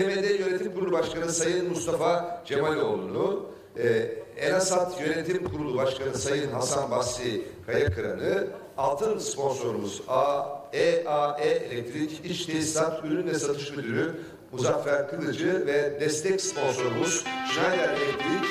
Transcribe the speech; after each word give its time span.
BMD 0.00 0.40
Yönetim 0.40 0.74
Kurulu 0.74 0.92
Başkanı 0.92 1.32
Sayın 1.32 1.68
Mustafa 1.68 2.42
Cemaloğlu'nu, 2.46 3.46
e, 3.78 3.88
Enasat 4.36 5.00
Yönetim 5.00 5.44
Kurulu 5.44 5.76
Başkanı 5.76 6.14
Sayın 6.14 6.50
Hasan 6.52 6.90
Basri 6.90 7.42
Kayakıran'ı, 7.66 8.46
altın 8.76 9.18
sponsorumuz 9.18 10.02
A, 10.08 10.42
EAE 10.72 11.48
Elektrik 11.48 12.24
İş 12.24 12.46
Tesisat 12.46 13.04
Ürün 13.04 13.26
ve 13.26 13.34
Satış 13.34 13.70
Müdürü 13.70 14.20
Muzaffer 14.52 15.10
Kılıcı 15.10 15.66
ve 15.66 16.00
destek 16.00 16.40
sponsorumuz 16.40 17.24
Schneider 17.52 17.88
Elektrik, 17.88 18.50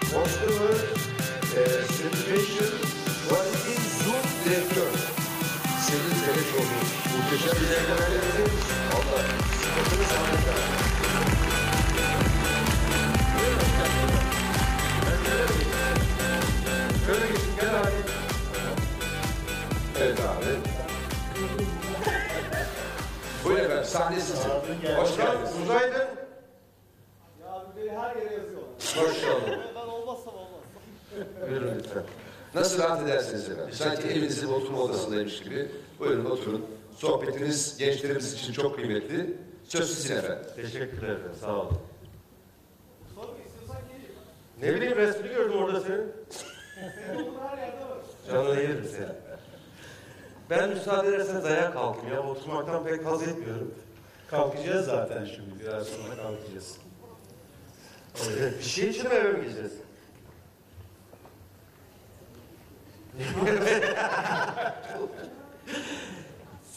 Customer 0.00 0.74
e, 1.56 1.62
Certification 1.96 2.78
Quality 3.28 3.74
Zoom 4.04 4.24
Direktör 4.44 4.92
Selin 5.86 6.24
Teleşoğlu. 6.24 6.78
Muhteşem 7.16 7.62
bir 7.62 7.70
değerlendirme. 7.70 8.63
Şöyle 17.06 17.26
geçin 17.26 17.56
gel 17.60 17.80
abi. 17.80 17.90
Evet 20.00 20.20
abi. 20.20 20.46
Buyurun 23.44 23.64
efendim 23.64 23.84
sahne 23.84 24.20
sizin. 24.20 24.48
Hoş 24.96 25.16
geldiniz. 25.16 25.50
Uzaydın. 25.62 25.98
Ya 27.40 27.66
beni 27.76 27.90
her 27.90 28.16
yere 28.16 28.34
yazıyorlar. 28.34 28.70
Hoş 28.96 29.20
geldin. 29.20 29.60
Ben 29.74 29.88
olmazsam 29.88 30.34
olmaz. 30.34 30.60
Buyurun 31.50 31.74
lütfen. 31.78 32.02
Nasıl 32.54 32.78
rahat 32.82 33.02
edersiniz 33.02 33.48
efendim? 33.50 33.74
Sanki 33.74 34.08
evinizin 34.08 34.48
oturma 34.48 34.78
odasındaymış 34.78 35.42
gibi. 35.42 35.68
Buyurun 35.98 36.24
oturun. 36.24 36.66
Sohbetiniz 36.96 37.78
gençlerimiz 37.78 38.32
için 38.34 38.52
çok 38.52 38.74
kıymetli. 38.76 39.36
Söz 39.74 39.94
sizin 39.94 40.16
efendim. 40.16 40.46
Teşekkürler 40.56 41.08
efendim. 41.08 41.30
Sağ 41.40 41.56
olun. 41.56 41.78
Sorma 43.14 43.34
istiyorsan 43.46 43.76
geleyim. 43.88 44.12
Ne 44.62 44.74
bileyim 44.74 44.96
resmini 44.96 45.28
gördüm 45.28 45.58
orada 45.58 45.80
senin. 45.80 46.12
Senin 46.30 47.24
olduğun 47.24 47.40
her 47.48 47.58
yerde 47.58 47.80
var. 47.80 47.98
Canını 48.30 48.60
yerim 48.60 48.88
seni. 48.96 49.08
Ben 50.50 50.68
müsaade 50.68 51.08
ederseniz 51.08 51.44
ayağa 51.44 51.72
kalkayım 51.72 52.14
ya. 52.14 52.22
Oturmaktan 52.22 52.84
pek 52.84 53.06
haz 53.06 53.22
etmiyorum. 53.22 53.74
Kalkacağız 54.30 54.86
zaten 54.86 55.24
şimdi. 55.24 55.60
Biraz 55.60 55.86
sonra 55.86 56.16
kalkacağız. 56.16 56.76
Evet, 58.38 58.58
bir 58.58 58.64
şey 58.64 58.88
için 58.88 59.08
mi 59.08 59.14
eve 59.14 59.32
mi 59.32 59.42
gideceğiz? 59.44 59.72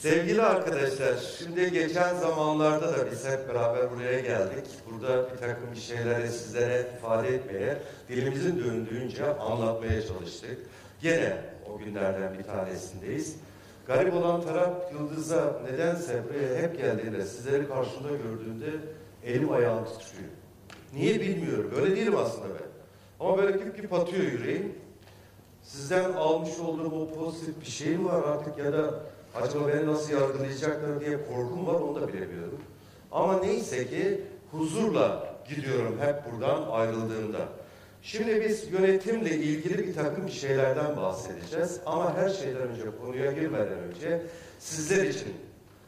Sevgili 0.01 0.41
arkadaşlar, 0.41 1.15
şimdi 1.37 1.71
geçen 1.71 2.15
zamanlarda 2.15 2.97
da 2.97 3.11
biz 3.11 3.25
hep 3.25 3.49
beraber 3.49 3.91
buraya 3.91 4.19
geldik. 4.19 4.65
Burada 4.91 5.31
bir 5.31 5.37
takım 5.37 5.71
bir 5.75 5.79
şeyleri 5.79 6.29
sizlere 6.29 6.91
ifade 6.97 7.27
etmeye, 7.27 7.77
dilimizin 8.09 8.59
döndüğünce 8.59 9.25
anlatmaya 9.25 10.07
çalıştık. 10.07 10.57
Gene 11.01 11.37
o 11.73 11.77
günlerden 11.77 12.39
bir 12.39 12.43
tanesindeyiz. 12.43 13.35
Garip 13.87 14.13
olan 14.13 14.41
taraf 14.41 14.73
Yıldız'a 14.93 15.61
nedense 15.71 16.23
buraya 16.29 16.61
hep 16.61 16.77
geldiğinde, 16.77 17.25
sizleri 17.25 17.67
karşımda 17.67 18.09
gördüğünde 18.09 18.69
elim 19.25 19.51
ayağım 19.51 19.85
titriyor. 19.85 20.31
Niye 20.93 21.19
bilmiyorum. 21.19 21.71
Böyle 21.75 21.95
değilim 21.95 22.15
aslında 22.17 22.47
ben. 22.47 22.67
Ama 23.19 23.37
böyle 23.37 23.59
küp 23.59 23.75
küp 23.75 23.93
atıyor 23.93 24.23
yüreğim. 24.23 24.75
Sizden 25.63 26.13
almış 26.13 26.59
olduğum 26.59 26.91
o 26.91 27.13
pozitif 27.13 27.61
bir 27.61 27.71
şey 27.71 27.97
mi 27.97 28.05
var 28.05 28.23
artık 28.23 28.57
ya 28.57 28.73
da 28.73 29.03
acaba 29.41 29.67
beni 29.67 29.87
nasıl 29.87 30.13
yargılayacaklar 30.13 30.99
diye 30.99 31.17
korkum 31.27 31.67
var 31.67 31.73
onu 31.73 32.01
da 32.01 32.07
bilemiyorum. 32.07 32.61
Ama 33.11 33.39
neyse 33.39 33.87
ki 33.87 34.21
huzurla 34.51 35.35
gidiyorum 35.49 35.99
hep 35.99 36.31
buradan 36.31 36.67
ayrıldığımda. 36.71 37.39
Şimdi 38.01 38.41
biz 38.41 38.71
yönetimle 38.71 39.35
ilgili 39.35 39.87
bir 39.87 39.93
takım 39.95 40.29
şeylerden 40.29 40.97
bahsedeceğiz. 40.97 41.79
Ama 41.85 42.17
her 42.17 42.29
şeyden 42.29 42.61
önce 42.61 42.83
konuya 43.01 43.31
girmeden 43.31 43.79
önce 43.79 44.21
sizler 44.59 45.05
için 45.05 45.33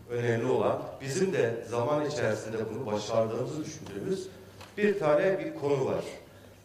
önemli 0.10 0.46
olan 0.46 0.82
bizim 1.02 1.34
de 1.34 1.64
zaman 1.70 2.06
içerisinde 2.06 2.58
bunu 2.74 2.86
başardığımızı 2.86 3.66
düşündüğümüz 3.66 4.28
bir 4.78 5.00
tane 5.00 5.40
bir 5.40 5.56
konu 5.56 5.86
var. 5.86 6.04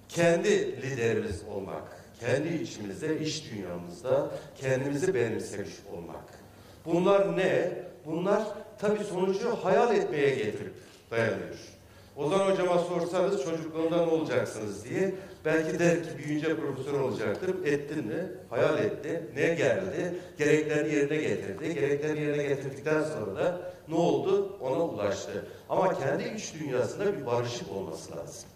Kendi 0.09 0.83
liderimiz 0.83 1.43
olmak, 1.55 1.83
kendi 2.21 2.49
içimizde, 2.49 3.19
iş 3.19 3.53
dünyamızda 3.53 4.31
kendimizi 4.61 5.15
benimsemiş 5.15 5.73
olmak. 5.93 6.44
Bunlar 6.87 7.37
ne? 7.37 7.73
Bunlar 8.07 8.43
tabii 8.79 9.05
sonucu 9.05 9.57
hayal 9.63 9.97
etmeye 9.97 10.31
getirip 10.35 10.75
dayanıyor. 11.11 11.75
Ozan 12.17 12.51
hocama 12.51 12.79
sorsanız 12.79 13.45
çocukluğunda 13.45 13.97
ne 13.97 14.11
olacaksınız 14.13 14.85
diye 14.85 15.15
belki 15.45 15.79
der 15.79 16.03
ki 16.03 16.09
büyüyünce 16.19 16.57
profesör 16.57 17.01
olacaktır. 17.01 17.65
Ettin 17.65 18.07
mi? 18.07 18.29
Hayal 18.51 18.79
etti. 18.79 19.23
Ne 19.37 19.55
geldi? 19.55 20.15
Gereklerini 20.39 20.95
yerine 20.95 21.17
getirdi. 21.17 21.75
Gereklerini 21.75 22.21
yerine 22.21 22.43
getirdikten 22.43 23.03
sonra 23.03 23.37
da 23.37 23.61
ne 23.89 23.95
oldu? 23.95 24.59
Ona 24.61 24.85
ulaştı. 24.85 25.47
Ama 25.69 25.99
kendi 25.99 26.25
iç 26.37 26.55
dünyasında 26.61 27.19
bir 27.19 27.27
barışık 27.27 27.73
olması 27.73 28.17
lazım. 28.17 28.49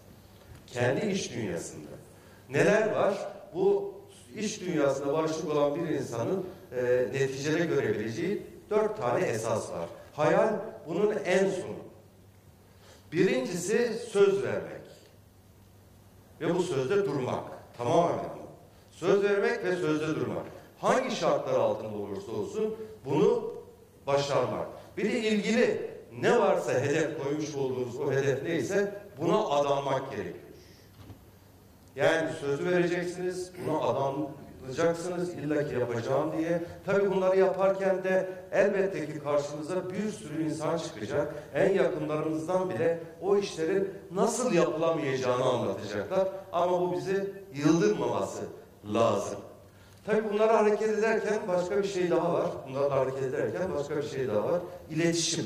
Kendi 0.67 1.05
iç 1.05 1.33
dünyasında. 1.33 1.89
Neler 2.49 2.91
var? 2.91 3.13
Bu 3.53 3.93
iç 4.35 4.61
dünyasında 4.61 5.13
barışık 5.13 5.49
olan 5.51 5.75
bir 5.75 5.89
insanın 5.89 6.45
e, 6.71 7.07
neticede 7.13 7.65
görebileceği 7.65 8.43
dört 8.69 8.97
tane 9.01 9.25
esas 9.25 9.71
var. 9.71 9.89
Hayal 10.13 10.53
bunun 10.87 11.15
en 11.25 11.49
sonu. 11.49 11.79
Birincisi 13.11 13.93
söz 13.93 14.43
vermek. 14.43 14.81
Ve 16.41 16.55
bu 16.55 16.63
sözde 16.63 17.05
durmak. 17.05 17.43
Tamamen 17.77 18.15
bu. 18.15 18.49
Söz 18.91 19.23
vermek 19.23 19.63
ve 19.63 19.75
sözde 19.75 20.07
durmak. 20.07 20.45
Hangi 20.79 21.15
şartlar 21.15 21.53
altında 21.53 21.97
olursa 21.97 22.31
olsun 22.31 22.75
bunu 23.05 23.53
başarmak. 24.07 24.67
Bir 24.97 25.11
de 25.13 25.19
ilgili 25.19 25.91
ne 26.21 26.39
varsa 26.39 26.73
hedef 26.73 27.23
koymuş 27.23 27.55
olduğunuz 27.55 27.99
o 27.99 28.11
hedef 28.11 28.43
neyse 28.43 29.01
buna 29.17 29.47
adanmak 29.47 30.11
gerekiyor. 30.11 30.35
Yani 31.95 32.29
sözü 32.39 32.65
vereceksiniz, 32.65 33.51
buna 33.65 33.79
adanacaksınız 33.79 34.48
illa 35.43 35.67
ki 35.67 35.75
yapacağım 35.79 36.31
diye. 36.37 36.63
Tabii 36.85 37.11
bunları 37.11 37.39
yaparken 37.39 38.03
de 38.03 38.29
elbette 38.51 39.05
ki 39.05 39.19
karşınıza 39.19 39.89
bir 39.89 40.11
sürü 40.11 40.43
insan 40.43 40.77
çıkacak. 40.77 41.33
En 41.53 41.73
yakınlarınızdan 41.73 42.69
bile 42.69 42.99
o 43.21 43.37
işlerin 43.37 43.89
nasıl 44.11 44.53
yapılamayacağını 44.53 45.43
anlatacaklar. 45.43 46.27
Ama 46.51 46.81
bu 46.81 46.93
bizi 46.93 47.33
yıldırmaması 47.53 48.41
lazım. 48.93 49.39
Tabii 50.05 50.33
bunları 50.33 50.51
hareket 50.51 50.89
ederken 50.89 51.39
başka 51.47 51.77
bir 51.77 51.87
şey 51.87 52.11
daha 52.11 52.33
var. 52.33 52.47
Bunlarla 52.69 52.95
hareket 52.95 53.23
ederken 53.23 53.73
başka 53.75 53.97
bir 53.97 54.03
şey 54.03 54.27
daha 54.27 54.43
var. 54.43 54.61
İletişim. 54.89 55.45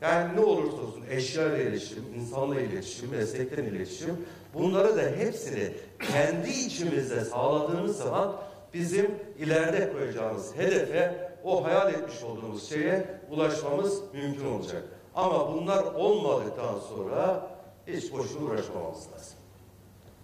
Yani 0.00 0.36
ne 0.36 0.40
olursa 0.40 0.76
olsun 0.76 1.02
eşyayla 1.10 1.58
iletişim, 1.58 2.04
insanla 2.16 2.60
iletişim, 2.60 3.10
meslekten 3.10 3.64
iletişim 3.64 4.16
bunları 4.54 4.96
da 4.96 5.02
hepsini 5.02 5.72
kendi 6.12 6.50
içimizde 6.50 7.24
sağladığımız 7.24 7.98
zaman 7.98 8.36
bizim 8.74 9.18
ileride 9.38 9.92
koyacağımız 9.92 10.56
hedefe, 10.56 11.30
o 11.44 11.64
hayal 11.64 11.94
etmiş 11.94 12.22
olduğumuz 12.22 12.68
şeye 12.68 13.20
ulaşmamız 13.30 14.02
mümkün 14.12 14.46
olacak. 14.46 14.82
Ama 15.14 15.52
bunlar 15.52 15.84
olmadıktan 15.84 16.78
sonra 16.78 17.46
hiç 17.86 18.12
boşuna 18.12 18.44
uğraşmamamız 18.44 19.08
lazım. 19.12 19.38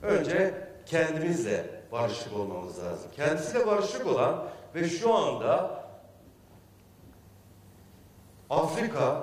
Önce 0.03 0.55
kendimizle 0.87 1.83
barışık 1.93 2.37
olmamız 2.37 2.79
lazım. 2.79 3.11
Kendisiyle 3.17 3.67
barışık 3.67 4.07
olan 4.07 4.45
ve 4.75 4.89
şu 4.89 5.15
anda 5.15 5.81
Afrika, 8.51 9.23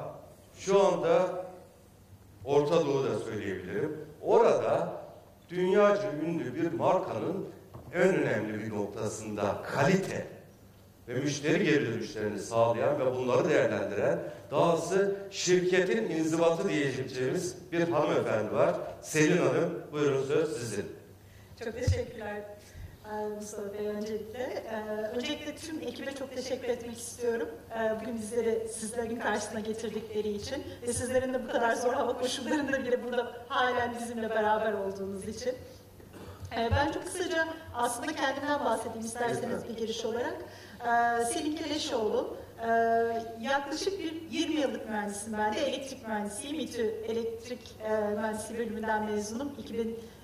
şu 0.55 0.87
anda 0.87 1.45
Orta 2.45 2.85
Doğu'da 2.85 3.19
söyleyebilirim. 3.19 4.07
Orada 4.21 4.96
dünyaca 5.49 6.11
ünlü 6.25 6.55
bir 6.55 6.71
markanın 6.71 7.45
en 7.93 8.15
önemli 8.15 8.59
bir 8.63 8.69
noktasında 8.69 9.61
kalite 9.63 10.27
ve 11.07 11.13
müşteri 11.13 11.63
geri 11.63 11.85
dönüşlerini 11.85 12.39
sağlayan 12.39 12.99
ve 12.99 13.15
bunları 13.15 13.49
değerlendiren 13.49 14.19
dahası 14.51 15.15
şirketin 15.31 16.09
inzibatı 16.09 16.69
diyeceğimiz 16.69 17.55
bir 17.71 17.81
hanımefendi 17.81 18.53
var. 18.53 18.75
Selin 19.01 19.37
Hanım, 19.37 19.83
buyurun 19.91 20.23
söz 20.23 20.57
sizin. 20.57 20.85
Çok 21.63 21.73
teşekkürler 21.73 22.43
Mustafa 23.15 23.73
Bey 23.73 23.87
öncelikle. 23.87 24.39
E, 24.39 24.75
Öncelikle 25.15 25.55
tüm 25.55 25.81
ekibe 25.81 26.15
çok 26.15 26.35
teşekkür 26.35 26.67
etmek 26.67 26.97
istiyorum. 26.97 27.49
E, 27.79 28.01
Bugün 28.01 28.15
bizleri 28.21 28.67
sizlerin 28.69 29.15
karşısına 29.19 29.59
getirdikleri 29.59 30.29
için 30.29 30.63
ve 30.81 30.93
sizlerin 30.93 31.33
de 31.33 31.43
bu 31.47 31.51
kadar 31.51 31.75
zor 31.75 31.93
hava 31.93 32.17
koşullarında 32.17 32.85
bile 32.85 33.03
burada 33.03 33.31
halen 33.47 33.93
bizimle 34.01 34.29
beraber 34.29 34.73
olduğunuz 34.73 35.27
için. 35.27 35.55
E, 36.57 36.69
Ben 36.71 36.91
çok 36.91 37.03
kısaca 37.05 37.47
aslında 37.75 38.13
kendimden 38.15 38.65
bahsedeyim 38.65 39.05
isterseniz 39.05 39.69
bir 39.69 39.77
giriş 39.77 40.05
olarak. 40.05 40.35
E, 40.81 41.25
Selin 41.25 41.55
Keleşoğlu, 41.55 42.37
Ee, 42.63 42.69
yaklaşık 43.41 43.99
bir 43.99 44.21
20 44.31 44.55
yıllık 44.61 44.89
mühendisim 44.89 45.33
ben 45.37 45.53
de. 45.53 45.59
Elektrik 45.59 46.07
mühendisiyim. 46.07 46.59
İTÜ 46.59 46.81
Elektrik 47.07 47.75
e, 47.83 47.89
Mühendisliği 48.15 48.59
bölümünden 48.59 49.05
mezunum. 49.05 49.51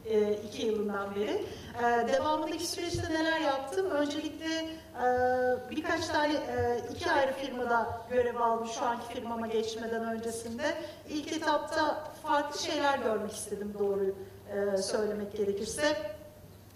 2002 0.05 0.65
yılından 0.65 1.15
beri. 1.15 1.45
Ee, 1.79 2.07
devamındaki 2.13 2.67
süreçte 2.67 3.13
neler 3.13 3.39
yaptım? 3.39 3.91
Öncelikle 3.91 4.45
e, 4.45 5.07
birkaç 5.71 6.07
tane 6.07 6.33
e, 6.33 6.81
iki 6.95 7.11
ayrı 7.11 7.33
firmada 7.33 8.01
görev 8.09 8.35
aldım 8.35 8.67
şu 8.67 8.85
anki 8.85 9.13
firmama 9.13 9.47
geçmeden 9.47 10.03
öncesinde. 10.15 10.63
İlk 11.09 11.33
etapta 11.33 12.03
farklı 12.23 12.59
şeyler 12.59 13.00
görmek 13.00 13.31
istedim 13.31 13.73
doğruyu 13.79 14.15
e, 14.53 14.77
söylemek 14.77 15.38
gerekirse. 15.38 15.97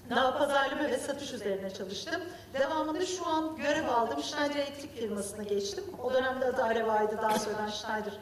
Daha 0.09 0.37
pazarlama 0.37 0.83
ve 0.83 0.97
satış 0.97 1.33
üzerine 1.33 1.69
çalıştım. 1.69 2.21
Devamında 2.53 3.05
şu 3.05 3.27
an 3.27 3.55
görev 3.55 3.87
aldım. 3.87 4.23
Schneider 4.23 4.55
Elektrik 4.55 4.97
firmasına 4.97 5.43
geçtim. 5.43 5.83
O 6.03 6.13
dönemde 6.13 6.45
adı 6.45 6.63
Areva'ydı. 6.63 7.17
Daha 7.21 7.39
sonradan 7.39 7.69
Schneider 7.69 8.11
e, 8.11 8.17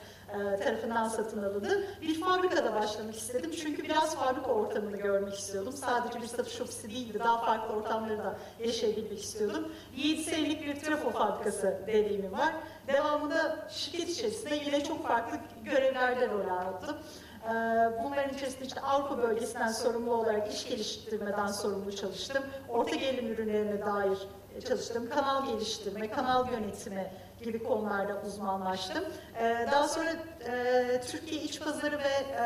tarafından 0.63 1.07
satın 1.07 1.43
alındı. 1.43 1.83
Bir 2.01 2.21
fabrikada 2.21 2.75
başlamak 2.75 3.15
istedim. 3.15 3.51
Çünkü 3.61 3.83
biraz 3.83 4.15
fabrika 4.15 4.51
ortamını 4.51 4.97
görmek 4.97 5.33
istiyordum. 5.33 5.73
Sadece 5.73 6.21
bir 6.21 6.27
satış 6.27 6.61
ofisi 6.61 6.89
değildi. 6.89 7.19
Daha 7.19 7.45
farklı 7.45 7.75
ortamları 7.75 8.17
da 8.17 8.35
yaşayabilmek 8.59 9.23
istiyordum. 9.23 9.71
7 9.95 10.23
senelik 10.23 10.65
bir 10.65 10.79
trafo 10.79 11.09
fabrikası 11.11 11.77
deneyimim 11.87 12.31
var. 12.31 12.53
Devamında 12.87 13.67
şirket 13.69 14.09
içerisinde 14.09 14.55
yine 14.55 14.83
çok 14.83 15.07
farklı 15.07 15.37
görevlerde 15.63 16.29
rol 16.29 16.49
aldım. 16.49 16.97
Ee, 17.45 17.49
Bunların 18.03 18.33
içerisinde 18.33 18.65
işte 18.65 18.81
Avrupa 18.81 19.17
bölgesinden 19.17 19.67
sorumlu 19.71 20.13
olarak 20.13 20.53
iş 20.53 20.67
geliştirmeden 20.69 21.47
sorumlu 21.47 21.95
çalıştım. 21.95 22.43
Orta 22.69 22.95
gerilim 22.95 23.33
ürünlerine 23.33 23.85
dair 23.85 24.17
e, 24.55 24.61
çalıştım. 24.61 25.09
Kanal 25.09 25.45
geliştirme, 25.45 26.11
kanal 26.11 26.51
yönetimi 26.51 27.11
gibi 27.43 27.63
konularda 27.63 28.21
uzmanlaştım. 28.27 29.03
Ee, 29.39 29.67
Daha 29.71 29.87
sonra 29.87 30.09
e, 30.47 31.01
Türkiye 31.07 31.41
iç 31.41 31.59
pazarı 31.61 31.97
ve 31.99 32.33
e, 32.33 32.41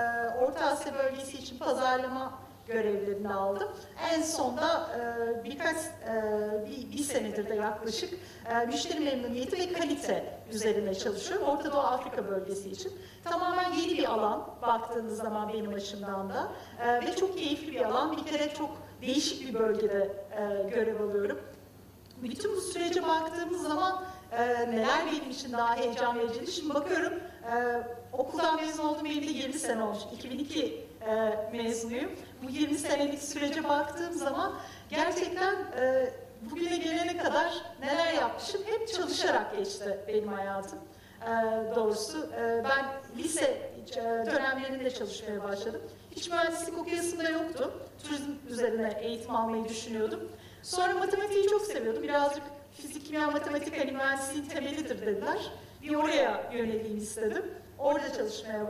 Orta 0.45 0.65
Asya 0.65 0.93
bölgesi 0.93 1.37
için 1.37 1.57
pazarlama 1.57 2.33
görevlerini 2.67 3.33
aldım. 3.33 3.69
En 4.13 4.21
sonda 4.21 4.89
e, 4.99 5.43
birkaç 5.43 5.75
e, 5.77 6.23
bir, 6.67 6.91
bir 6.97 7.03
senedir 7.03 7.49
de 7.49 7.55
yaklaşık 7.55 8.13
e, 8.49 8.65
müşteri 8.65 8.99
memnuniyeti 8.99 9.57
ve 9.59 9.73
kalite 9.73 10.39
üzerine 10.51 10.95
çalışıyorum. 10.95 11.47
Orta 11.47 11.71
Doğu 11.71 11.79
Afrika 11.79 12.27
bölgesi 12.27 12.69
için. 12.69 12.91
Tamamen 13.23 13.71
yeni 13.73 13.97
bir 13.97 14.05
alan 14.13 14.47
baktığınız 14.61 15.17
zaman 15.17 15.53
benim 15.53 15.73
açımdan 15.73 16.29
da 16.29 16.47
E, 16.85 17.05
ve 17.05 17.15
çok 17.15 17.37
keyifli 17.37 17.71
bir 17.71 17.85
alan. 17.85 18.17
Bir 18.17 18.25
kere 18.25 18.53
çok 18.53 18.69
değişik 19.01 19.47
bir 19.49 19.59
bölgede 19.59 20.25
e, 20.31 20.69
görev 20.69 21.01
alıyorum. 21.01 21.39
Bütün 22.17 22.55
bu 22.55 22.61
sürece 22.61 23.03
baktığımız 23.03 23.67
zaman 23.67 24.03
e, 24.31 24.71
neler 24.71 25.05
benim 25.11 25.29
için 25.29 25.53
daha 25.53 25.77
heyecan 25.77 26.19
vericiydi. 26.19 26.51
Şimdi 26.51 26.73
bakıyorum 26.73 27.13
e, 27.43 27.53
okuldan 28.13 28.55
mezun 28.55 28.83
oldum 28.83 29.05
benim 29.05 29.23
de 29.23 29.31
20 29.31 29.53
sene 29.53 29.83
olmuş. 29.83 29.99
2002 30.13 30.85
e, 31.07 31.57
mezunuyum. 31.57 32.11
Bu 32.43 32.49
20 32.49 32.77
senelik 32.77 33.23
sürece 33.23 33.63
baktığım 33.63 34.13
zaman 34.13 34.53
gerçekten 34.89 35.55
e, 35.79 36.09
bugüne 36.41 36.77
gelene 36.77 37.17
kadar 37.17 37.53
neler 37.81 38.13
yapmışım 38.13 38.61
hep 38.65 38.87
çalışarak 38.87 39.57
geçti 39.57 39.99
benim 40.07 40.27
hayatım. 40.27 40.79
E, 41.21 41.29
doğrusu 41.75 42.29
e, 42.39 42.63
ben 42.63 42.85
lise 43.17 43.71
e, 43.95 44.01
dönemlerinde 44.03 44.91
çalışmaya 44.91 45.43
başladım. 45.43 45.81
Hiç 46.11 46.29
mühendislik 46.29 46.77
okuyasım 46.77 47.19
da 47.19 47.29
yoktu. 47.29 47.73
Turizm 48.03 48.31
üzerine 48.49 48.97
eğitim 49.01 49.35
almayı 49.35 49.69
düşünüyordum. 49.69 50.31
Sonra 50.63 50.93
matematiği 50.93 51.47
çok 51.47 51.61
seviyordum. 51.61 52.03
Birazcık 52.03 52.43
fizik, 52.81 53.05
kimya, 53.05 53.31
matematik 53.31 53.79
hani 53.79 53.91
mühendisliğin 53.91 54.45
temelidir 54.45 55.01
dediler. 55.05 55.51
Bir 55.83 55.95
oraya 55.95 56.51
yöneleyim 56.53 56.97
istedim. 56.97 57.45
Orada 57.77 58.13
çalışmaya, 58.13 58.63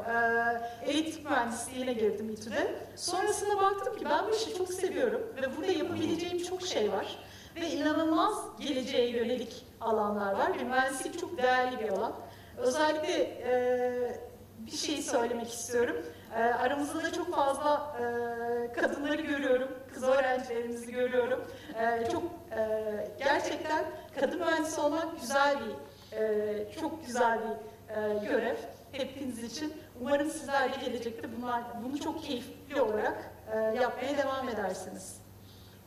e, 0.86 0.92
elektrik 0.92 1.26
mühendisliğine 1.26 1.94
girdim 1.94 2.30
İTÜ'de. 2.30 2.76
Sonrasında 2.96 3.58
baktım 3.62 3.98
ki 3.98 4.06
ben 4.06 4.28
bu 4.28 4.36
işi 4.36 4.58
çok 4.58 4.74
seviyorum 4.74 5.22
ve 5.42 5.58
burada 5.58 5.72
yapabileceğim 5.72 6.44
çok 6.44 6.62
şey 6.62 6.92
var. 6.92 7.18
Ve 7.56 7.70
inanılmaz 7.70 8.36
geleceğe 8.60 9.10
yönelik 9.10 9.66
alanlar 9.82 10.34
var. 10.34 10.60
Ve 10.60 10.64
mühendislik 10.64 11.20
çok 11.20 11.38
değerli 11.38 11.80
bir 11.80 11.90
alan. 11.90 12.16
Özellikle 12.58 13.14
e, 13.24 14.22
bir 14.60 14.78
şey 14.78 15.02
söylemek 15.02 15.54
istiyorum. 15.54 15.96
E, 16.36 16.42
aramızda 16.44 17.04
da 17.04 17.12
çok 17.12 17.36
fazla 17.36 17.96
e, 18.00 18.74
kadınları 18.74 19.22
görüyorum, 19.22 19.68
kız 19.94 20.04
öğrencilerimizi 20.04 20.92
görüyorum. 20.92 21.44
E, 21.80 22.10
çok 22.12 22.24
e, 22.52 23.08
gerçekten 23.20 23.86
kadın 24.20 24.40
mühendis 24.40 24.80
olmak 24.80 25.22
güzel 25.22 25.58
bir, 25.60 25.76
e, 26.18 26.72
çok 26.81 27.06
güzel 27.06 27.40
bir 27.40 27.96
e, 27.96 28.26
görev 28.28 28.56
hepiniz 28.92 29.44
için. 29.44 29.74
Umarım 30.02 30.30
sizler 30.30 30.74
de 30.74 30.86
gelecekte 30.86 31.28
bunlar, 31.38 31.62
bunu 31.84 32.00
çok 32.00 32.24
keyifli 32.24 32.82
olarak 32.82 33.32
e, 33.54 33.58
yapmaya 33.58 34.18
devam 34.18 34.50
edersiniz. 34.50 35.16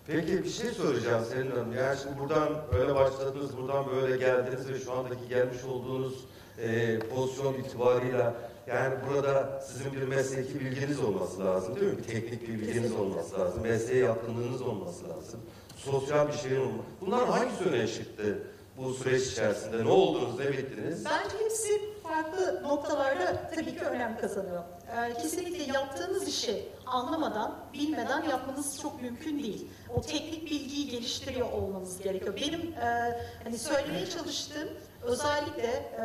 Peki 0.07 0.45
bir 0.45 0.49
şey 0.51 0.71
soracağım 0.71 1.25
Selin 1.25 1.51
Hanım. 1.51 1.73
Yani 1.77 1.99
buradan 2.19 2.49
böyle 2.73 2.95
başladınız, 2.95 3.57
buradan 3.57 3.87
böyle 3.87 4.17
geldiniz 4.17 4.69
ve 4.69 4.79
şu 4.79 4.93
andaki 4.93 5.29
gelmiş 5.29 5.65
olduğunuz 5.65 6.25
e, 6.59 6.99
pozisyon 6.99 7.55
itibarıyla 7.55 8.35
yani 8.67 8.95
burada 9.11 9.61
sizin 9.67 9.93
bir 9.93 10.03
mesleki 10.03 10.61
bilginiz 10.61 11.01
olması 11.01 11.41
lazım 11.45 11.77
değil 11.77 11.93
mi? 11.93 11.99
Bir 11.99 12.03
teknik 12.03 12.49
bir 12.49 12.61
bilginiz 12.61 12.93
olması 12.93 13.41
lazım. 13.41 13.63
Mesleğe 13.63 14.05
yakınlığınız 14.05 14.63
olması 14.63 15.09
lazım. 15.09 15.41
Sosyal 15.77 16.29
bir 16.29 16.33
şeyin 16.33 16.61
olması. 16.61 16.89
Bunlar 17.01 17.29
hangisi 17.29 17.65
öne 17.65 17.87
çıktı 17.87 18.39
bu 18.77 18.95
süreç 18.95 19.27
içerisinde? 19.27 19.85
Ne 19.85 19.91
oldunuz, 19.91 20.39
ne 20.39 20.53
bittiniz? 20.53 21.05
Bence 21.05 21.45
hepsi 21.45 21.81
farklı 22.03 22.63
noktalarda 22.63 23.51
tabii 23.55 23.75
ki 23.79 23.85
önem 23.85 24.19
kazanıyor. 24.21 24.63
Ee, 24.97 25.15
kesinlikle 25.23 25.73
yaptığınız 25.73 26.29
işi 26.29 26.69
anlamadan, 26.87 27.55
bilmeden 27.75 28.23
yapmanız 28.23 28.81
çok 28.81 29.03
mümkün 29.03 29.43
değil. 29.43 29.67
O 29.97 30.01
teknik 30.01 30.51
bilgiyi 30.51 30.89
geliştiriyor 30.91 31.53
olmanız 31.53 31.99
gerekiyor. 32.03 32.35
Benim 32.37 32.61
e, 32.73 33.21
hani 33.45 33.59
söylemeye 33.59 34.07
çalıştığım 34.07 34.69
özellikle 35.03 35.69
e, 35.69 36.05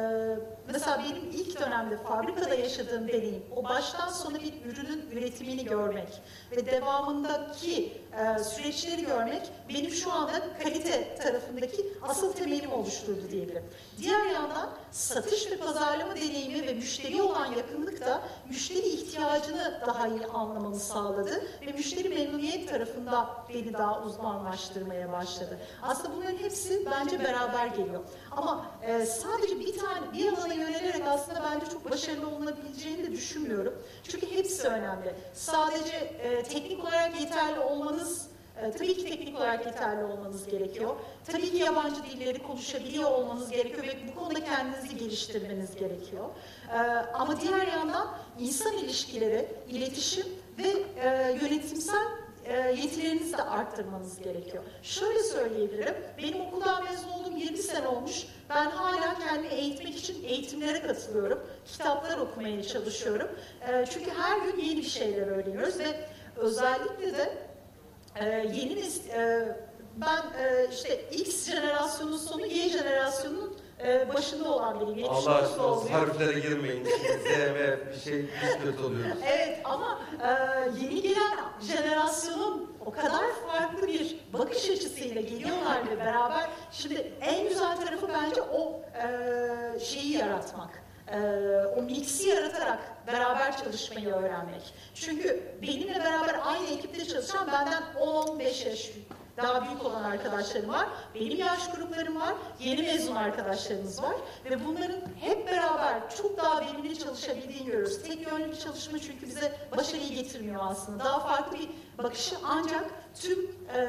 mesela 0.71 0.99
benim 1.03 1.29
ilk 1.31 1.59
dönemde 1.59 1.97
fabrikada 1.97 2.55
yaşadığım 2.55 3.07
deneyim, 3.07 3.43
o 3.55 3.63
baştan 3.63 4.09
sona 4.09 4.39
bir 4.39 4.53
ürünün 4.65 5.09
üretimini 5.11 5.65
görmek 5.65 6.21
ve 6.51 6.65
devamındaki 6.65 8.01
e, 8.17 8.43
süreçleri 8.43 9.05
görmek 9.05 9.41
benim 9.69 9.91
şu 9.91 10.11
anda 10.11 10.41
kalite 10.63 11.15
tarafındaki 11.15 11.85
asıl 12.01 12.33
temelim 12.33 12.71
oluşturdu 12.71 13.21
diyebilirim. 13.31 13.63
Diğer 13.97 14.25
yandan 14.25 14.69
satış 14.91 15.51
ve 15.51 15.57
pazarlama 15.57 16.15
deneyimi 16.15 16.67
ve 16.67 16.73
müşteri 16.73 17.21
olan 17.21 17.45
yakınlık 17.45 18.01
da 18.01 18.21
müşteri 18.49 18.87
ihtiyacını 18.87 19.81
daha 19.87 20.07
iyi 20.07 20.25
anlamamı 20.25 20.79
sağladı 20.79 21.47
ve 21.67 21.71
müşteri 21.71 22.09
memnuniyet 22.09 22.69
tarafında 22.69 23.29
beni 23.49 23.73
daha 23.73 24.03
uzmanlaştırmaya 24.03 25.11
başladı. 25.11 25.57
Aslında 25.81 26.15
bunların 26.15 26.37
hepsi 26.37 26.85
bence 26.91 27.19
beraber 27.23 27.67
geliyor. 27.67 28.03
Ama 28.31 28.65
e, 28.81 29.05
sadece 29.05 29.59
bir 29.59 29.77
tane 29.77 30.13
bir 30.13 30.33
alana 30.33 30.53
yönelerek 30.53 31.03
aslında 31.07 31.43
bence 31.43 31.71
çok 31.71 31.91
başarılı 31.91 32.27
olunabileceğini 32.27 33.03
de 33.03 33.11
düşünmüyorum. 33.11 33.73
Çünkü 34.03 34.31
hepsi 34.31 34.67
önemli. 34.67 35.15
Sadece 35.33 35.95
e, 35.95 36.43
teknik 36.43 36.83
olarak 36.83 37.19
yeterli 37.19 37.59
olmanız 37.59 38.06
e, 38.61 38.71
tabii 38.71 38.97
ki 38.97 39.05
teknik 39.09 39.37
olarak 39.37 39.65
yeterli 39.65 40.03
olmanız 40.03 40.47
gerekiyor. 40.47 40.95
Tabii 41.25 41.51
ki 41.51 41.57
yabancı 41.57 42.03
dilleri 42.03 42.43
konuşabiliyor 42.43 43.11
olmanız 43.11 43.51
gerekiyor 43.51 43.83
ve 43.83 43.95
bu 44.07 44.19
konuda 44.19 44.43
kendinizi 44.43 44.97
geliştirmeniz 44.97 45.75
gerekiyor. 45.75 46.25
E, 46.73 46.77
ama 47.13 47.41
diğer 47.41 47.67
yandan 47.67 48.17
insan 48.39 48.73
ilişkileri, 48.73 49.47
iletişim 49.69 50.25
ve 50.57 50.67
e, 51.01 51.37
yönetimsel 51.41 52.07
e, 52.47 52.53
yetilerinizi 52.53 53.37
de 53.37 53.43
arttırmanız 53.43 54.19
gerekiyor. 54.19 54.63
Şöyle 54.83 55.23
söyleyebilirim, 55.23 55.95
benim 56.17 56.41
okuldan 56.41 56.83
mezun 56.83 57.09
olduğum 57.09 57.37
20 57.37 57.57
sene 57.57 57.87
olmuş. 57.87 58.25
Ben 58.49 58.69
hala 58.69 59.19
kendimi 59.19 59.47
eğitmek 59.47 59.95
için 59.95 60.23
eğitimlere 60.23 60.81
katılıyorum. 60.81 61.39
Kitaplar 61.65 62.17
okumaya 62.17 62.63
çalışıyorum. 62.63 63.27
E, 63.67 63.85
çünkü 63.85 64.11
her 64.11 64.37
gün 64.39 64.63
yeni 64.63 64.77
bir 64.77 64.89
şeyler 64.89 65.27
öğreniyoruz 65.27 65.79
ve 65.79 66.09
özellikle 66.35 67.17
de 67.17 67.46
ee, 68.21 68.25
yeni 68.53 68.73
nes- 68.81 69.09
e, 69.11 69.55
ben 69.95 70.43
e, 70.43 70.67
işte 70.71 71.01
X 71.11 71.49
jenerasyonun 71.51 72.17
sonu 72.17 72.45
Y 72.45 72.69
jenerasyonunun 72.69 73.57
e, 73.85 74.13
başında 74.13 74.53
olan 74.53 74.79
biriyim. 74.79 75.09
Allah 75.09 75.17
79 75.31 75.43
aşkına 75.49 75.63
doğumluyum. 75.63 75.93
harflere 75.93 76.39
girmeyin. 76.39 76.83
ZM 76.85 77.89
bir 77.93 77.99
şey 77.99 78.21
biz 78.43 78.63
kötü 78.63 78.83
oluyoruz. 78.83 79.17
Evet 79.27 79.59
ama 79.63 79.99
e, 80.23 80.29
yeni 80.83 81.01
gelen 81.01 81.37
jenerasyonun 81.67 82.71
o 82.85 82.91
kadar 82.91 83.25
farklı 83.47 83.87
bir 83.87 84.19
bakış 84.33 84.69
açısıyla 84.69 85.21
geliyorlar 85.21 85.77
ve 85.91 85.99
beraber 85.99 86.49
şimdi 86.71 87.13
en 87.21 87.47
güzel 87.47 87.77
tarafı 87.77 88.07
bence 88.13 88.41
o 88.41 88.81
e, 88.95 89.79
şeyi 89.79 90.11
yaratmak. 90.13 90.83
E, 91.11 91.19
o 91.77 91.81
mixi 91.81 92.29
yaratarak 92.29 92.79
beraber 93.07 93.57
çalışmayı 93.57 94.09
öğrenmek. 94.09 94.73
Çünkü 94.95 95.43
benimle 95.61 95.95
beraber 95.99 96.35
aynı 96.45 96.67
ekipte 96.67 97.05
çalışan 97.05 97.47
benden 97.47 97.83
10-15 97.99 98.69
yaş 98.69 98.91
daha 99.37 99.65
büyük 99.65 99.85
olan 99.85 100.03
arkadaşlarım 100.03 100.69
var. 100.69 100.87
Benim 101.15 101.37
yaş 101.37 101.71
gruplarım 101.71 102.19
var. 102.21 102.33
Yeni 102.59 102.81
mezun 102.81 103.15
arkadaşlarımız 103.15 104.03
var. 104.03 104.15
Ve 104.45 104.65
bunların 104.65 105.01
hep 105.19 105.47
beraber 105.47 106.01
çok 106.17 106.37
daha 106.37 106.61
verimli 106.61 106.99
çalışabildiğini 106.99 107.65
görüyoruz. 107.65 108.01
Tek 108.03 108.27
yönlü 108.27 108.51
bir 108.51 108.59
çalışma 108.59 108.99
çünkü 108.99 109.27
bize 109.27 109.51
başarıyı 109.77 110.09
getirmiyor 110.09 110.61
aslında. 110.63 111.03
Daha 111.05 111.19
farklı 111.19 111.57
bir 111.59 111.69
bakışı 112.03 112.35
ancak 112.43 112.85
tüm 113.15 113.39
e, 113.75 113.79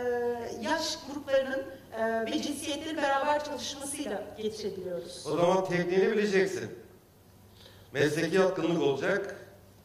yaş 0.62 0.98
gruplarının 1.06 1.62
e, 1.98 2.26
ve 2.26 2.42
cinsiyetlerin 2.42 2.96
beraber 2.96 3.44
çalışmasıyla 3.44 4.22
getirebiliyoruz. 4.36 5.26
O 5.26 5.36
zaman 5.36 5.64
tekniğini 5.64 6.12
bileceksin. 6.12 6.87
Mesleki 7.92 8.36
yatkınlık 8.36 8.82
olacak. 8.82 9.36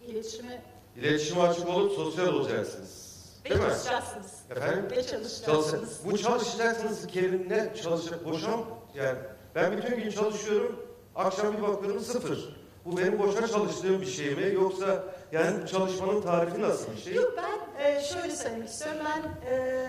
İletişimi 0.07 0.61
İletişime 0.95 1.41
açık 1.41 1.69
olup 1.69 1.91
sosyal 1.93 2.27
olacaksınız. 2.27 3.13
ve 3.45 3.49
Değil 3.49 3.61
mi? 3.61 3.67
çalışacaksınız. 3.67 4.31
Efendim? 4.49 4.85
Ve 4.91 5.03
Çalış, 5.03 5.41
çalışacaksınız. 5.41 5.99
bu 6.05 6.17
çalışacaksınız 6.17 7.07
kelime 7.07 7.73
çalışacak. 7.83 8.25
Boşam 8.25 8.65
yani 8.95 9.17
ben 9.55 9.77
bütün 9.77 9.95
gün 10.03 10.11
çalışıyorum. 10.11 10.85
Akşam 11.15 11.57
bir 11.57 11.61
bakıyorum 11.61 12.01
sıfır. 12.01 12.63
Bu 12.85 12.97
benim 12.97 13.19
boşa 13.19 13.47
çalıştığım 13.47 14.01
bir 14.01 14.05
şey 14.05 14.35
mi? 14.35 14.53
Yoksa 14.53 15.03
yani 15.31 15.67
çalışmanın 15.67 16.21
tarifi 16.21 16.61
nasıl 16.61 16.91
bir 16.91 16.97
şey? 17.01 17.13
Yok 17.13 17.33
ben 17.37 17.83
e, 17.85 18.01
şöyle 18.03 18.35
söylemek 18.35 18.69
istiyorum. 18.69 19.01
Ben 19.05 19.49
e, 19.51 19.87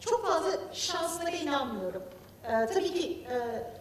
çok 0.00 0.26
fazla 0.26 0.50
şanslara 0.72 1.30
inanmıyorum. 1.30 2.02
E, 2.48 2.66
tabii 2.66 2.92
ki 2.92 3.26
e, 3.30 3.36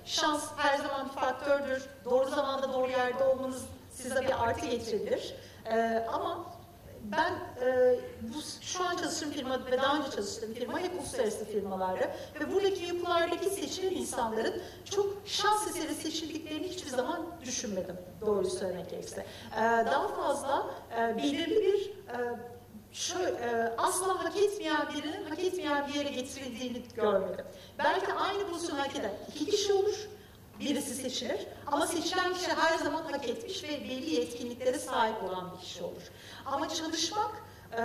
şans 0.05 0.51
her 0.57 0.77
zaman 0.77 1.05
bir 1.10 1.13
faktördür. 1.22 1.89
Doğru 2.05 2.29
zamanda 2.29 2.74
doğru 2.74 2.91
yerde 2.91 3.24
olmanız 3.24 3.65
size 3.91 4.22
bir 4.22 4.43
artı 4.43 4.65
getirebilir. 4.65 5.36
E, 5.65 6.05
ama 6.13 6.45
ben 7.03 7.34
e, 7.65 8.00
bu 8.22 8.38
şu 8.62 8.84
an 8.84 8.95
çalıştığım 8.95 9.31
firma 9.31 9.65
ve 9.72 9.77
daha 9.81 9.98
önce 9.98 10.12
çalıştığım 10.12 10.53
firma 10.53 10.79
hep 10.79 10.93
uluslararası 11.00 11.45
firmalardı. 11.45 12.10
Ve 12.39 12.53
buradaki 12.53 12.86
yapılardaki 12.86 13.50
seçilen 13.50 13.95
insanların 13.95 14.62
çok 14.86 15.05
şans 15.25 15.67
eseri 15.67 15.95
seçildiklerini 15.95 16.67
hiçbir 16.67 16.89
zaman 16.89 17.25
düşünmedim. 17.45 17.95
Doğru 18.22 18.50
söylemek 18.50 18.89
gerekirse. 18.89 19.25
E, 19.55 19.62
daha 19.62 20.07
fazla 20.07 20.65
e, 21.00 21.17
belirli 21.17 21.55
bir 21.55 21.89
e, 21.89 22.39
şöyle, 22.95 23.37
e, 23.37 23.73
asla 23.77 24.23
hak 24.23 24.37
etmeyen 24.37 24.87
birinin 24.93 25.25
hak 25.29 25.39
etmeyen 25.39 25.87
bir 25.87 25.93
yere 25.93 26.09
getirildiğini 26.09 26.81
görmedim. 26.95 27.45
Belki 27.79 28.13
aynı 28.13 28.47
pozisyonu 28.47 28.79
hak 28.79 28.95
eden 28.95 29.13
iki 29.35 29.45
kişi 29.45 29.73
olur, 29.73 30.07
birisi 30.59 30.95
seçilir 30.95 31.47
ama 31.67 31.87
seçilen 31.87 32.33
kişi 32.33 32.51
her 32.51 32.77
zaman 32.77 33.03
hak 33.11 33.29
etmiş 33.29 33.63
ve 33.63 33.69
belli 33.69 34.13
yetkinliklere 34.13 34.79
sahip 34.79 35.23
olan 35.23 35.51
bir 35.53 35.61
kişi 35.61 35.83
olur. 35.83 36.11
Ama 36.45 36.69
çalışmak, 36.69 37.31
e, 37.77 37.81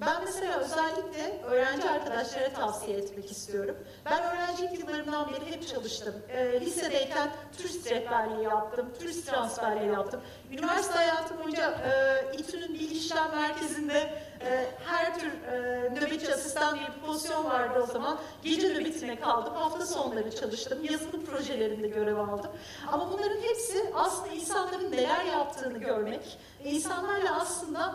ben 0.00 0.24
mesela 0.24 0.58
özellikle 0.60 1.42
öğrenci 1.42 1.90
arkadaşlara 1.90 2.52
tavsiye 2.52 2.98
etmek 2.98 3.30
istiyorum. 3.30 3.76
Ben 4.04 4.22
öğrencilik 4.22 4.80
yıllarımdan 4.80 5.32
beri 5.32 5.52
hep 5.52 5.68
çalıştım. 5.68 6.14
E, 6.28 6.60
lisedeyken 6.60 7.30
turist 7.58 7.90
rehberliği 7.90 8.44
yaptım, 8.44 8.88
turist 8.98 9.30
transferleri 9.30 9.92
yaptım. 9.92 10.20
Üniversite 10.52 10.94
hayatım 10.94 11.38
boyunca 11.38 11.70
e, 11.70 12.36
İTÜ'nün 12.36 12.74
Bilgi 12.74 12.98
İşlem 12.98 13.30
Merkezi'nde 13.34 13.98
e, 14.40 14.66
her 14.84 15.18
tür 15.18 15.32
e, 15.32 15.90
nöbetçi 15.94 16.34
asistan 16.34 16.78
diye 16.78 16.88
bir 16.88 17.06
pozisyon 17.06 17.44
vardı 17.44 17.80
o 17.82 17.86
zaman. 17.86 18.18
Gece 18.42 18.68
nöbetine 18.68 19.20
kaldım, 19.20 19.54
hafta 19.54 19.86
sonları 19.86 20.36
çalıştım, 20.36 20.84
yazılım 20.84 21.24
projelerinde 21.24 21.88
görev 21.88 22.18
aldım. 22.18 22.50
Ama 22.92 23.12
bunların 23.12 23.40
hepsi 23.40 23.92
aslında 23.94 24.28
insanların 24.28 24.92
neler 24.92 25.24
yaptığını 25.24 25.78
görmek, 25.78 26.38
insanlarla 26.64 27.40
aslında 27.40 27.94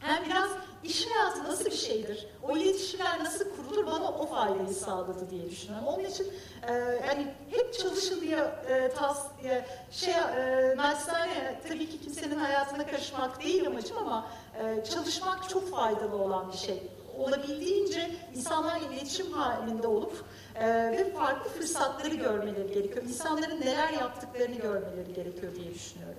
hem 0.00 0.24
biraz 0.24 0.48
iş 0.84 1.06
hayatı 1.06 1.44
nasıl 1.44 1.64
bir 1.64 1.70
şeydir, 1.70 2.26
o 2.42 2.56
iletişimler 2.56 3.24
nasıl 3.24 3.44
kurulur 3.56 3.86
bana 3.86 4.08
o 4.08 4.26
faydayı 4.26 4.74
sağladı 4.74 5.30
diye 5.30 5.50
düşünüyorum. 5.50 5.88
Onun 5.88 6.04
için 6.04 6.32
e, 6.68 6.72
yani 7.08 7.26
hep 7.50 7.74
çalışın 7.74 8.20
diye 8.20 8.38
e, 8.68 8.90
tas, 8.94 9.26
e, 9.44 9.64
şey 9.90 10.14
e, 10.14 10.74
naçizane 10.76 11.60
tabii 11.68 11.88
ki 11.90 12.00
kimsenin 12.00 12.36
hayatına 12.38 12.86
karışmak 12.86 13.42
değil 13.42 13.66
amacım 13.66 13.98
ama 13.98 14.26
e, 14.58 14.84
çalışmak 14.84 15.48
çok 15.48 15.70
faydalı 15.70 16.16
olan 16.16 16.52
bir 16.52 16.56
şey. 16.56 16.82
Olabildiğince 17.18 18.10
insanlarla 18.34 18.86
iletişim 18.86 19.32
halinde 19.32 19.86
olup 19.86 20.24
e, 20.54 20.66
ve 20.92 21.12
farklı 21.12 21.50
fırsatları 21.50 22.14
görmeleri 22.14 22.72
gerekiyor. 22.74 23.04
İnsanların 23.04 23.60
neler 23.60 23.92
yaptıklarını 23.92 24.56
görmeleri 24.56 25.12
gerekiyor 25.14 25.54
diye 25.54 25.74
düşünüyorum. 25.74 26.18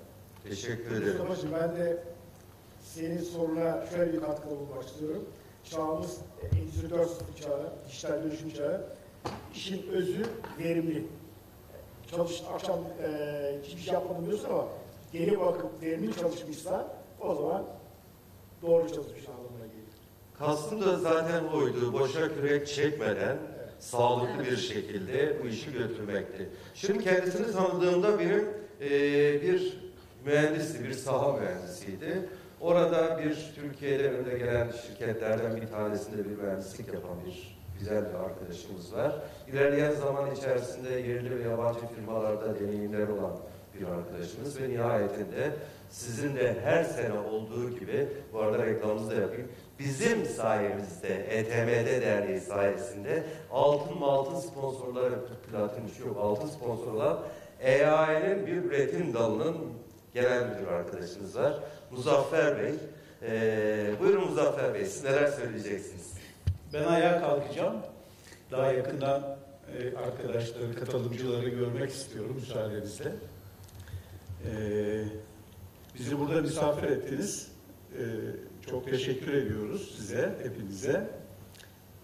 Teşekkür 0.49 0.91
ederim. 0.91 1.17
Mustafa'cığım 1.17 1.53
ben 1.53 1.75
de 1.75 2.03
senin 2.95 3.21
soruna 3.21 3.85
şöyle 3.85 4.13
bir 4.13 4.19
katkıda 4.19 4.55
bulunmak 4.55 4.83
istiyorum. 4.83 5.25
Çağımız 5.63 6.17
Endüstri 6.55 6.87
4.0 6.87 7.41
çağı, 7.41 7.73
dijital 7.87 8.23
dönüşüm 8.23 8.49
çağı. 8.49 8.81
İşin 9.55 9.87
özü 9.91 10.25
verimli. 10.59 11.07
Çalış, 12.11 12.43
akşam 12.53 12.79
e, 12.79 13.09
hiçbir 13.63 13.81
şey 13.81 13.93
yapmadım 13.93 14.25
diyorsun 14.25 14.49
ama 14.49 14.67
geri 15.13 15.39
bakıp 15.39 15.81
verimli 15.81 16.15
çalışmışsan 16.15 16.87
o 17.21 17.35
zaman 17.35 17.63
doğru 18.61 18.87
çalışmış 18.89 19.29
anlamına 19.29 19.65
gelir. 19.65 19.95
Kastım 20.39 20.81
da 20.81 20.97
zaten 20.97 21.43
oydu. 21.43 21.93
Boşa 21.93 22.35
kürek 22.35 22.67
çekmeden 22.67 23.37
Evet. 23.57 23.73
sağlıklı 23.79 24.43
bir 24.43 24.57
şekilde 24.57 25.43
bu 25.43 25.47
işi 25.47 25.71
götürmekti. 25.71 26.49
Şimdi 26.75 27.03
kendisini 27.03 27.51
tanıdığımda 27.51 28.19
benim 28.19 28.47
e, 28.81 28.89
bir 29.41 29.81
mühendisti, 30.25 30.83
bir 30.83 30.93
saha 30.93 31.33
mühendisiydi. 31.37 32.29
Orada 32.65 33.19
bir 33.23 33.53
Türkiye'de 33.55 34.09
önde 34.09 34.37
gelen 34.37 34.71
şirketlerden 34.71 35.55
bir 35.55 35.67
tanesinde 35.67 36.25
bir 36.25 36.43
mühendislik 36.43 36.93
yapan 36.93 37.25
bir 37.25 37.57
güzel 37.79 38.09
bir 38.09 38.13
arkadaşımız 38.13 38.93
var. 38.93 39.15
İlerleyen 39.47 39.91
zaman 39.91 40.35
içerisinde 40.35 40.89
yerli 40.89 41.39
ve 41.39 41.49
yabancı 41.49 41.79
firmalarda 41.95 42.59
deneyimler 42.59 43.07
olan 43.07 43.37
bir 43.79 43.87
arkadaşımız 43.87 44.61
ve 44.61 44.69
nihayetinde 44.69 45.51
sizin 45.89 46.35
de 46.35 46.55
her 46.63 46.83
sene 46.83 47.19
olduğu 47.19 47.69
gibi 47.69 48.07
bu 48.33 48.39
arada 48.39 48.65
reklamımızı 48.65 49.11
da 49.11 49.15
yapayım. 49.15 49.47
Bizim 49.79 50.25
sayemizde 50.25 51.15
ETMD 51.29 52.01
Derneği 52.01 52.39
sayesinde 52.39 53.23
altın 53.51 54.01
altın 54.01 54.39
sponsorları 54.39 55.15
platinmiş 55.51 55.99
yok 55.99 56.17
altın 56.21 56.47
sponsor 56.47 56.93
olan 56.93 57.19
EAE'nin 57.59 58.47
bir 58.47 58.63
üretim 58.63 59.13
dalının 59.13 59.55
genel 60.15 60.49
müdür 60.49 60.67
arkadaşımız 60.67 61.35
var. 61.35 61.59
Muzaffer 61.91 62.57
Bey. 62.63 62.73
Ee, 63.23 63.93
buyurun 64.01 64.29
Muzaffer 64.29 64.73
Bey 64.73 64.85
siz 64.85 65.03
neler 65.03 65.27
söyleyeceksiniz? 65.27 66.13
Ben 66.73 66.83
ayağa 66.83 67.19
kalkacağım. 67.21 67.75
Daha 68.51 68.71
yakından 68.71 69.37
e, 69.77 69.97
arkadaşları, 69.97 70.75
katılımcıları 70.75 71.49
görmek 71.49 71.89
istiyorum 71.89 72.35
müsaadenizle. 72.35 73.11
E, 74.45 74.51
bizi 75.99 76.19
burada 76.19 76.41
misafir 76.41 76.87
ettiniz. 76.89 77.47
E, 77.93 78.01
çok 78.69 78.85
teşekkür 78.85 79.33
ediyoruz 79.33 79.95
size, 79.97 80.35
hepinize. 80.43 81.09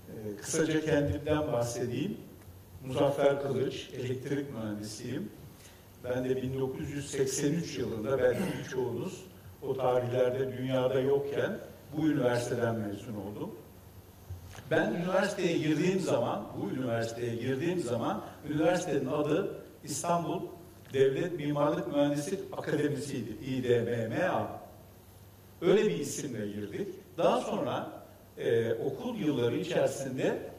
E, 0.10 0.36
kısaca 0.42 0.82
kendimden 0.82 1.54
bahsedeyim. 1.54 2.18
Muzaffer 2.86 3.42
Kılıç, 3.42 3.90
elektrik 3.94 4.54
mühendisiyim. 4.54 5.30
Ben 6.04 6.30
de 6.30 6.42
1983 6.42 7.78
yılında 7.78 8.20
belki 8.20 8.44
birçoğunuz 8.60 9.26
o 9.68 9.78
tarihlerde 9.78 10.58
dünyada 10.58 11.00
yokken 11.00 11.60
bu 11.98 12.08
üniversiteden 12.08 12.76
mezun 12.76 13.16
oldum. 13.16 13.56
Ben 14.72 14.94
üniversiteye 14.94 15.58
girdiğim 15.58 16.00
zaman, 16.00 16.44
bu 16.58 16.76
üniversiteye 16.76 17.36
girdiğim 17.36 17.80
zaman 17.80 18.24
üniversitenin 18.50 19.06
adı 19.06 19.64
İstanbul 19.84 20.42
Devlet 20.94 21.34
Mimarlık 21.34 21.88
Mühendislik 21.88 22.40
Akademisi'ydi. 22.52 23.30
İDMMA. 23.46 24.62
Öyle 25.62 25.84
bir 25.86 26.00
isimle 26.00 26.48
girdik. 26.48 26.88
Daha 27.18 27.42
sonra 27.42 27.92
e, 28.38 28.74
okul 28.74 29.18
yılları 29.18 29.56
içerisinde 29.56 30.52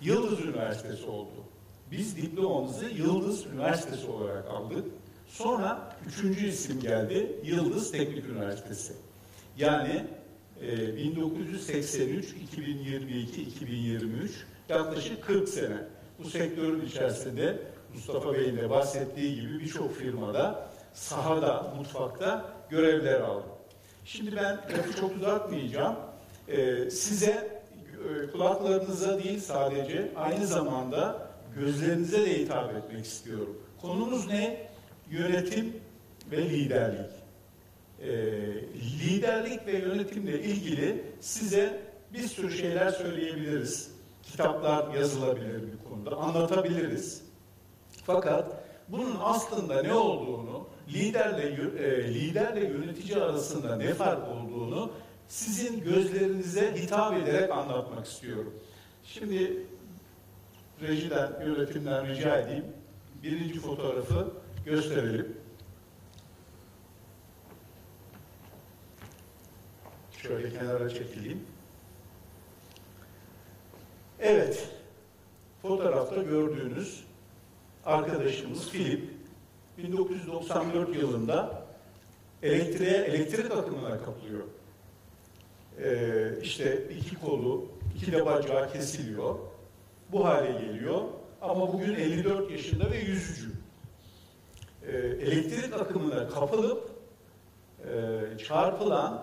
Yıldız 0.00 0.40
Üniversitesi 0.40 1.06
oldu. 1.06 1.44
Biz 1.90 2.16
diplomamızı 2.16 2.86
Yıldız 2.86 3.46
Üniversitesi 3.46 4.10
olarak 4.10 4.48
aldık. 4.50 4.84
Sonra 5.30 5.96
üçüncü 6.06 6.46
isim 6.46 6.80
geldi, 6.80 7.40
Yıldız 7.44 7.92
Teknik 7.92 8.24
Üniversitesi. 8.26 8.92
Yani 9.58 10.06
e, 10.62 10.96
1983, 10.96 12.30
2022, 12.30 13.42
2023 13.42 14.30
yaklaşık 14.68 15.24
40 15.24 15.48
sene 15.48 15.76
bu 16.18 16.30
sektörün 16.30 16.86
içerisinde 16.86 17.58
Mustafa 17.94 18.34
Bey'in 18.34 18.56
de 18.56 18.70
bahsettiği 18.70 19.40
gibi 19.40 19.60
birçok 19.60 19.96
firmada 19.96 20.68
sahada, 20.94 21.72
mutfakta 21.76 22.44
görevler 22.70 23.20
aldım. 23.20 23.50
Şimdi 24.04 24.36
ben 24.36 24.56
lafı 24.56 24.96
çok 25.00 25.16
uzatmayacağım. 25.16 25.96
E, 26.48 26.90
size 26.90 27.62
e, 28.26 28.30
kulaklarınıza 28.30 29.24
değil 29.24 29.40
sadece 29.40 30.12
aynı 30.16 30.46
zamanda 30.46 31.28
gözlerinize 31.56 32.26
de 32.26 32.38
hitap 32.38 32.74
etmek 32.74 33.04
istiyorum. 33.04 33.62
Konumuz 33.82 34.26
ne? 34.26 34.69
Yönetim 35.10 35.76
ve 36.30 36.36
liderlik. 36.36 37.10
Ee, 38.00 38.10
liderlik 39.00 39.66
ve 39.66 39.78
yönetimle 39.78 40.42
ilgili 40.42 41.04
size 41.20 41.80
bir 42.12 42.22
sürü 42.22 42.50
şeyler 42.50 42.90
söyleyebiliriz. 42.90 43.90
kitaplar 44.22 44.94
yazılabilir 44.94 45.62
bir 45.72 45.88
konuda, 45.88 46.16
anlatabiliriz. 46.16 47.22
Fakat 48.04 48.64
bunun 48.88 49.16
aslında 49.20 49.82
ne 49.82 49.94
olduğunu, 49.94 50.66
liderle 50.88 51.42
e, 51.84 52.14
liderle 52.14 52.64
yönetici 52.64 53.16
arasında 53.16 53.76
ne 53.76 53.94
fark 53.94 54.28
olduğunu 54.28 54.92
sizin 55.28 55.80
gözlerinize 55.80 56.74
hitap 56.76 57.16
ederek 57.16 57.50
anlatmak 57.50 58.06
istiyorum. 58.06 58.54
Şimdi 59.04 59.66
rejiden, 60.82 61.32
yönetimden 61.46 62.08
rica 62.08 62.36
edeyim. 62.36 62.64
Birinci 63.22 63.60
fotoğrafı 63.60 64.32
gösterelim. 64.64 65.36
Şöyle 70.22 70.50
kenara 70.50 70.88
çekileyim. 70.88 71.40
Evet, 74.20 74.68
fotoğrafta 75.62 76.22
gördüğünüz 76.22 77.04
arkadaşımız 77.84 78.70
Filip 78.70 79.10
1994 79.78 80.96
yılında 80.96 81.64
elektriğe, 82.42 82.96
elektrik 82.96 83.52
akımına 83.52 84.02
kapılıyor. 84.02 84.42
Ee, 85.82 86.40
işte 86.42 86.88
iki 86.98 87.20
kolu, 87.20 87.68
iki 87.96 88.12
de 88.12 88.26
bacağı 88.26 88.72
kesiliyor. 88.72 89.38
Bu 90.12 90.24
hale 90.24 90.52
geliyor. 90.52 91.02
Ama 91.42 91.72
bugün 91.72 91.94
54 91.94 92.50
yaşında 92.50 92.90
ve 92.90 92.98
yüzücü. 92.98 93.59
Ee, 94.92 94.96
elektrik 94.96 95.74
akımına 95.74 96.28
kapılıp 96.28 96.90
e, 97.84 98.38
çarpılan, 98.38 99.22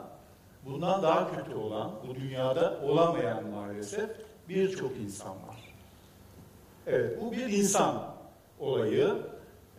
bundan 0.65 1.03
daha 1.03 1.35
kötü 1.35 1.55
olan, 1.55 1.91
bu 2.07 2.15
dünyada 2.15 2.79
olamayan 2.83 3.47
maalesef 3.47 4.09
birçok 4.49 4.97
insan 4.97 5.29
var. 5.29 5.73
Evet, 6.87 7.21
bu 7.21 7.31
bir 7.31 7.49
insan 7.49 8.15
olayı. 8.59 9.13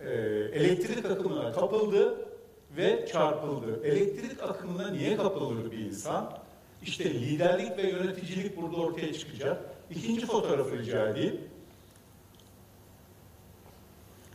Ee, 0.05 0.11
elektrik 0.53 1.05
akımına 1.05 1.53
kapıldı 1.53 2.29
ve 2.77 3.07
çarpıldı. 3.13 3.87
Elektrik 3.87 4.43
akımına 4.43 4.91
niye 4.91 5.17
kapılır 5.17 5.71
bir 5.71 5.79
insan? 5.79 6.39
İşte 6.83 7.15
liderlik 7.15 7.79
ve 7.79 7.83
yöneticilik 7.83 8.57
burada 8.57 8.77
ortaya 8.77 9.13
çıkacak. 9.13 9.65
İkinci 9.91 10.27
fotoğrafı 10.27 10.79
rica 10.79 11.09
edeyim. 11.09 11.41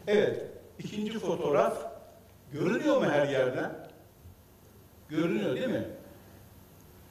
Evet, 0.08 0.53
ikinci 0.80 1.20
fotoğraf 1.20 1.78
görünüyor 2.52 2.98
mu 2.98 3.06
her 3.06 3.28
yerden? 3.28 3.72
Görünüyor 5.10 5.56
değil 5.56 5.70
mi? 5.70 5.88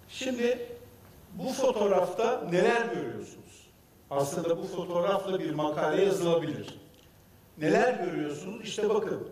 Şimdi 0.08 0.58
bu 1.34 1.52
fotoğrafta 1.52 2.44
neler 2.50 2.86
görüyorsunuz? 2.86 3.70
Aslında 4.10 4.58
bu 4.58 4.62
fotoğrafla 4.62 5.40
bir 5.40 5.50
makale 5.50 6.04
yazılabilir. 6.04 6.78
Neler 7.58 8.04
görüyorsunuz? 8.04 8.60
İşte 8.64 8.88
bakın. 8.88 9.28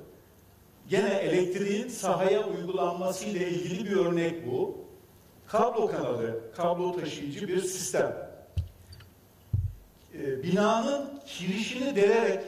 Gene 0.89 1.15
elektriğin 1.15 1.89
sahaya 1.89 2.47
uygulanması 2.49 3.25
ile 3.25 3.49
ilgili 3.49 3.91
bir 3.91 3.97
örnek 3.97 4.47
bu. 4.51 4.79
Kablo 5.47 5.87
kanalı, 5.87 6.41
kablo 6.57 7.01
taşıyıcı 7.01 7.49
bir 7.49 7.61
sistem. 7.61 8.31
Ee, 10.15 10.43
binanın 10.43 11.21
kirişini 11.27 11.97
delerek 11.97 12.41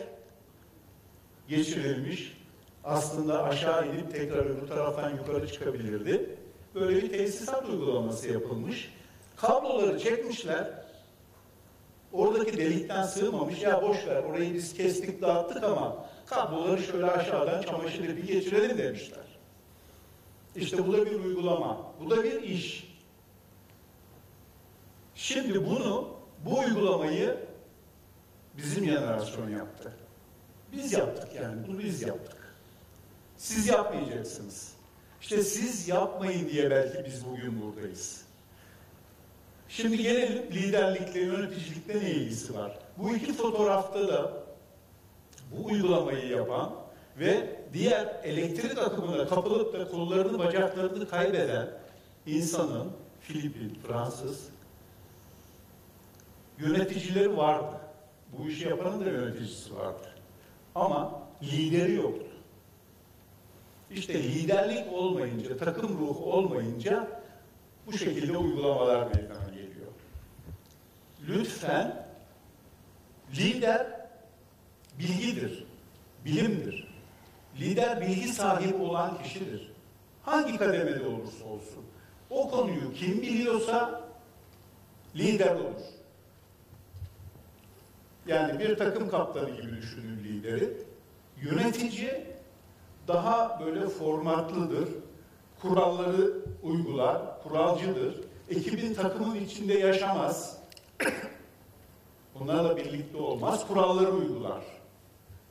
geçirilmiş. 1.56 2.36
Aslında 2.84 3.44
aşağı 3.44 3.88
inip 3.88 4.12
tekrar 4.12 4.46
öbür 4.46 4.68
taraftan 4.68 5.10
yukarı 5.10 5.52
çıkabilirdi. 5.52 6.36
Böyle 6.74 7.02
bir 7.02 7.08
tesisat 7.08 7.68
uygulaması 7.68 8.32
yapılmış. 8.32 8.94
Kabloları 9.36 9.98
çekmişler. 9.98 10.70
Oradaki 12.12 12.56
delikten 12.58 13.02
sığmamış. 13.02 13.62
Ya 13.62 13.82
boş 13.82 14.06
ver 14.06 14.22
orayı 14.22 14.54
biz 14.54 14.74
kestik 14.74 15.22
dağıttık 15.22 15.64
ama 15.64 16.06
kabloları 16.26 16.82
şöyle 16.82 17.06
aşağıdan 17.06 17.62
çamaşır 17.62 18.04
ipi 18.04 18.26
geçirelim 18.26 18.78
demişler. 18.78 19.24
İşte 20.56 20.86
bu 20.86 20.92
da 20.92 21.06
bir 21.06 21.20
uygulama. 21.20 21.92
Bu 22.00 22.10
da 22.10 22.24
bir 22.24 22.42
iş. 22.42 22.92
Şimdi 25.14 25.66
bunu, 25.66 26.08
bu 26.44 26.58
uygulamayı 26.58 27.36
bizim 28.56 28.84
jenerasyon 28.84 29.50
yaptı. 29.50 29.92
Biz 30.72 30.92
yaptık 30.92 31.28
yani, 31.42 31.66
bunu 31.68 31.78
biz 31.78 32.02
yaptık. 32.02 32.36
Siz 33.36 33.66
yapmayacaksınız. 33.66 34.72
İşte 35.20 35.42
siz 35.42 35.88
yapmayın 35.88 36.48
diye 36.48 36.70
belki 36.70 37.04
biz 37.04 37.26
bugün 37.26 37.62
buradayız. 37.62 38.22
Şimdi 39.68 40.02
gelelim 40.02 40.42
liderlikle, 40.52 41.20
yöneticilikle 41.20 42.00
ne 42.00 42.10
ilgisi 42.10 42.54
var? 42.54 42.78
Bu 42.98 43.16
iki 43.16 43.32
fotoğrafta 43.32 44.08
da 44.08 44.32
bu 45.50 45.66
uygulamayı 45.66 46.26
yapan 46.26 46.72
ve 47.18 47.60
diğer 47.72 48.20
elektrik 48.24 48.78
akımına 48.78 49.28
kapılıp 49.28 49.72
da 49.72 49.88
kollarını, 49.88 50.38
bacaklarını 50.38 51.08
kaybeden 51.08 51.70
insanın 52.26 52.92
Filipin, 53.20 53.78
Fransız 53.86 54.48
yöneticileri 56.58 57.36
vardı. 57.36 57.76
Bu 58.38 58.48
işi 58.48 58.68
yapanın 58.68 59.04
da 59.04 59.10
yöneticisi 59.10 59.76
vardı. 59.76 60.11
Ama 60.74 61.22
lideri 61.42 61.92
yoktu. 61.94 62.26
İşte 63.90 64.22
liderlik 64.22 64.92
olmayınca, 64.92 65.56
takım 65.56 65.98
ruhu 65.98 66.32
olmayınca 66.32 67.22
bu 67.86 67.92
şekilde 67.92 68.36
uygulamalar 68.36 69.06
meydana 69.06 69.48
geliyor. 69.48 69.92
Lütfen 71.28 72.06
lider 73.36 73.86
bilgidir, 74.98 75.64
bilimdir. 76.24 76.92
Lider 77.60 78.00
bilgi 78.00 78.28
sahibi 78.28 78.74
olan 78.82 79.22
kişidir. 79.22 79.72
Hangi 80.22 80.58
kademede 80.58 81.06
olursa 81.06 81.44
olsun. 81.44 81.84
O 82.30 82.50
konuyu 82.50 82.92
kim 82.94 83.22
biliyorsa 83.22 84.00
lider 85.16 85.54
olur. 85.54 86.01
Yani 88.26 88.58
bir 88.58 88.76
takım 88.76 89.08
kaptanı 89.08 89.50
gibi 89.50 89.76
düşünün 89.82 90.24
lideri. 90.24 90.72
Yönetici 91.42 92.26
daha 93.08 93.60
böyle 93.64 93.88
formatlıdır. 93.88 94.88
Kuralları 95.60 96.32
uygular, 96.62 97.42
kuralcıdır. 97.42 98.14
Ekibin 98.50 98.94
takımın 98.94 99.36
içinde 99.36 99.74
yaşamaz. 99.74 100.58
Bunlarla 102.40 102.76
birlikte 102.76 103.18
olmaz, 103.18 103.66
kuralları 103.68 104.10
uygular. 104.10 104.62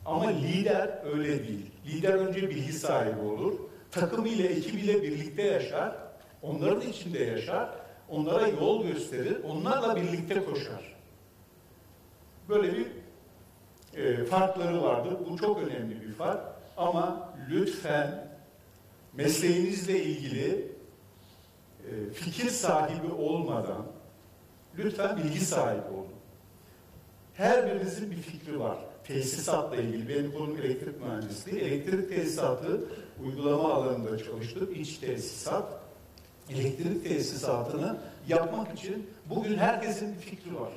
Ama 0.06 0.28
lider 0.28 1.00
öyle 1.14 1.48
değil. 1.48 1.72
Lider 1.86 2.14
önce 2.14 2.50
bilgi 2.50 2.74
sahibi 2.74 3.20
olur. 3.20 3.54
Takımıyla, 3.92 4.46
ekibiyle 4.46 5.02
birlikte 5.04 5.42
yaşar. 5.42 5.96
Onların 6.42 6.82
içinde 6.90 7.24
yaşar. 7.24 7.70
Onlara 8.10 8.48
yol 8.48 8.84
gösterir. 8.86 9.38
Onlarla 9.44 9.96
birlikte 9.96 10.46
koşar. 10.46 11.01
Böyle 12.50 12.74
bir 12.78 12.88
e, 14.02 14.26
farkları 14.26 14.84
vardır. 14.84 15.14
Bu 15.30 15.38
çok 15.38 15.58
önemli 15.58 16.02
bir 16.02 16.14
fark. 16.14 16.42
Ama 16.78 17.34
lütfen 17.50 18.28
mesleğinizle 19.14 20.04
ilgili 20.04 20.72
e, 21.80 22.14
fikir 22.14 22.50
sahibi 22.50 23.12
olmadan 23.14 23.86
lütfen 24.78 25.18
bilgi 25.18 25.40
sahibi 25.40 25.88
olun. 25.88 26.08
Her 27.34 27.66
birinizin 27.66 28.12
bir 28.12 28.16
fikri 28.16 28.60
var. 28.60 28.78
Tesisatla 29.04 29.76
ilgili. 29.76 30.10
Benim 30.10 30.32
konum 30.32 30.58
elektrik 30.58 31.02
mühendisliği. 31.02 31.62
Elektrik 31.62 32.10
tesisatı 32.10 32.84
uygulama 33.26 33.74
alanında 33.74 34.24
çalıştım. 34.24 34.70
İç 34.76 34.98
tesisat. 34.98 35.82
Elektrik 36.50 37.04
tesisatını 37.04 37.98
yapmak 38.28 38.80
için 38.80 39.10
bugün 39.30 39.58
herkesin 39.58 40.16
bir 40.16 40.20
fikri 40.20 40.56
var. 40.56 40.72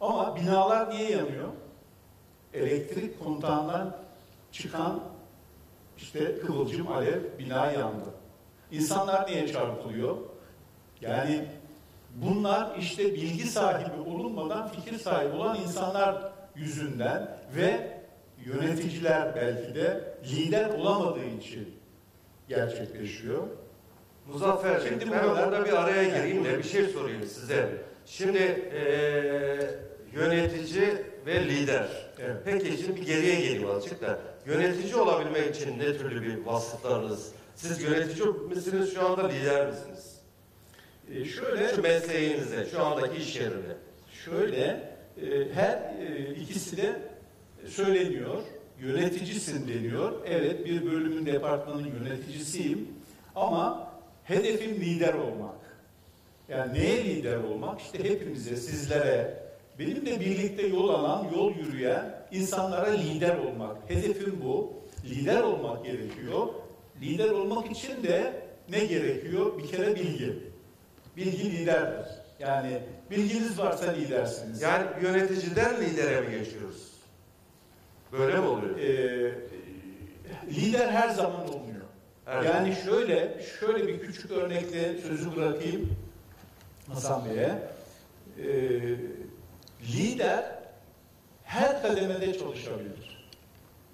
Ama 0.00 0.36
binalar 0.36 0.90
niye 0.90 1.10
yanıyor? 1.10 1.48
Elektrik 2.54 3.24
kontağından 3.24 3.96
çıkan 4.52 5.00
işte 5.96 6.38
kıvılcım, 6.40 6.92
alev, 6.92 7.20
bina 7.38 7.72
yandı. 7.72 8.08
İnsanlar 8.70 9.26
niye 9.26 9.48
çarpılıyor? 9.48 10.16
Yani 11.00 11.44
bunlar 12.14 12.76
işte 12.78 13.14
bilgi 13.14 13.46
sahibi 13.46 14.00
olunmadan 14.10 14.68
fikir 14.68 14.98
sahibi 14.98 15.36
olan 15.36 15.56
insanlar 15.56 16.32
yüzünden 16.56 17.38
ve 17.56 17.98
yöneticiler 18.44 19.36
belki 19.36 19.74
de 19.74 20.14
lider 20.24 20.68
olamadığı 20.70 21.24
için 21.24 21.74
gerçekleşiyor. 22.48 23.42
Muzaffer 24.32 24.80
Bey, 24.80 24.88
Şimdi 24.88 25.10
ben 25.12 25.24
bu 25.24 25.28
kadar- 25.34 25.48
orada 25.48 25.64
bir 25.64 25.72
araya 25.72 26.04
gireyim 26.04 26.44
de 26.44 26.58
bir 26.58 26.62
şey 26.62 26.86
sorayım 26.86 27.26
size. 27.26 27.82
Şimdi 28.06 28.38
eee, 28.38 29.70
yönetici 30.12 30.82
ve 31.26 31.44
lider. 31.48 31.88
Evet. 32.20 32.36
Peki 32.44 32.76
şimdi 32.78 33.00
bir 33.00 33.06
geriye 33.06 33.40
geleyim 33.40 33.70
azıcık 33.70 34.00
da. 34.02 34.18
Yönetici 34.46 34.96
olabilmek 34.96 35.56
için 35.56 35.78
ne 35.78 35.98
türlü 35.98 36.22
bir 36.22 36.44
vasıflarınız? 36.44 37.32
Siz 37.54 37.82
yönetici 37.82 38.28
misiniz 38.48 38.94
şu 38.94 39.06
anda 39.08 39.28
lider 39.28 39.66
misiniz? 39.66 40.18
Ee, 41.14 41.24
şöyle 41.24 41.68
Şu 41.68 41.82
mesleğinizde, 41.82 42.66
şu 42.70 42.82
andaki 42.82 43.16
iş 43.22 43.36
yerinde. 43.36 43.76
şöyle 44.24 44.58
e, 45.22 45.52
her 45.54 45.72
e, 45.76 46.34
ikisi 46.34 46.76
de 46.76 46.96
söyleniyor. 47.66 48.42
Yöneticisin 48.80 49.68
deniyor. 49.68 50.12
Evet 50.26 50.64
bir 50.66 50.86
bölümün 50.86 51.26
departmanın 51.26 51.86
yöneticisiyim 51.86 52.88
ama 53.34 53.92
hedefim 54.24 54.74
lider 54.80 55.14
olmak. 55.14 55.54
Yani 56.48 56.74
neye 56.74 57.04
lider 57.04 57.36
olmak? 57.36 57.80
İşte 57.80 58.04
hepimize, 58.04 58.56
sizlere, 58.56 59.42
benimle 59.78 60.20
birlikte 60.20 60.66
yol 60.66 60.88
alan, 60.88 61.26
yol 61.34 61.54
yürüyen 61.54 62.26
insanlara 62.30 62.90
lider 62.90 63.36
olmak. 63.36 63.90
Hedefim 63.90 64.40
bu. 64.44 64.72
Lider 65.04 65.42
olmak 65.42 65.84
gerekiyor. 65.84 66.46
Lider 67.00 67.30
olmak 67.30 67.70
için 67.70 68.02
de 68.02 68.42
ne 68.68 68.84
gerekiyor? 68.84 69.58
Bir 69.58 69.66
kere 69.68 69.94
bilgi. 69.94 70.38
Bilgi 71.16 71.52
liderdir. 71.52 72.06
Yani 72.38 72.80
bilginiz 73.10 73.58
varsa 73.58 73.92
lidersiniz. 73.92 74.62
Yani 74.62 74.86
yöneticiden 75.02 75.80
lidere 75.80 76.20
mi 76.20 76.30
geçiyoruz? 76.30 76.92
Böyle 78.12 78.36
mi 78.36 78.46
oluyor? 78.46 78.78
Ee, 78.78 79.34
lider 80.50 80.88
her 80.88 81.08
zaman 81.08 81.48
olmuyor. 81.48 81.82
Her 82.24 82.42
yani 82.42 82.76
şöyle 82.84 83.42
şöyle 83.60 83.88
bir 83.88 84.00
küçük 84.00 84.30
örnekle 84.30 84.98
sözü 84.98 85.36
bırakayım 85.36 85.90
Hasan 86.88 87.24
Bey'e. 87.24 87.58
Ee, 88.38 88.96
lider 89.82 90.58
her 91.44 91.82
kademede 91.82 92.38
çalışabilir. 92.38 93.28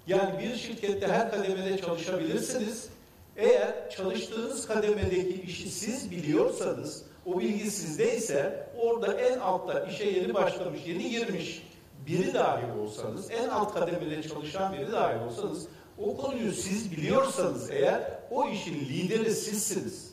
Yani 0.07 0.39
bir 0.39 0.55
şirkette 0.55 1.07
her 1.07 1.31
kademede 1.31 1.81
çalışabilirsiniz. 1.81 2.89
Eğer 3.37 3.89
çalıştığınız 3.89 4.67
kademedeki 4.67 5.41
işi 5.41 5.69
siz 5.69 6.11
biliyorsanız, 6.11 7.03
o 7.25 7.39
bilgi 7.39 7.71
sizdeyse 7.71 8.67
orada 8.77 9.13
en 9.13 9.39
altta 9.39 9.79
işe 9.85 10.05
yeni 10.05 10.33
başlamış, 10.33 10.81
yeni 10.85 11.09
girmiş 11.09 11.67
biri 12.07 12.33
dahi 12.33 12.79
olsanız, 12.79 13.31
en 13.31 13.49
alt 13.49 13.73
kademede 13.73 14.23
çalışan 14.23 14.73
biri 14.73 14.91
dahi 14.91 15.17
olsanız, 15.19 15.67
o 15.97 16.17
konuyu 16.17 16.51
siz 16.51 16.91
biliyorsanız 16.91 17.71
eğer 17.71 18.01
o 18.31 18.49
işin 18.49 18.75
lideri 18.75 19.35
sizsiniz. 19.35 20.11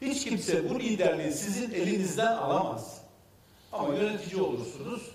Hiç 0.00 0.24
kimse 0.24 0.70
bu 0.70 0.80
liderliği 0.80 1.32
sizin 1.32 1.70
elinizden 1.70 2.36
alamaz. 2.36 3.01
Ama 3.72 3.94
yönetici 3.94 4.42
olursunuz. 4.42 5.10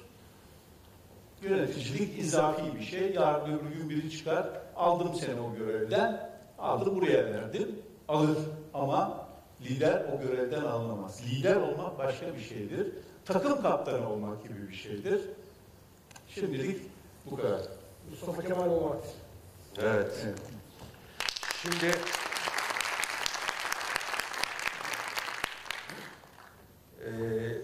Yöneticilik 1.42 2.20
izafi 2.20 2.76
bir 2.76 2.86
şey. 2.86 3.14
Yarın 3.14 3.58
öbür 3.60 3.76
gün 3.76 3.90
biri 3.90 4.12
çıkar, 4.12 4.48
aldım 4.76 5.16
seni 5.16 5.40
o 5.42 5.56
görevden, 5.56 6.30
aldım 6.60 6.96
buraya 6.96 7.26
verdim, 7.26 7.80
alır. 8.08 8.38
Ama 8.74 9.28
lider 9.62 10.06
o 10.16 10.22
görevden 10.22 10.62
alınamaz. 10.64 11.22
Lider 11.26 11.56
olmak 11.56 11.98
başka 12.00 12.36
bir 12.36 12.42
şeydir. 12.42 12.88
Takım 13.26 13.62
kaptanı 13.62 14.10
olmak 14.10 14.44
gibi 14.44 14.70
bir 14.70 14.76
şeydir. 14.76 15.22
Şimdilik 16.28 16.82
bu 17.32 17.36
kadar. 17.36 17.62
Mustafa 18.10 18.42
Kemal 18.42 18.70
olmak. 18.70 18.98
Evet. 19.82 20.12
Evet. 20.26 20.40
Şimdi 21.62 21.92
Eee, 27.06 27.62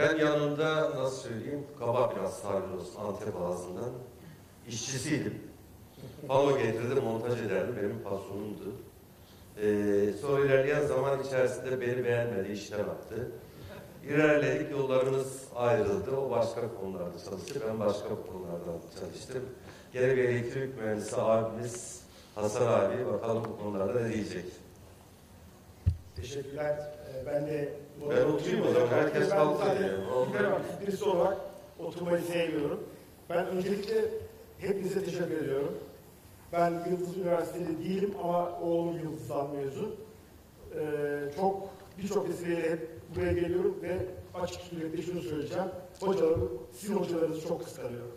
ben 0.00 0.16
yanında 0.16 0.90
nasıl 0.96 1.16
söyleyeyim 1.28 1.66
kaba 1.78 2.12
biraz 2.16 2.42
tabir 2.42 2.62
Antep 3.06 3.36
ağzından 3.36 3.90
işçisiydim. 4.68 5.42
Pano 6.28 6.58
getirdi 6.58 7.00
montaj 7.00 7.40
ederdi 7.42 7.72
benim 7.82 8.02
patronumdu. 8.02 8.74
Eee 9.62 10.12
sonra 10.12 10.44
ilerleyen 10.44 10.86
zaman 10.86 11.22
içerisinde 11.22 11.80
beni 11.80 12.04
beğenmedi 12.04 12.52
işine 12.52 12.78
baktı. 12.78 13.32
İlerledik 14.08 14.70
yollarımız 14.70 15.44
ayrıldı. 15.56 16.16
O 16.16 16.30
başka 16.30 16.74
konularda 16.80 17.18
çalıştı. 17.30 17.60
Ben 17.68 17.80
başka 17.80 18.08
konulardan 18.08 18.80
çalıştım. 19.00 19.42
Gene 19.92 20.16
bir 20.16 20.24
elektrik 20.24 20.78
mühendisi 20.78 21.16
abimiz 21.16 22.00
Hasan 22.34 22.66
abi 22.66 23.06
bakalım 23.06 23.44
bu 23.44 23.62
konularda 23.64 24.00
ne 24.00 24.14
diyecek. 24.14 24.44
Teşekkürler. 26.20 26.76
Ee, 27.14 27.26
Ben 27.26 27.46
de 27.46 27.68
Ben 28.10 28.24
oturayım 28.24 28.66
o 28.66 28.72
zaman. 28.72 28.88
Herkes. 28.88 29.32
Oldu. 29.32 29.58
lider 30.30 30.52
birisi 30.82 31.04
olarak 31.04 31.36
oturmayı 31.78 32.22
sevmiyorum. 32.22 32.80
Ben 33.30 33.46
öncelikle 33.46 33.94
hepinize 34.58 35.04
teşekkür 35.04 35.36
ediyorum. 35.44 35.78
Ben 36.52 36.70
Yıldız 36.90 37.16
Üniversiteli 37.16 37.78
değilim 37.78 38.14
ama 38.22 38.60
oğlum 38.60 38.98
Yıldız'dan 38.98 39.50
mezun. 39.56 39.94
Ee, 40.74 40.80
çok 41.36 41.68
birçok 41.98 42.28
vesileyle 42.28 42.70
hep 42.70 42.88
buraya 43.16 43.32
geliyorum 43.32 43.78
ve 43.82 43.98
açık 44.42 44.60
suretle 44.62 45.02
şunu 45.02 45.20
söyleyeceğim. 45.22 45.68
Hocalarım, 46.00 46.62
sizin 46.72 46.94
hocalarınızı 46.94 47.48
çok 47.48 47.64
kıskanıyorum. 47.64 48.12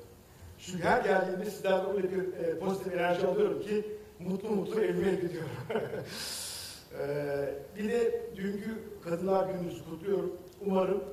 Çünkü 0.60 0.84
her 0.84 1.02
geldiğimde 1.04 1.46
sizlerden 1.46 1.96
öyle 1.96 2.12
bir 2.12 2.34
e, 2.44 2.60
pozitif 2.60 2.94
enerji 2.94 3.28
alıyorum 3.28 3.62
ki 3.62 3.86
mutlu 4.20 4.50
mutlu 4.50 4.82
evime 4.82 5.12
gidiyorum. 5.12 5.50
Ee, 7.00 7.50
bir 7.76 7.92
de 7.92 8.22
dünkü 8.36 8.78
Kadınlar 9.04 9.50
Günü'nüzü 9.50 9.86
kutluyorum. 9.86 10.34
Umarım 10.66 11.04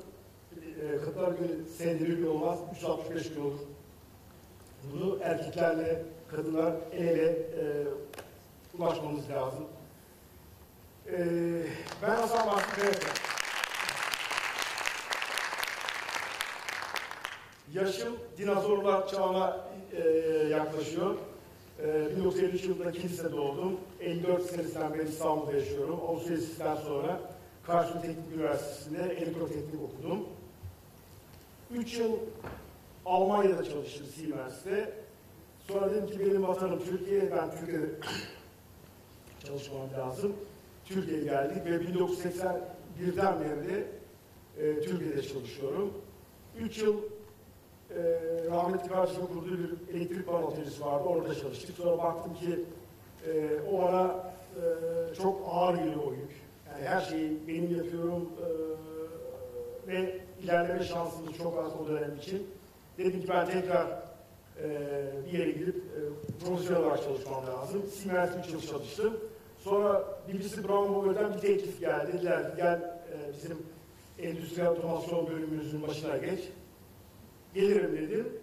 e, 0.81 1.05
Kadınlar 1.05 1.31
Günü 1.31 1.65
senede 1.77 2.07
bir 2.07 2.25
olmaz, 2.25 2.59
365 2.75 3.33
gün 3.33 3.41
olur. 3.41 3.59
Bunu 4.83 5.19
erkeklerle 5.23 6.03
kadınlar 6.31 6.73
el 6.91 7.07
ele 7.07 7.31
e, 7.31 7.63
ulaşmamız 8.77 9.29
lazım. 9.29 9.63
Ee, 11.07 11.63
ben 12.01 12.15
Hasan 12.15 12.47
Bahri 12.47 12.75
Kayakaya. 12.75 13.13
Yaşım 17.73 18.17
dinozorlar 18.37 19.07
çağına 19.07 19.67
e, 19.91 19.99
yaklaşıyor. 20.47 21.15
E, 21.79 22.17
1953 22.17 22.63
yılında 22.63 22.91
Kilis'te 22.91 23.31
doğdum. 23.31 23.79
54 23.99 24.45
senesinden 24.45 24.93
beri 24.93 25.09
İstanbul'da 25.09 25.53
yaşıyorum. 25.53 25.99
Avustralya'dan 26.07 26.75
sonra 26.75 27.19
Karşıyaka 27.63 28.01
Teknik 28.01 28.35
Üniversitesi'nde 28.35 29.03
elektroteknik 29.03 29.81
okudum. 29.83 30.25
3 31.73 31.97
yıl 31.97 32.11
Almanya'da 33.05 33.63
çalıştım 33.63 34.07
Siemens'te. 34.15 34.93
Sonra 35.67 35.91
dedim 35.91 36.07
ki 36.07 36.19
benim 36.19 36.47
vatanım 36.47 36.79
Türkiye, 36.79 37.31
ben 37.31 37.51
Türkiye'de 37.59 37.85
çalışmam 39.47 39.87
lazım. 39.97 40.33
Türkiye'ye 40.85 41.23
geldik 41.23 41.65
ve 41.65 41.75
1981'den 41.75 43.39
beri 43.39 43.69
de 43.69 43.87
e, 44.57 44.81
Türkiye'de 44.81 45.21
çalışıyorum. 45.21 45.93
3 46.59 46.77
yıl 46.77 46.97
e, 47.97 48.51
rahmetli 48.51 48.89
kardeşimin 48.89 49.27
kurduğu 49.27 49.57
bir 49.57 49.95
elektrik 49.95 50.29
atölyesi 50.29 50.81
vardı. 50.81 51.03
Orada 51.03 51.35
çalıştık. 51.35 51.77
Sonra 51.77 51.97
baktım 51.97 52.33
ki 52.33 52.59
e, 53.27 53.59
o 53.71 53.81
bana 53.81 54.15
e, 54.55 55.15
çok 55.15 55.41
ağır 55.51 55.75
geliyor 55.75 56.03
o 56.07 56.11
yük. 56.11 56.41
Yani 56.71 56.87
her 56.87 57.01
şeyi 57.01 57.47
benim 57.47 57.77
yapıyorum 57.77 58.29
e, 58.39 58.47
ve 59.91 60.19
ilerleme 60.43 60.83
şansımız 60.83 61.37
çok 61.37 61.57
az 61.65 61.71
o 61.81 61.87
dönem 61.87 62.15
için. 62.15 62.47
Dedim 62.97 63.21
ki 63.21 63.29
ben 63.29 63.45
tekrar 63.49 63.87
e, 64.63 64.69
bir 65.25 65.39
yere 65.39 65.51
gidip 65.51 65.75
e, 65.75 65.99
profesyonel 66.45 66.83
olarak 66.83 67.03
çalışmam 67.03 67.47
lazım. 67.47 67.83
Siemens 67.93 68.29
3 68.47 68.53
yıl 68.53 68.61
çalıştım. 68.61 69.13
Sonra 69.59 70.03
BBC 70.27 70.63
Brown 70.63 70.95
Bovell'den 70.95 71.33
bir 71.33 71.39
teklif 71.39 71.79
geldi. 71.79 72.13
Dediler 72.13 72.51
gel 72.57 73.01
e, 73.13 73.33
bizim 73.33 73.57
endüstriyel 74.19 74.69
otomasyon 74.69 75.27
bölümümüzün 75.27 75.87
başına 75.87 76.17
geç. 76.17 76.39
Gelirim 77.53 77.97
dedim. 77.97 78.33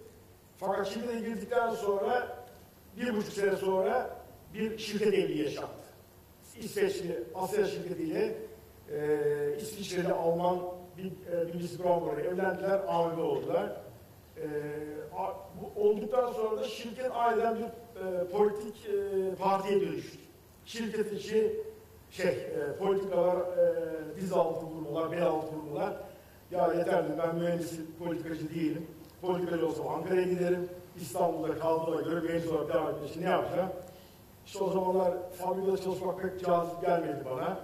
Fakat 0.57 0.95
de 0.95 1.19
girdikten 1.19 1.69
sonra 1.69 2.37
bir 2.97 3.15
buçuk 3.15 3.33
sene 3.33 3.55
sonra 3.55 4.09
bir 4.53 4.77
şirket 4.77 5.13
evliliği 5.13 5.43
yaşandı. 5.43 5.69
İsveçli 6.59 7.23
Asya 7.35 7.65
şirketiyle 7.65 8.37
e, 8.91 9.55
İsviçreli 9.61 10.13
Alman 10.13 10.59
bir 10.97 11.05
e, 11.05 11.83
Brown 11.83 12.19
evlendiler, 12.19 12.81
amile 12.87 13.21
oldular. 13.21 13.71
E, 14.37 14.47
a, 15.17 15.33
bu 15.61 15.81
olduktan 15.81 16.33
sonra 16.33 16.57
da 16.57 16.63
şirket 16.63 17.11
aileden 17.13 17.55
bir 17.55 17.63
e, 17.63 18.27
politik 18.27 18.75
e, 18.85 19.35
partiye 19.35 19.81
dönüştü. 19.81 20.17
Şirket 20.65 21.13
içi 21.13 21.55
şey, 22.11 22.27
e, 22.27 22.77
politikalar, 22.79 23.37
e, 23.37 24.21
diz 24.21 24.33
altı 24.33 24.65
vurmalar, 24.65 25.11
bel 25.11 25.25
altı 25.25 25.55
vurmalar. 25.55 25.93
Ya 26.51 26.73
yeter 26.73 27.05
dedim, 27.05 27.15
ben 27.23 27.35
mühendisim, 27.35 27.87
politikacı 27.99 28.49
değilim. 28.49 28.87
Politikacı 29.21 29.67
olsam 29.67 29.87
Ankara'ya 29.87 30.27
giderim. 30.27 30.69
İstanbul'da 31.01 31.59
kaldığıma 31.59 32.01
göre 32.01 32.19
mühendis 32.19 32.47
olarak 32.47 32.73
devam 32.73 32.89
etmek 32.89 33.09
için 33.09 33.21
ne 33.21 33.29
yapacağım? 33.29 33.69
İşte 34.45 34.63
o 34.63 34.69
zamanlar 34.71 35.13
fabrikada 35.31 35.77
çalışmak 35.77 36.21
pek 36.21 36.45
cazip 36.45 36.81
gelmedi 36.81 37.23
bana. 37.25 37.59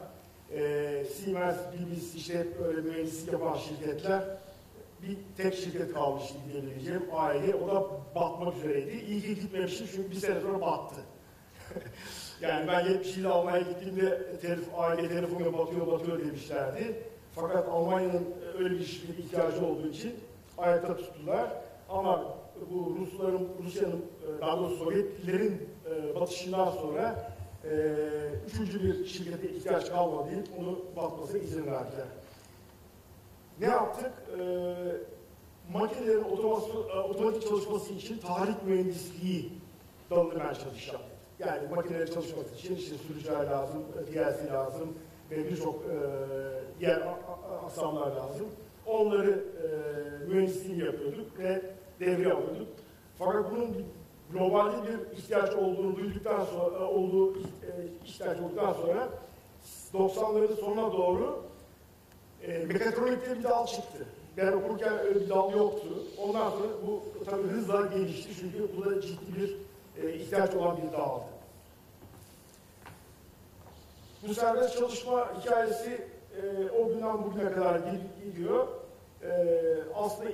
Ee, 0.51 1.05
Siemens, 1.13 1.57
BBC 1.57 2.17
işte 2.17 2.39
hep 2.39 2.61
öyle 2.61 2.81
mühendislik 2.81 3.33
yapan 3.33 3.57
şirketler. 3.57 4.23
Bir 5.01 5.17
tek 5.37 5.55
şirket 5.55 5.93
kalmıştı 5.93 6.33
diyebileceğim 6.51 7.03
aile. 7.13 7.55
O 7.55 7.67
da 7.67 7.83
batmak 8.15 8.57
üzereydi. 8.57 9.05
İyi 9.07 9.21
ki 9.21 9.35
gitmemiştim 9.35 9.87
çünkü 9.95 10.11
bir 10.11 10.15
sene 10.15 10.39
sonra 10.39 10.61
battı. 10.61 10.95
yani 12.41 12.67
ben 12.67 12.85
70 12.85 13.17
yıl 13.17 13.25
Almanya'ya 13.25 13.63
gittiğimde 13.63 14.37
telef, 14.41 14.59
aile 14.77 15.07
telefonla 15.07 15.57
batıyor 15.57 15.87
batıyor 15.87 16.19
demişlerdi. 16.19 17.03
Fakat 17.35 17.69
Almanya'nın 17.69 18.25
öyle 18.57 18.69
bir 18.69 19.03
ihtiyacı 19.17 19.65
olduğu 19.65 19.87
için 19.87 20.15
ayakta 20.57 20.97
tuttular. 20.97 21.49
Ama 21.89 22.35
bu 22.71 22.97
Rusların, 22.99 23.49
Rusya'nın, 23.63 24.05
e, 24.37 24.41
daha 24.41 24.57
doğrusu 24.57 24.75
Sovyetlerin 24.75 25.69
e, 25.89 26.15
batışından 26.15 26.71
sonra 26.71 27.33
e, 27.63 27.95
üçüncü 28.47 28.83
bir 28.83 29.05
şirkete 29.05 29.49
ihtiyaç 29.49 29.89
kalmadı 29.89 30.31
deyip 30.31 30.47
onu 30.59 30.79
batmasına 30.95 31.37
izin 31.37 31.65
verdiler. 31.65 32.07
Ne 33.59 33.65
yaptık? 33.65 34.11
Makinelerin 35.73 36.23
otomatik 37.09 37.47
çalışması 37.47 37.93
için 37.93 38.17
tarih 38.17 38.53
mühendisliği 38.65 39.51
dalını 40.09 40.39
ben 40.39 40.53
çalışacağım. 40.53 41.01
Yani 41.39 41.67
makinelerin 41.75 42.13
çalışması 42.13 42.55
için 42.55 42.75
işte 42.75 42.95
sürücüler 42.97 43.45
lazım, 43.45 43.83
DLC 44.13 44.53
lazım 44.53 44.93
ve 45.31 45.49
birçok 45.49 45.83
diğer 46.79 47.01
aksamlar 47.65 48.11
lazım. 48.11 48.47
Onları 48.85 49.31
e, 49.31 49.67
mühendisliğini 50.27 50.83
yapıyorduk 50.83 51.39
ve 51.39 51.61
devreye 51.99 52.33
alıyorduk. 52.33 52.67
Fakat 53.19 53.51
bunun 53.51 53.85
globalde 54.33 54.77
bir 54.87 55.17
ihtiyaç 55.17 55.53
olduğunu 55.53 55.95
duyduktan 55.95 56.45
sonra, 56.45 56.75
e, 56.75 56.83
olduğu 56.83 57.37
e, 57.37 57.41
ihtiyaç 58.05 58.39
olduktan 58.39 58.73
sonra 58.73 59.09
90'ların 59.93 60.55
sonuna 60.55 60.91
doğru 60.91 61.43
e, 62.43 62.57
mekatronikte 62.57 63.39
bir 63.39 63.43
dal 63.43 63.65
çıktı. 63.65 64.05
Ben 64.37 64.51
okurken 64.51 64.99
öyle 64.99 65.21
bir 65.21 65.29
dal 65.29 65.53
yoktu. 65.53 65.87
Ondan 66.17 66.49
sonra 66.49 66.67
bu 66.87 67.03
tabii 67.25 67.47
hızla 67.47 67.81
gelişti 67.85 68.29
çünkü 68.39 68.69
bu 68.77 68.85
da 68.85 69.01
ciddi 69.01 69.35
bir 69.35 69.57
e, 70.03 70.13
ihtiyaç 70.13 70.55
olan 70.55 70.77
bir 70.77 70.97
daldı. 70.97 71.23
Bu 74.27 74.33
serbest 74.33 74.77
çalışma 74.77 75.33
hikayesi 75.41 76.07
e, 76.43 76.71
o 76.71 76.87
günden 76.87 77.23
bugüne 77.23 77.51
kadar 77.51 77.81
gidiyor. 78.25 78.67
E, 79.23 79.29
aslında 79.95 80.29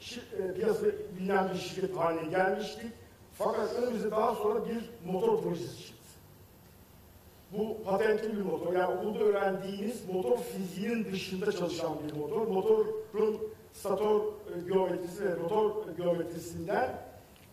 şir, 0.00 0.22
e, 0.38 0.54
piyasa 0.54 0.86
bilinen 1.18 1.50
bir 1.54 1.58
şirket 1.58 1.96
haline 1.96 2.30
gelmiştik. 2.30 2.92
Fakat 3.32 3.74
önümüzde 3.74 4.10
daha 4.10 4.34
sonra 4.34 4.60
bir 4.68 5.12
motor 5.12 5.42
projesi 5.42 5.78
çıktı. 5.78 5.94
Bu 7.52 7.82
patentli 7.84 8.36
bir 8.36 8.42
motor. 8.42 8.72
Yani 8.72 8.94
okulda 8.94 9.24
öğrendiğiniz 9.24 10.08
motor 10.12 10.38
fiziğinin 10.38 11.12
dışında 11.12 11.52
çalışan 11.52 11.92
bir 12.06 12.16
motor. 12.16 12.46
Motorun 12.46 13.40
stator 13.72 14.20
e, 14.20 14.68
geometrisi 14.72 15.24
ve 15.24 15.36
rotor 15.36 15.72
geometrisinden 15.96 16.90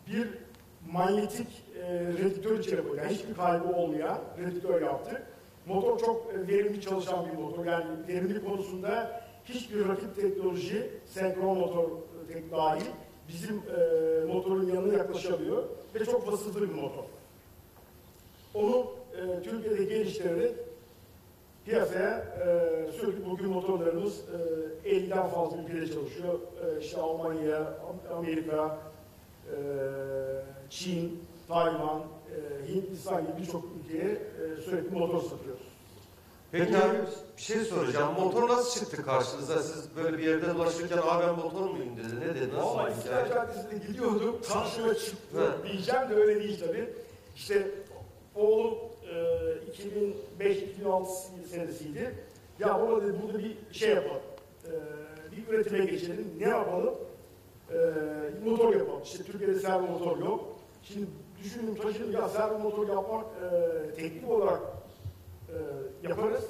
bir 0.07 0.29
manyetik 0.91 1.47
e, 1.81 1.93
redüktör 1.99 2.59
içeri 2.59 2.83
koydu. 2.83 2.95
Yani 2.97 3.13
hiçbir 3.13 3.33
kaybı 3.33 3.67
olmayan 3.67 4.19
redüktör 4.37 4.81
yaptık. 4.81 5.21
Motor 5.67 5.99
çok 5.99 6.25
e, 6.33 6.47
verimli 6.47 6.81
çalışan 6.81 7.25
bir 7.25 7.37
motor. 7.37 7.65
Yani 7.65 7.85
verimlilik 8.07 8.45
konusunda 8.47 9.21
hiçbir 9.45 9.87
rakip 9.89 10.15
teknoloji, 10.15 10.89
senkron 11.05 11.57
motor 11.57 11.83
e, 11.83 12.33
tek 12.33 12.51
dahil 12.51 12.85
bizim 13.27 13.55
e, 13.55 14.25
motorun 14.33 14.75
yanına 14.75 14.93
yaklaşamıyor 14.93 15.63
ve 15.95 16.05
çok 16.05 16.31
basınçlı 16.31 16.61
bir 16.61 16.75
motor. 16.75 17.03
Onu 18.53 18.87
e, 19.17 19.43
Türkiye'de 19.43 19.83
geliştirerek 19.83 20.51
piyasaya 21.65 22.17
e, 22.17 22.91
sürekli 22.91 23.25
bugün 23.29 23.49
motorlarımız 23.49 24.19
e, 24.85 24.89
50'den 24.89 25.27
fazla 25.27 25.57
ülkede 25.57 25.87
çalışıyor. 25.93 26.39
E, 26.65 26.79
işte 26.81 27.01
Almanya, 27.01 27.57
Am- 27.57 28.13
Amerika, 28.17 28.77
e, 29.45 29.57
Çin, 30.69 31.19
Tayvan, 31.47 32.01
e, 32.35 32.67
Hindistan 32.73 33.21
gibi 33.21 33.41
birçok 33.41 33.65
ülkeye 33.85 34.11
e, 34.11 34.61
sürekli 34.61 34.95
motor 34.95 35.21
satıyoruz. 35.21 35.61
Peki 36.51 36.77
abi 36.77 36.97
bir 37.37 37.41
şey 37.41 37.59
soracağım. 37.59 38.13
Motor 38.19 38.49
nasıl 38.49 38.79
çıktı 38.79 39.05
karşınıza? 39.05 39.63
Siz 39.63 39.95
böyle 39.95 40.17
bir 40.17 40.23
yerde 40.23 40.53
dolaşırken 40.53 40.97
abi 40.97 41.23
ben 41.27 41.35
motor 41.35 41.69
muyum 41.69 41.97
dedi. 41.97 42.19
Ne 42.19 42.35
dedi? 42.35 42.53
Nasıl 42.55 42.67
Valla 42.67 42.89
İstiklal? 42.89 43.29
Caddesi'nde 43.29 43.87
gidiyordum, 43.87 44.35
karşıma 44.53 44.93
çıktı. 44.95 45.37
Evet. 45.37 45.71
Diyeceğim 45.73 46.09
de 46.09 46.15
öyle 46.15 46.43
değil 46.43 46.59
tabii. 46.67 46.89
İşte 47.35 47.67
oğlum 48.35 48.73
e, 50.39 50.43
2005-2006 50.43 51.05
senesiydi. 51.49 52.15
Ya 52.59 52.81
baba 52.81 53.01
dedi 53.01 53.17
burada 53.23 53.39
bir 53.39 53.57
şey 53.71 53.89
yapalım. 53.89 54.21
E, 54.65 54.71
bir 55.31 55.53
üretime 55.53 55.85
geçelim. 55.85 56.27
Ne 56.39 56.49
yapalım? 56.49 56.95
E, 57.71 57.77
motor 58.49 58.73
yapalım. 58.75 59.01
İşte 59.03 59.23
Türkiye'de 59.23 59.59
servo 59.59 59.87
motor 59.87 60.17
yok. 60.17 60.55
Şimdi 60.83 61.05
düşündüm 61.43 61.75
taşındım 61.75 62.11
ya 62.11 62.29
servo 62.29 62.59
motor 62.59 62.87
yapmak 62.87 63.25
e, 63.25 63.95
teknik 63.95 64.29
olarak 64.29 64.61
e, 65.49 65.57
yaparız. 66.07 66.45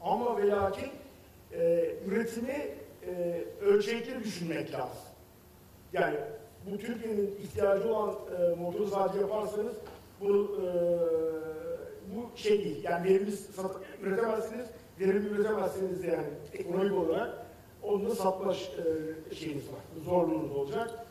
Ama 0.00 0.38
ve 0.38 0.48
lakin 0.48 0.90
e, 1.52 1.90
üretimi 2.06 2.68
e, 3.06 3.44
ölçekli 3.60 4.24
düşünmek 4.24 4.72
lazım. 4.72 4.98
Yani 5.92 6.16
bu 6.66 6.78
Türkiye'nin 6.78 7.38
ihtiyacı 7.42 7.94
olan 7.94 8.14
e, 8.14 8.54
motoru 8.54 8.86
sadece 8.86 9.20
yaparsanız 9.20 9.76
bunu 10.20 10.44
e, 10.44 10.68
bu 12.14 12.38
şey 12.38 12.64
değil. 12.64 12.84
Yani 12.84 13.04
verimsiz 13.04 13.40
sat, 13.40 13.76
üretemezsiniz. 14.02 14.66
Verimli 15.00 15.28
üretemezseniz 15.28 16.02
de 16.02 16.06
yani 16.06 16.26
ekonomik 16.52 16.92
olarak 16.92 17.46
onu 17.82 18.10
da 18.10 18.14
satma 18.14 18.52
e, 18.54 19.34
şeyiniz 19.34 19.64
var. 19.68 20.04
Zorluğunuz 20.04 20.52
olacak. 20.52 21.06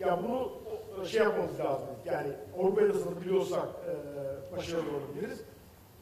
Ya 0.00 0.18
bunu 0.28 0.52
şey 1.06 1.22
yapmamız 1.22 1.60
lazım. 1.60 1.88
Yani 2.04 2.28
Avrupa'ya 2.58 2.88
da 2.88 2.98
satabiliyorsak 2.98 3.68
e, 3.88 4.56
başarılı 4.56 4.88
olabiliriz. 4.96 5.40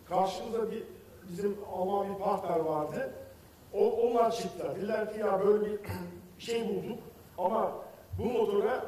Karşımızda 0.08 0.70
bir 0.70 0.82
bizim 1.28 1.56
Alman 1.72 2.14
bir 2.14 2.18
partner 2.18 2.58
vardı. 2.60 3.12
O, 3.74 3.90
onlar 3.90 4.30
çıktılar. 4.32 4.76
Dediler 4.76 5.12
ki 5.14 5.20
ya 5.20 5.40
böyle 5.46 5.64
bir 5.66 5.78
şey 6.38 6.68
bulduk 6.68 6.98
ama 7.38 7.72
bu 8.18 8.24
motora 8.24 8.86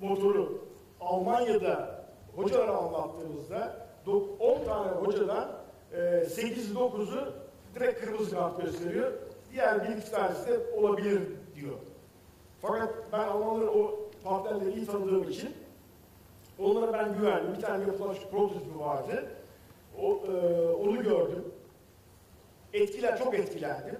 motoru 0.00 0.64
Almanya'da 1.00 2.04
hocalara 2.36 2.76
anlattığımızda 2.76 3.86
dok- 4.06 4.38
10 4.38 4.64
tane 4.64 4.90
hocadan 4.90 5.48
e, 5.92 5.96
8'i 5.98 6.74
9'u 6.74 7.32
direkt 7.74 8.00
kırmızı 8.04 8.36
kart 8.36 8.62
gösteriyor. 8.62 9.12
Diğer 9.52 9.88
bir 9.88 9.96
iki 9.96 10.10
tanesi 10.10 10.48
de 10.48 10.58
olabilir 10.76 11.22
diyor. 11.54 11.74
Fakat 12.66 12.94
ben 13.12 13.18
Almanları 13.18 13.70
o 13.70 14.00
partnerleri 14.24 14.76
iyi 14.76 14.86
tanıdığım 14.86 15.30
için 15.30 15.54
onlara 16.58 16.92
ben 16.92 17.18
güvendim. 17.18 17.54
Bir 17.56 17.60
tane 17.60 17.84
yapılan 17.84 18.16
prototipi 18.30 18.78
vardı. 18.78 19.24
O, 20.02 20.06
e, 20.10 20.68
onu 20.68 21.02
gördüm. 21.02 21.44
Etkiler, 22.72 23.18
çok 23.18 23.34
etkilendim. 23.34 23.98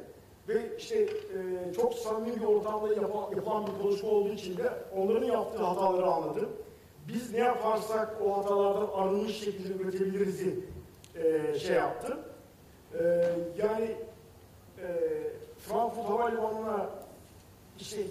Ve 0.48 0.76
işte 0.78 0.98
e, 0.98 1.72
çok 1.76 1.94
samimi 1.94 2.40
bir 2.40 2.46
ortamda 2.46 2.94
yapan, 2.94 3.30
yapılan 3.36 3.66
bir 3.66 3.82
konuşma 3.82 4.10
olduğu 4.10 4.32
için 4.32 4.56
de 4.56 4.72
onların 4.96 5.26
yaptığı 5.26 5.62
hataları 5.62 6.06
anladım. 6.06 6.48
Biz 7.08 7.32
ne 7.32 7.38
yaparsak 7.38 8.16
o 8.26 8.38
hatalardan 8.38 8.88
arınmış 8.94 9.40
şekilde 9.40 9.82
üretebiliriz'i 9.82 10.64
e, 11.14 11.58
şey 11.58 11.76
yaptım. 11.76 12.18
E, 13.00 13.02
yani 13.58 13.96
e, 14.78 14.86
Frankfurt 15.58 16.08
Havalimanı'na 16.08 16.90
işte 17.78 18.02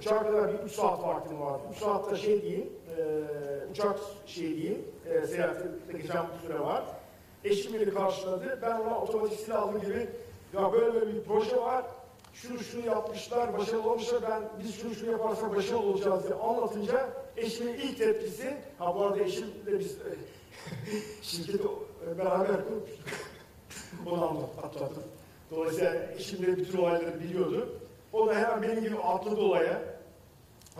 uçağa 0.00 0.22
kadar 0.22 0.52
bir 0.52 0.58
3 0.58 0.72
saat 0.72 1.02
vaktim 1.02 1.40
vardı. 1.40 1.62
3 1.72 1.78
saatte 1.78 2.16
şey 2.16 2.42
diyeyim, 2.42 2.72
e, 2.98 3.02
uçak 3.70 3.98
şey 4.26 4.56
diyeyim, 4.56 4.84
e, 5.06 5.26
seyahatte 5.26 5.68
geçen 5.92 6.26
bir 6.26 6.46
süre 6.46 6.60
var. 6.60 6.84
Eşim 7.44 7.74
beni 7.74 7.94
karşıladı. 7.94 8.58
Ben 8.62 8.80
ona 8.80 9.00
otomatik 9.00 9.40
silah 9.40 9.62
aldım 9.62 9.80
gibi 9.80 10.08
ya 10.54 10.72
böyle 10.72 10.94
böyle 10.94 11.14
bir 11.14 11.22
proje 11.24 11.56
var. 11.56 11.84
Şunu 12.34 12.58
şunu 12.58 12.86
yapmışlar, 12.86 13.58
başarılı 13.58 13.90
olmuşlar. 13.90 14.22
Ben 14.30 14.42
biz 14.64 14.80
şunu 14.80 14.94
şunu 14.94 15.10
yaparsak 15.10 15.56
başarılı 15.56 15.82
olacağız 15.82 16.24
diye 16.24 16.34
anlatınca 16.34 17.08
eşimin 17.36 17.74
ilk 17.74 17.98
tepkisi, 17.98 18.56
ha 18.78 18.94
bu 18.94 19.02
arada 19.02 19.22
eşim 19.22 19.46
de 19.66 19.78
biz 19.78 19.92
e, 19.92 20.10
şirketi 21.22 21.68
e, 22.08 22.18
beraber 22.18 22.68
kurmuştuk. 22.68 23.08
Onu 24.10 24.28
anlattım. 24.28 25.02
Dolayısıyla 25.50 26.12
eşim 26.18 26.46
de 26.46 26.56
bütün 26.56 26.78
olayları 26.78 27.20
biliyordu. 27.20 27.80
O 28.12 28.26
da 28.26 28.34
hemen 28.34 28.62
benim 28.62 28.80
gibi 28.80 28.98
atladı 28.98 29.40
olaya. 29.40 29.82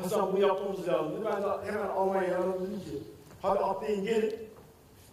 Hasan 0.02 0.32
bunu 0.32 0.40
yapmamız 0.40 0.88
lazım. 0.88 1.24
Ben 1.24 1.42
de 1.42 1.72
hemen 1.72 1.88
Almanya'ya 1.88 2.36
aradım 2.36 2.80
ki 2.80 3.02
hadi 3.42 3.58
atlayın 3.58 4.04
gelin. 4.04 4.34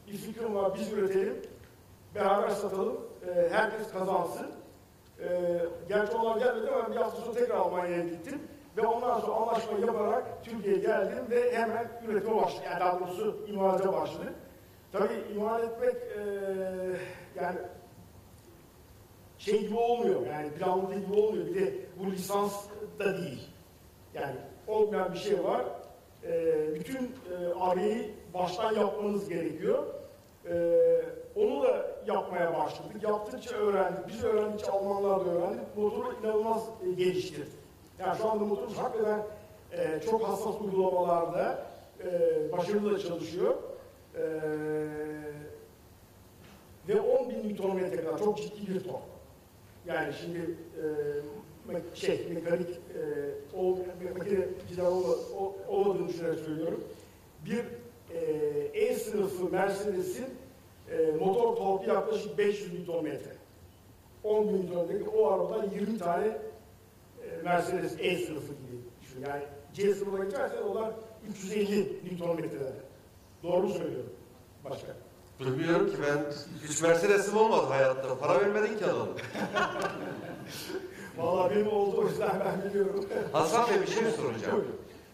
Bir 0.07 0.17
fikrim 0.17 0.55
var 0.55 0.71
biz 0.75 0.93
üretelim. 0.93 1.41
Beraber 2.15 2.49
satalım. 2.49 2.97
Ee, 3.27 3.49
herkes 3.51 3.91
kazansın. 3.91 4.47
Ee, 5.19 5.59
gerçi 5.89 6.17
onlar 6.17 6.37
gelmedi 6.37 6.71
ama 6.71 6.91
bir 6.91 6.95
hafta 6.95 7.21
sonra 7.21 7.39
tekrar 7.39 7.55
Almanya'ya 7.55 8.03
gittim. 8.03 8.41
Ve 8.77 8.87
ondan 8.87 9.19
sonra 9.19 9.35
anlaşma 9.35 9.79
yaparak 9.79 10.43
Türkiye'ye 10.43 10.81
geldim 10.81 11.25
ve 11.29 11.55
hemen 11.55 11.91
üretime 12.07 12.35
başladım. 12.35 12.63
Yani 12.65 12.79
daha 12.79 12.99
doğrusu 12.99 13.37
imalata 13.47 13.93
başladık. 13.93 14.33
Tabii 14.91 15.23
imal 15.35 15.63
etmek 15.63 15.95
ee, 15.95 16.21
yani 17.35 17.57
şey 19.37 19.61
gibi 19.61 19.75
olmuyor. 19.75 20.27
Yani 20.27 20.51
planladığı 20.51 20.99
gibi 20.99 21.13
olmuyor. 21.13 21.45
Bir 21.45 21.55
de 21.55 21.73
bu 21.99 22.11
lisans 22.11 22.65
da 22.99 23.17
değil. 23.17 23.47
Yani 24.13 24.35
olmayan 24.67 25.13
bir 25.13 25.17
şey 25.19 25.43
var. 25.43 25.65
Ee, 26.23 26.75
bütün 26.75 27.03
e, 27.03 27.53
arayı 27.59 28.11
baştan 28.33 28.75
yapmanız 28.75 29.29
gerekiyor. 29.29 29.83
Ee, 30.49 31.01
onu 31.35 31.63
da 31.63 31.91
yapmaya 32.07 32.53
başladık. 32.53 33.03
Yaptıkça 33.03 33.55
öğrendik. 33.55 34.07
Biz 34.07 34.23
öğrendikçe 34.23 34.71
Almanlar 34.71 35.25
da 35.25 35.29
öğrendik. 35.29 35.77
Motoru 35.77 36.13
inanılmaz 36.23 36.63
e, 36.87 36.91
geliştirdik. 36.91 37.53
Yani 37.99 38.17
şu 38.17 38.29
anda 38.31 38.45
motorumuz 38.45 38.77
hakikaten 38.77 39.23
e, 39.71 40.01
çok 40.05 40.27
hassas 40.27 40.61
uygulamalarda 40.61 41.65
e, 42.03 42.11
başarılı 42.51 42.95
da 42.95 42.99
çalışıyor. 42.99 43.55
E, 44.15 44.23
ve 46.87 47.01
10 47.01 47.29
bin 47.29 47.49
Nm 47.49 47.95
kadar 47.95 48.19
çok 48.19 48.37
ciddi 48.37 48.73
bir 48.73 48.83
tork. 48.83 49.16
Yani 49.87 50.13
şimdi 50.21 50.39
e, 50.39 51.95
şey 51.95 52.27
mekanik 52.33 52.69
e, 52.69 53.57
ol, 53.57 53.77
makineciler 54.17 54.85
olma, 54.85 55.07
ol- 55.37 55.53
olmadığını 55.67 56.07
düşünerek 56.09 56.39
söylüyorum. 56.39 56.83
Bir 57.45 57.63
e, 58.15 58.19
E 58.73 58.95
sınıfı 58.95 59.49
Mercedes'in 59.49 60.25
e, 60.91 61.11
motor 61.11 61.55
torku 61.55 61.89
yaklaşık 61.89 62.37
500 62.37 62.87
Nm. 62.89 63.07
10 64.23 64.47
bin 64.47 64.53
Nm'deki 64.71 65.09
o 65.09 65.27
arabadan 65.27 65.69
20 65.69 65.97
tane 65.97 66.27
e, 66.27 67.41
Mercedes 67.43 67.95
E 67.99 68.15
sınıfı 68.17 68.53
gibi 68.53 68.77
düşün. 69.01 69.21
Yani 69.27 69.43
C 69.73 69.93
sınıfına 69.93 70.23
geçersen 70.25 70.61
onlar 70.61 70.91
350 71.29 71.81
Nm'de. 72.21 72.71
Doğru 73.43 73.69
söylüyorum? 73.69 74.13
Başka. 74.69 74.95
Bilmiyorum 75.39 75.91
ki 75.91 75.97
ben 76.01 76.25
hiç 76.69 76.81
Mercedes'im 76.81 77.37
olmadı 77.37 77.65
hayatta. 77.69 78.19
Para 78.19 78.41
vermedin 78.41 78.77
ki 78.77 78.85
adamı. 78.85 79.07
Vallahi 81.17 81.55
benim 81.55 81.67
oldu 81.67 81.97
o 81.97 82.07
yüzden 82.07 82.31
ben 82.45 82.69
biliyorum. 82.69 83.05
Hasan 83.31 83.69
Bey 83.69 83.81
bir 83.81 83.87
şey 83.87 84.03
soracağım. 84.03 84.65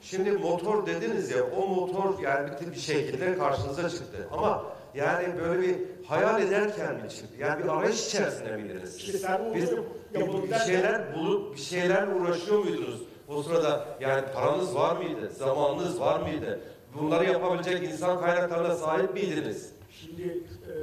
Şimdi 0.01 0.31
motor 0.31 0.85
dediniz 0.85 1.31
ya 1.31 1.43
o 1.57 1.67
motor 1.67 2.19
yani 2.19 2.49
bir, 2.61 2.71
bir 2.71 2.79
şekilde 2.79 3.37
karşınıza 3.37 3.89
çıktı. 3.89 4.27
Ama 4.31 4.65
yani 4.95 5.27
böyle 5.39 5.61
bir 5.61 5.75
hayal 6.07 6.41
ederken 6.41 6.95
mi 6.95 7.09
çıktı? 7.09 7.35
Yani 7.39 7.63
bir 7.63 7.69
arayış 7.69 8.07
içerisinde 8.07 8.55
miydiniz? 8.55 8.95
İşte 8.95 9.17
servo 9.17 9.55
Biz, 9.55 9.71
motor 9.71 10.43
bir, 10.43 10.51
bir 10.51 10.55
şeyler 10.55 11.15
bulup 11.15 11.55
bir 11.55 11.61
şeylerle 11.61 12.13
uğraşıyor 12.13 12.59
muydunuz? 12.59 13.01
O 13.27 13.43
sırada 13.43 13.85
yani 13.99 14.21
paranız 14.33 14.75
var 14.75 14.95
mıydı? 14.95 15.31
Zamanınız 15.37 15.99
var 15.99 16.19
mıydı? 16.19 16.59
Bunları 16.93 17.25
yapabilecek 17.25 17.83
insan 17.83 18.19
kaynaklarına 18.19 18.75
sahip 18.75 19.13
miydiniz? 19.13 19.72
Şimdi 20.01 20.23
e, 20.23 20.73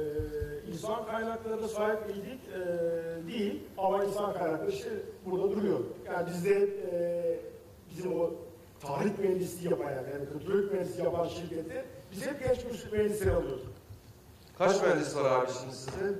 insan 0.71 1.05
kaynaklarına 1.05 1.67
sahip 1.67 2.07
miydik? 2.07 2.39
E, 2.49 2.57
değil. 3.27 3.63
Ama 3.77 4.03
insan 4.05 4.33
kaynakları 4.33 4.71
işte 4.71 4.89
burada 5.25 5.51
duruyor. 5.51 5.79
Yani 6.05 6.27
bizde 6.27 6.69
e, 6.91 7.39
bizim 7.89 8.21
o 8.21 8.29
tarih 8.79 9.17
mühendisliği 9.19 9.71
yapan 9.71 9.91
yani, 9.91 10.07
yani 10.13 10.25
hidrolik 10.43 10.71
mühendisliği 10.71 11.03
yapan 11.05 11.27
şirkette 11.27 11.85
biz 12.11 12.25
hep 12.25 12.43
genç 12.43 12.57
mühendis- 12.57 12.91
mühendisleri 12.91 13.31
alıyorduk. 13.31 13.71
Kaç 14.57 14.81
mühendis 14.81 15.15
var 15.15 15.31
abi 15.31 15.47
şimdi 15.61 15.75
sizde? 15.75 16.13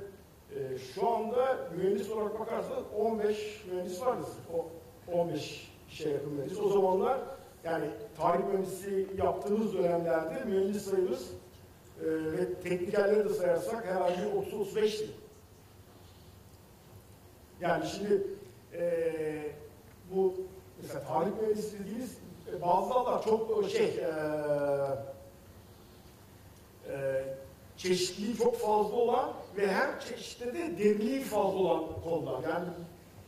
E, 0.55 0.77
şu 0.77 1.09
anda 1.09 1.57
mühendis 1.77 2.09
olarak 2.11 2.39
bakarsanız 2.39 2.83
15 2.97 3.65
mühendis 3.71 4.01
vardır. 4.01 4.27
O 4.53 4.65
15 5.13 5.71
şey 5.89 6.11
yakın 6.11 6.33
mühendis. 6.33 6.59
O 6.59 6.69
zamanlar 6.69 7.19
yani 7.63 7.85
tarih 8.17 8.43
mühendisliği 8.47 9.07
yaptığımız 9.17 9.73
dönemlerde 9.73 10.43
mühendis 10.45 10.81
sayımız 10.85 11.27
e, 12.01 12.07
ve 12.07 12.53
teknikerleri 12.63 13.29
de 13.29 13.33
sayarsak 13.33 13.85
herhalde 13.85 14.21
30-35'ti. 14.51 15.07
Yani 17.61 17.85
şimdi 17.87 18.23
e, 18.73 19.53
bu 20.15 20.33
mesela 20.81 21.03
tarih 21.03 21.31
mühendisliği 21.41 21.83
dediğimiz 21.83 22.17
e, 22.57 22.61
bazı 22.61 22.89
dallar 22.89 23.23
çok 23.23 23.69
şey 23.69 23.85
e, 23.85 24.09
e, 26.91 27.23
çeşitliliği 27.77 28.37
çok 28.37 28.55
fazla 28.55 28.95
olan 28.95 29.33
ve 29.57 29.67
her 29.67 29.99
çeşitte 29.99 30.53
de 30.53 30.77
derinliği 30.77 31.21
fazla 31.21 31.57
olan 31.57 32.01
konular. 32.03 32.43
Yani 32.49 32.67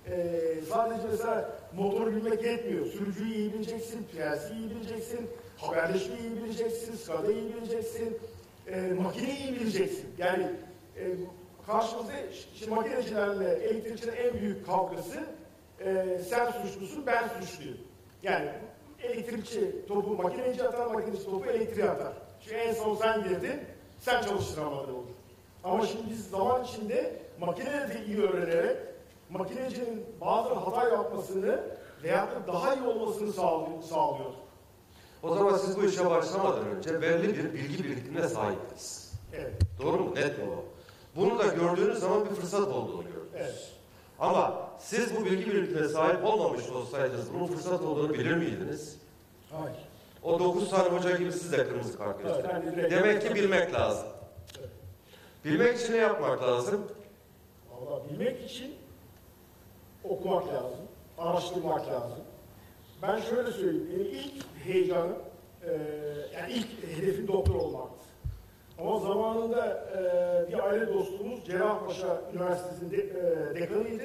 e, 0.08 0.42
sadece 0.70 1.08
mesela 1.12 1.56
motoru 1.76 2.16
bilmek 2.16 2.44
yetmiyor. 2.44 2.86
Sürücüyü 2.86 3.34
iyi 3.34 3.54
bileceksin, 3.54 4.08
prensi 4.14 4.54
iyi 4.54 4.70
bileceksin, 4.70 5.30
haberleşmeyi 5.58 6.22
iyi 6.22 6.44
bileceksin, 6.44 6.96
SCADA'yı 6.96 7.38
iyi 7.38 7.56
bileceksin, 7.56 8.18
e, 8.68 8.94
makineyi 8.94 9.38
iyi 9.38 9.60
bileceksin. 9.60 10.10
Yani 10.18 10.44
e, 10.98 11.04
karşımızda 11.68 12.14
şimdi 12.54 12.72
makinecilerle 12.72 13.54
elektrikçilerin 13.54 14.18
en 14.28 14.42
büyük 14.42 14.66
kavgası 14.66 15.20
e, 15.80 16.20
sen 16.30 16.52
suçlusun, 16.52 17.06
ben 17.06 17.28
suçluyum. 17.28 17.78
Yani 18.24 18.50
elektrikçi 19.04 19.86
topu 19.88 20.16
makineci 20.24 20.64
atar, 20.64 20.88
makineci 20.88 21.26
topu 21.26 21.46
elektriğe 21.50 21.90
atar. 21.90 22.14
Çünkü 22.42 22.56
en 22.56 22.74
son 22.74 22.96
sen 22.96 23.24
girdin, 23.24 23.60
sen 24.00 24.22
çalıştıramadın 24.22 24.94
olur. 24.94 25.14
Ama 25.64 25.88
şimdi 25.88 26.10
biz 26.10 26.30
zaman 26.30 26.64
içinde 26.64 27.20
makineleri 27.40 28.06
iyi 28.06 28.22
öğrenerek 28.22 28.78
makinecinin 29.30 30.06
bazen 30.22 30.56
hata 30.56 30.90
yapmasını 30.90 31.64
veya 32.04 32.28
da 32.28 32.48
daha 32.48 32.76
iyi 32.76 32.84
olmasını 32.84 33.34
sağlıyor, 33.34 33.82
sağlıyoruz. 33.82 34.36
O 35.24 35.36
zaman 35.36 35.58
siz 35.58 35.78
bu 35.78 35.86
işe 35.86 36.10
başlamadan 36.10 36.66
önce 36.68 37.02
belli 37.02 37.38
bir 37.38 37.54
bilgi 37.54 37.84
birikimine 37.84 38.28
sahiptiniz. 38.28 39.14
Evet. 39.34 39.54
Doğru 39.82 40.04
mu? 40.04 40.16
Net 40.16 40.38
mi 40.38 40.44
o? 40.50 40.64
Bunu 41.16 41.40
da 41.40 41.48
gördüğünüz 41.48 42.00
zaman 42.00 42.26
bir 42.26 42.30
fırsat 42.36 42.68
olduğunu 42.68 43.04
gördünüz. 43.04 43.34
Evet. 43.36 43.70
Ama 44.20 44.70
siz 44.80 45.16
bu 45.16 45.26
bilgi 45.26 45.52
birikimine 45.52 45.88
sahip 45.88 46.26
olmamış 46.26 46.70
olsaydınız 46.70 47.34
bunun 47.34 47.48
fırsat 47.48 47.82
olduğunu 47.82 48.14
bilir 48.14 48.34
miydiniz? 48.36 48.98
Hayır. 49.52 49.78
O 50.24 50.40
9 50.40 50.70
tane 50.70 50.90
hoca 50.90 51.18
gibi 51.18 51.32
siz 51.32 51.52
de 51.52 51.68
kırmızı 51.70 51.98
kart 51.98 52.18
Evet, 52.26 52.36
gösterdiniz. 52.36 52.76
direkt- 52.76 52.92
Demek 52.92 53.22
ki 53.22 53.36
bilmek 53.36 53.74
lazım. 53.74 54.08
Bilmek 55.46 55.80
için 55.80 55.94
ne 55.94 55.98
yapmak 55.98 56.44
lazım? 56.44 56.82
Valla 57.72 58.02
bilmek 58.10 58.52
için 58.52 58.76
okumak 60.04 60.48
lazım, 60.48 60.80
araştırmak 61.18 61.88
lazım. 61.88 62.20
Ben 63.08 63.20
şöyle 63.20 63.52
söyleyeyim, 63.52 63.88
benim 63.94 64.06
ilk 64.06 64.44
heyecanım, 64.66 65.16
e, 65.64 65.72
yani 66.36 66.54
ilk 66.54 66.68
hedefim 66.98 67.28
doktor 67.28 67.56
olmaktı. 67.56 68.06
Ama 68.80 69.00
zamanında 69.00 69.90
e, 70.48 70.52
bir 70.52 70.60
aile 70.68 70.94
dostumuz 70.94 71.46
Cerrahpaşa 71.46 72.22
Üniversitesi'nde 72.34 72.98
e, 72.98 73.56
dekanıydı 73.56 74.04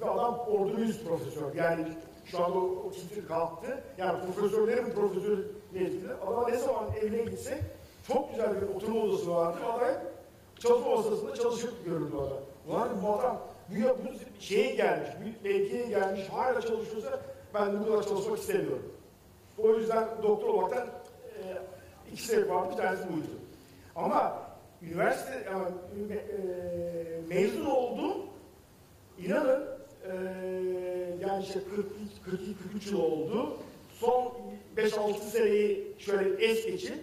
ve 0.00 0.04
adam 0.10 0.38
ordonez 0.38 1.04
profesör. 1.04 1.54
Yani 1.54 1.86
şu 2.24 2.44
anda 2.44 2.58
o, 2.58 2.90
titre 2.90 3.26
kalktı. 3.26 3.80
Yani 3.98 4.18
profesörlerin 4.24 4.90
profesörü 4.90 5.52
niyetinde. 5.72 6.14
Adama 6.14 6.48
ne 6.48 6.56
zaman 6.58 6.84
evine 7.02 7.22
gitsek 7.22 7.58
çok 8.06 8.30
güzel 8.30 8.60
bir 8.62 8.74
oturma 8.74 9.00
odası 9.00 9.30
vardı. 9.30 9.58
Adam 9.72 9.88
çalışma 10.58 10.96
masasında 10.96 11.34
çalışıp 11.34 11.84
görürdü 11.84 12.16
adam. 12.16 12.38
Ulan 12.68 12.88
bu 13.04 13.20
adam 13.20 13.40
bu, 13.68 13.78
ya- 13.80 13.96
bu 13.98 14.40
şeye 14.42 14.74
gelmiş, 14.74 15.10
mevkiye 15.44 15.86
gelmiş, 15.86 16.28
hala 16.32 16.60
çalışıyorsa 16.60 17.20
ben 17.54 17.72
de 17.72 17.80
bu 17.80 17.86
kadar 17.86 18.02
çalışmak 18.02 18.38
istemiyorum. 18.38 18.92
O 19.58 19.74
yüzden 19.74 20.08
doktor 20.22 20.48
olmaktan 20.48 20.86
e, 20.86 21.42
iki 22.12 22.22
sebep 22.22 22.50
var, 22.50 22.70
bir 22.70 22.76
tanesi 22.76 23.02
buydu. 23.08 23.26
Ama 23.96 24.42
üniversite 24.82 25.44
yani, 25.46 25.66
e, 26.12 27.20
mezun 27.28 27.64
oldum, 27.64 28.12
inanın 29.18 29.66
e, 30.04 30.12
yani 31.20 31.44
işte 31.44 31.60
42-43 32.78 32.90
yıl 32.90 32.98
oldu. 32.98 33.56
Son 34.00 34.32
5-6 34.76 35.14
seneyi 35.14 35.94
şöyle 35.98 36.46
es 36.46 36.66
geçip, 36.66 36.98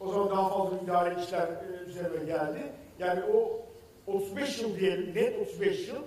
o 0.00 0.12
zaman 0.12 0.30
daha 0.30 0.48
fazla 0.48 0.78
idare 0.84 1.22
işler 1.22 1.48
e, 1.48 1.84
üzerime 1.86 2.24
geldi. 2.24 2.72
Yani 2.98 3.20
o 3.34 3.62
35 4.06 4.62
yıl 4.62 4.78
diyelim, 4.78 5.14
net 5.14 5.48
35 5.48 5.88
yıl. 5.88 6.02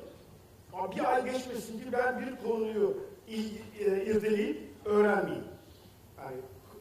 Ama 0.74 0.92
bir 0.96 1.14
ay 1.14 1.26
geçmesin 1.26 1.80
ki 1.80 1.86
ben 1.92 2.20
bir 2.20 2.50
konuyu 2.50 2.98
e, 2.98 3.15
irdeleyip 3.28 4.62
öğrenmeyeyim. 4.86 5.46
Yani 6.20 6.38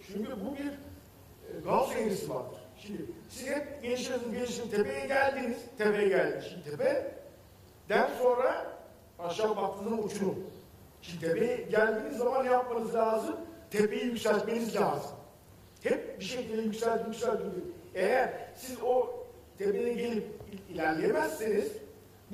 çünkü 0.07 0.31
bu 0.31 0.57
bir 0.57 0.67
e, 0.69 1.61
gaz 1.65 1.93
eğrisi 1.93 2.31
vardır. 2.31 2.59
Şimdi 2.79 3.03
siz 3.31 3.47
hep 3.49 3.83
gelişiyorsunuz, 3.83 4.33
gelişiyorsunuz, 4.35 4.71
tepeye 4.71 5.07
geldiniz, 5.07 5.59
tepeye 5.79 6.09
geldiniz. 6.09 6.45
Şimdi 6.45 6.65
tepeden 6.71 8.11
sonra 8.23 8.67
aşağı 9.19 9.57
baktığınızda 9.57 10.03
uçurum. 10.03 10.47
Şimdi 11.03 11.21
tepeye 11.27 11.57
geldiğiniz 11.57 12.17
zaman 12.19 12.45
yapmanız 12.45 12.95
lazım? 12.95 13.37
Tepeyi 13.71 14.05
yükseltmeniz 14.05 14.77
lazım. 14.77 15.11
Hep 15.83 16.21
bir 16.21 16.25
şekilde 16.25 16.63
yükseltin, 16.63 17.07
yükseltin. 17.07 17.75
Eğer 17.95 18.33
siz 18.57 18.77
o 18.83 19.25
tepeye 19.59 19.93
gelip 19.93 20.25
il- 20.53 20.75
ilerleyemezseniz 20.75 21.73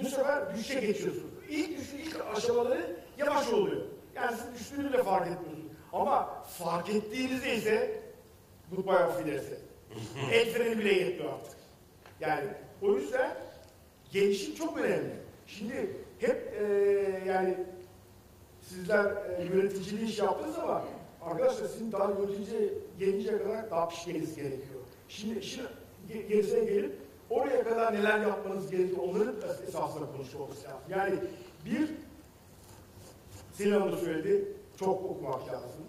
bu 0.03 0.09
sefer 0.09 0.55
düşüşe 0.55 0.81
geçiyorsunuz. 0.81 1.31
İlk 1.51 1.79
düşün, 1.79 1.99
ilk 1.99 2.17
aşamaları 2.37 2.97
yavaş 3.19 3.53
oluyor. 3.53 3.83
Yani 4.17 4.37
siz 4.37 4.61
düştüğünü 4.61 4.93
de 4.93 5.03
fark 5.03 5.27
etmiyorsunuz. 5.27 5.73
Ama 5.93 6.43
fark 6.59 6.89
ettiğinizde 6.91 7.57
ise 7.57 8.01
goodbye 8.73 8.97
affedersin. 8.97 9.59
El 10.33 10.53
freni 10.53 10.79
bile 10.79 10.93
yetmiyor 10.93 11.33
artık. 11.33 11.57
Yani 12.21 12.49
o 12.83 12.95
yüzden 12.97 13.37
gelişim 14.13 14.55
çok 14.55 14.79
önemli. 14.79 15.17
Şimdi 15.47 15.97
hep 16.19 16.55
e, 16.61 16.65
yani 17.27 17.57
sizler 18.63 19.05
e, 19.07 19.45
yöneticiliği 19.45 20.09
iş 20.09 20.19
yaptınız 20.19 20.59
ama 20.59 20.85
arkadaşlar 21.23 21.69
sizin 21.69 21.93
daha 21.93 22.11
yönetici 22.11 22.75
gelinceye 22.99 23.39
kadar 23.39 23.71
daha 23.71 23.89
pişmeniz 23.89 24.37
gerekiyor. 24.37 24.81
Şimdi 25.09 25.39
işin 25.39 25.63
ge- 26.11 26.27
gerisine 26.29 26.65
gelip 26.65 26.99
oraya 27.31 27.65
kadar 27.65 27.95
neler 27.95 28.21
yapmanız 28.21 28.71
gerekiyor 28.71 28.99
onların 29.03 29.37
esasında 29.69 30.07
konuşmamız 30.17 30.57
lazım. 30.65 30.81
Yani 30.89 31.15
bir, 31.65 31.91
Selin 33.53 33.73
Hanım 33.73 33.93
da 33.93 33.97
söyledi, 33.97 34.49
çok 34.79 35.05
okumak 35.05 35.49
lazım. 35.49 35.85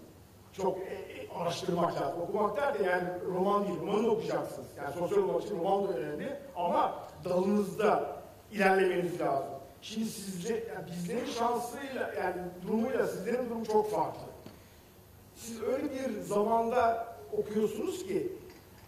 Çok 0.52 0.78
e, 0.78 0.80
e, 0.82 1.28
araştırmak 1.38 2.00
lazım. 2.00 2.20
Okumak 2.22 2.56
derken 2.56 2.84
yani 2.84 3.08
roman 3.34 3.66
değil, 3.66 3.80
romanı 3.80 4.10
okuyacaksınız. 4.10 4.66
Yani 4.76 4.94
sosyal 4.94 5.22
olmak 5.22 5.42
için 5.42 5.58
roman 5.58 5.88
da 5.88 5.98
önemli 5.98 6.36
ama 6.56 7.08
dalınızda 7.24 8.16
ilerlemeniz 8.52 9.20
lazım. 9.20 9.54
Şimdi 9.82 10.06
sizce, 10.06 10.54
yani 10.54 10.86
bizlerin 10.86 11.26
şansıyla, 11.26 12.14
yani 12.18 12.42
durumuyla 12.62 13.06
sizlerin 13.06 13.50
durumu 13.50 13.66
çok 13.66 13.90
farklı. 13.90 14.22
Siz 15.36 15.62
öyle 15.62 15.84
bir 15.90 16.20
zamanda 16.20 17.06
okuyorsunuz 17.32 18.06
ki 18.06 18.32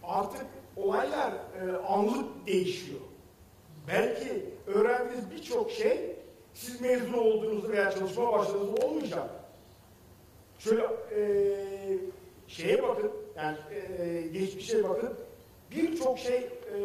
artık 0.03 0.45
olaylar 0.75 1.31
e, 1.31 1.77
anlık 1.87 2.47
değişiyor. 2.47 2.99
Belki 3.87 4.45
öğrendiğiniz 4.67 5.31
birçok 5.31 5.71
şey 5.71 6.14
siz 6.55 6.81
mezun 6.81 7.13
olduğunuzda 7.13 7.69
veya 7.69 7.91
çalışma 7.91 8.31
başladığınızda 8.33 8.85
olmayacak. 8.85 9.29
Şöyle 10.59 10.83
e, 11.15 11.21
şeye 12.47 12.83
bakın, 12.83 13.11
yani 13.35 13.57
e, 13.99 14.21
geçmişe 14.21 14.89
bakın. 14.89 15.13
Birçok 15.71 16.19
şey 16.19 16.37
e, 16.37 16.79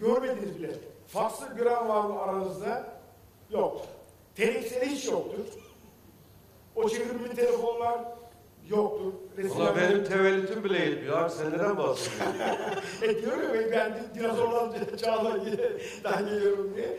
görmediniz 0.00 0.58
bile. 0.58 0.70
Fakslı 1.06 1.54
gören 1.56 1.88
var 1.88 2.04
mı 2.04 2.20
aranızda? 2.22 2.86
Yok. 3.50 3.86
Televizyonda 4.34 4.84
hiç 4.86 5.06
yoktur. 5.06 5.44
O 6.76 6.88
çevirmeli 6.88 7.34
telefonlar 7.36 8.00
yoktur. 8.68 9.12
Resimler- 9.38 9.76
benim 9.76 10.04
tevellütüm 10.04 10.64
bile 10.64 10.78
yetmiyor 10.78 11.18
abi 11.18 11.30
sen 11.32 11.52
neden 11.52 11.76
bahsediyorsun? 11.76 12.36
e 13.02 13.22
diyorum 13.22 13.54
ya 13.54 13.72
ben 13.72 13.94
di- 13.94 14.18
dinozorlar 14.18 14.96
çağlarından 14.96 16.28
geliyorum 16.28 16.72
diye. 16.76 16.96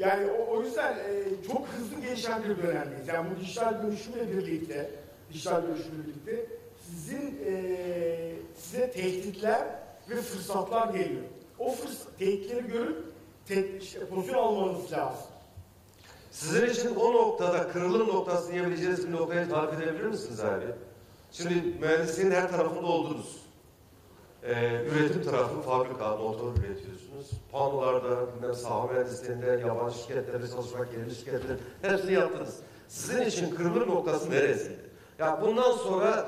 Yani 0.00 0.30
o, 0.30 0.56
o 0.56 0.62
yüzden 0.62 0.92
e, 0.94 1.24
çok 1.46 1.68
hızlı 1.68 2.00
gelişen 2.00 2.42
bir 2.44 2.62
dönemdeyiz. 2.62 3.08
Yani 3.08 3.30
bu 3.30 3.40
dijital 3.40 3.82
dönüşümle 3.82 4.32
birlikte, 4.32 4.90
dijital 5.32 5.62
dönüşümle 5.62 6.06
birlikte 6.06 6.46
sizin 6.90 7.40
e, 7.46 8.32
size 8.56 8.90
tehditler 8.90 9.68
ve 10.10 10.14
fırsatlar 10.16 10.94
geliyor. 10.94 11.22
O 11.58 11.72
fırsat, 11.72 12.18
tehditleri 12.18 12.66
görüp 12.66 13.04
te, 13.46 13.78
işte, 13.78 14.06
pozisyon 14.06 14.38
almanız 14.38 14.92
lazım. 14.92 15.26
Sizin 16.30 16.66
için 16.66 16.94
o 16.94 17.12
noktada 17.12 17.68
kırılım 17.68 18.08
noktası 18.08 18.52
diyebileceğiniz 18.52 19.08
bir 19.08 19.12
noktayı 19.12 19.48
tarif 19.48 19.80
edebilir 19.80 20.06
misiniz 20.06 20.40
abi? 20.40 20.64
Şimdi 21.32 21.54
mühendisliğin 21.80 22.30
her 22.30 22.50
tarafında 22.50 22.86
oldunuz. 22.86 23.36
Ee, 24.42 24.84
üretim 24.90 25.22
tarafı 25.22 25.60
fabrika, 25.60 26.16
motor 26.16 26.52
üretiyorsunuz. 26.56 26.99
Panolarda, 27.52 28.34
bilmem 28.36 28.54
saha 28.54 28.86
mühendisliğinde, 28.86 29.46
yabancı 29.46 29.98
şirketlerde 29.98 30.48
çalışmak, 30.48 30.92
yerli 30.92 31.14
şirketler 31.14 31.56
hepsini 31.82 32.12
yaptınız. 32.12 32.58
Sizin 32.88 33.22
için 33.22 33.54
kırılım 33.54 33.88
noktası 33.88 34.30
neresiydi? 34.30 34.90
Ya 35.18 35.38
bundan 35.42 35.72
sonra 35.72 36.26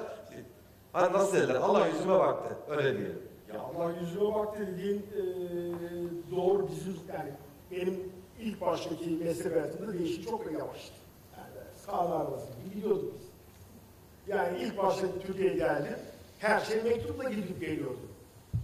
hani 0.93 1.13
nasıl 1.13 1.37
derler, 1.37 1.55
Allah 1.55 1.87
yüzüme 1.87 2.19
baktı, 2.19 2.57
öyle 2.69 2.99
diyelim. 2.99 3.23
Ya 3.55 3.61
Allah 3.61 3.93
yüzüme 4.01 4.35
bak 4.35 4.59
dediğin 4.59 4.99
e, 4.99 5.23
doğru 6.31 6.69
bizim 6.69 6.97
yani 7.15 7.31
benim 7.71 8.13
ilk 8.41 8.61
baştaki 8.61 9.11
meslek 9.11 9.53
hayatımda 9.53 9.93
değişim 9.93 10.25
çok 10.25 10.53
yavaştı. 10.53 10.95
Yani 11.37 11.49
sağlar 11.87 12.27
arası 12.27 12.47
gidiyorduk 12.75 13.13
biz. 13.19 13.27
Yani 14.27 14.59
ilk 14.59 14.79
başta 14.79 15.07
Türkiye'ye 15.27 15.57
geldim. 15.57 15.97
Her 16.39 16.61
şey 16.61 16.83
mektupla 16.83 17.31
gidip 17.31 17.61
geliyordu. 17.61 17.99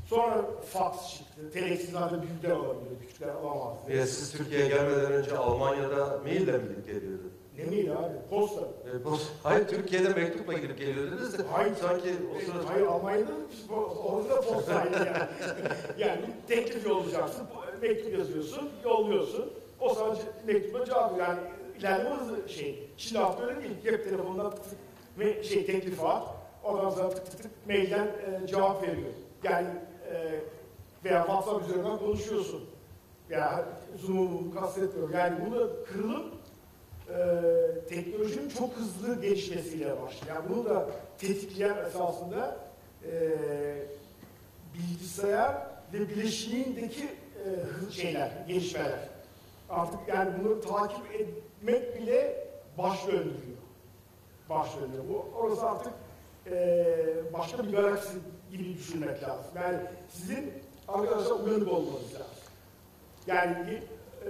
Sonra 0.06 0.44
fax 0.72 1.10
çıktı. 1.10 1.27
Teleksizlerde 1.52 2.22
büyükler 2.22 2.50
alabiliyordu, 2.50 2.98
küçükler 3.00 3.28
alamazdı. 3.28 3.80
Niye 3.88 4.06
siz 4.06 4.32
Türkiye'ye 4.32 4.68
gelmeden 4.68 5.12
önce 5.12 5.36
Almanya'da 5.36 6.18
maille 6.24 6.52
mi 6.52 6.68
gidip 6.68 6.86
geliyordun? 6.86 7.32
Ne 7.58 7.64
miydi 7.64 7.92
abi? 7.92 8.14
Posta. 8.30 8.60
E, 8.60 9.04
bu- 9.04 9.18
Hayır 9.42 9.68
Türkiye'de 9.68 10.08
mektupla 10.08 10.52
gidip 10.52 10.78
geliyordunuz 10.78 11.38
da 11.38 11.42
Hayır. 11.52 11.74
sanki 11.74 12.10
o 12.36 12.40
sırada 12.40 12.68
Hayır 12.70 12.86
Almanya'da 12.86 13.32
orada 14.04 14.28
da 14.30 14.40
postaydı 14.40 14.96
yani. 14.96 15.28
yani 15.98 16.20
teklif 16.48 16.86
yollayacaksın, 16.86 17.46
mektup 17.82 18.18
yazıyorsun, 18.18 18.68
yolluyorsun. 18.84 19.52
O 19.80 19.94
sana 19.94 20.16
mektuba 20.46 20.84
cevap 20.84 21.12
veriyor. 21.12 21.26
Yani 21.28 21.40
ilerleme 21.78 22.10
hızlı 22.16 22.48
şey. 22.48 22.90
Şimdi 22.96 23.18
hafta 23.18 23.42
öyle 23.46 23.62
değil. 23.62 23.74
Cep 23.84 24.04
telefonundan 24.04 24.50
tık 24.50 24.64
tık 24.64 24.78
ve 25.18 25.42
şey 25.42 25.66
teklif 25.66 26.02
var. 26.02 26.22
Ondan 26.64 26.90
sonra 26.90 27.10
tık 27.10 27.26
tık 27.30 27.42
tık 27.42 27.52
mailden 27.66 28.06
e, 28.06 28.46
cevap 28.46 28.82
veriyor. 28.82 29.08
Yani 29.44 29.68
e, 30.12 30.40
veya 31.04 31.20
WhatsApp 31.26 31.68
üzerinden 31.68 31.98
konuşuyorsun. 31.98 32.64
Ya 33.30 33.64
Zoom'u 33.96 34.54
kastetmiyorum. 34.54 35.14
Yani 35.14 35.38
bunu 35.46 35.70
kırılıp 35.92 36.34
e, 37.08 37.88
teknolojinin 37.88 38.48
çok 38.48 38.72
hızlı 38.76 39.20
gelişmesiyle 39.20 40.02
başlıyor. 40.02 40.36
Yani 40.36 40.48
bunu 40.48 40.64
da 40.64 40.86
tetikleyen 41.18 41.76
esasında 41.86 42.56
e, 43.04 43.30
bilgisayar 44.74 45.56
ve 45.92 46.08
bileşiğindeki 46.08 47.04
e, 47.04 47.92
şeyler, 47.92 48.30
gelişmeler. 48.48 49.08
Artık 49.70 50.00
yani 50.08 50.30
bunu 50.44 50.60
takip 50.60 51.14
etmek 51.14 52.00
bile 52.00 52.48
baş 52.78 53.06
döndürüyor. 53.06 53.58
Baş 54.50 54.76
döndürüyor. 54.76 55.04
Bu, 55.08 55.26
orası 55.38 55.70
artık 55.70 55.92
e, 56.50 56.96
başka 57.32 57.66
bir 57.66 57.72
galaksi 57.72 58.18
gibi 58.50 58.74
düşünmek 58.74 59.22
lazım. 59.22 59.50
Yani 59.56 59.78
sizin 60.08 60.52
arkadaşlar 60.88 61.40
uyanık 61.40 61.68
olmanız 61.68 62.14
lazım. 62.14 62.26
Yani 63.26 63.66
bir, 63.66 63.76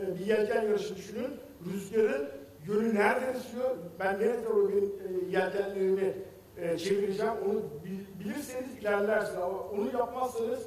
e, 0.01 0.19
bir 0.19 0.27
yelken 0.27 0.63
yarışı 0.63 0.97
düşünün. 0.97 1.37
Rüzgarın 1.73 2.29
yönü 2.67 2.95
nereden 2.95 3.35
esiyor? 3.35 3.71
Ben 4.01 4.15
nereye 4.19 4.45
doğru 4.45 4.69
benim 4.69 4.85
e, 4.85 5.31
yelkenlerimi 5.31 6.15
e, 6.57 6.79
çevireceğim? 6.79 7.33
Onu 7.51 7.63
bil- 7.85 8.21
bilirseniz 8.25 8.77
ilerlersiniz. 8.81 9.39
Ama 9.39 9.59
onu 9.59 9.93
yapmazsanız 9.99 10.61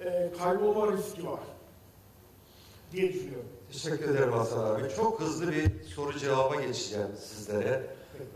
e, 0.00 0.30
kaybolma 0.38 0.92
riski 0.92 1.26
var. 1.26 1.40
Diye 2.92 3.12
düşünüyorum. 3.12 3.48
Teşekkür 3.72 4.10
ederim 4.10 4.32
Hasan 4.32 4.64
abi. 4.74 4.82
Çok 4.96 5.20
hızlı 5.20 5.52
bir 5.52 5.84
soru 5.84 6.18
cevaba 6.18 6.56
geçeceğim 6.56 7.08
sizlere. 7.18 7.82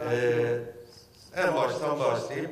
Ee, 0.01 0.59
en 1.37 1.55
baştan 1.55 2.01
başlayayım. 2.01 2.51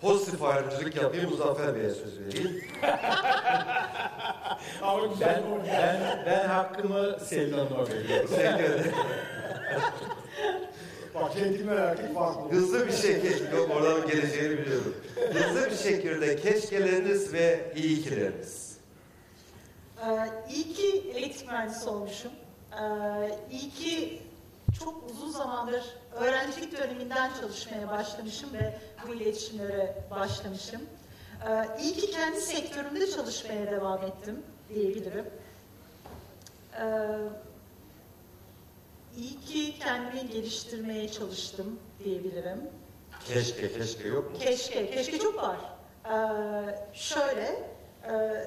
Pozitif 0.00 0.42
ayrımcılık 0.42 0.96
yapayım, 0.96 1.30
Muzaffer 1.30 1.74
Bey'e 1.74 1.90
söz 1.90 2.20
vereyim. 2.20 2.64
Ama 4.82 5.06
güzel 5.06 5.42
Ben, 5.52 5.66
ben, 5.66 6.22
ben 6.26 6.48
hakkımı 6.48 7.18
Selin 7.24 7.52
Hanım'a 7.52 7.88
veriyorum. 7.88 8.28
Teşekkür 8.30 8.64
ederim. 8.64 8.92
Bak 11.14 11.32
centilmen 11.34 11.76
erkek 11.76 12.14
farklı. 12.14 12.50
Hızlı 12.50 12.86
bir 12.86 12.92
şekilde, 12.92 13.56
yok 13.56 13.70
oradan 13.76 14.06
geleceğini 14.06 14.58
biliyorum. 14.58 14.94
Hızlı 15.32 15.70
bir 15.70 15.76
şekilde 15.76 16.36
keşkeleriniz 16.36 17.32
ve 17.32 17.72
iyi 17.76 18.02
kileriniz. 18.02 18.76
Ee, 20.06 20.28
iyi 20.54 20.72
ki 20.72 21.12
elektrik 21.16 21.48
mühendisi 21.48 21.88
olmuşum. 21.88 22.32
Ee, 22.72 22.80
iyi 23.50 23.70
ki 23.70 24.22
çok 24.84 25.10
uzun 25.10 25.30
zamandır 25.30 25.82
öğrencilik 26.20 26.78
döneminden 26.78 27.30
çalışmaya 27.40 27.88
başlamışım 27.88 28.50
ve 28.52 28.78
bu 29.08 29.14
iletişimlere 29.14 29.96
başlamışım. 30.10 30.80
Ee, 31.48 31.82
iyi 31.82 31.92
ki 31.94 32.10
kendi 32.10 32.40
sektörümde 32.40 33.10
çalışmaya 33.10 33.70
devam 33.70 34.02
ettim 34.02 34.42
diyebilirim. 34.74 35.24
Ee, 36.80 37.08
iyi 39.16 39.40
ki 39.40 39.78
kendimi 39.78 40.30
geliştirmeye 40.30 41.08
çalıştım 41.12 41.80
diyebilirim. 42.04 42.70
Keşke, 43.26 43.72
keşke 43.72 44.08
yok 44.08 44.32
mu? 44.32 44.38
Keşke, 44.38 44.90
keşke 44.90 45.18
çok 45.18 45.36
var. 45.42 45.56
Ee, 46.04 46.10
şöyle, 46.92 47.62
e, 48.08 48.44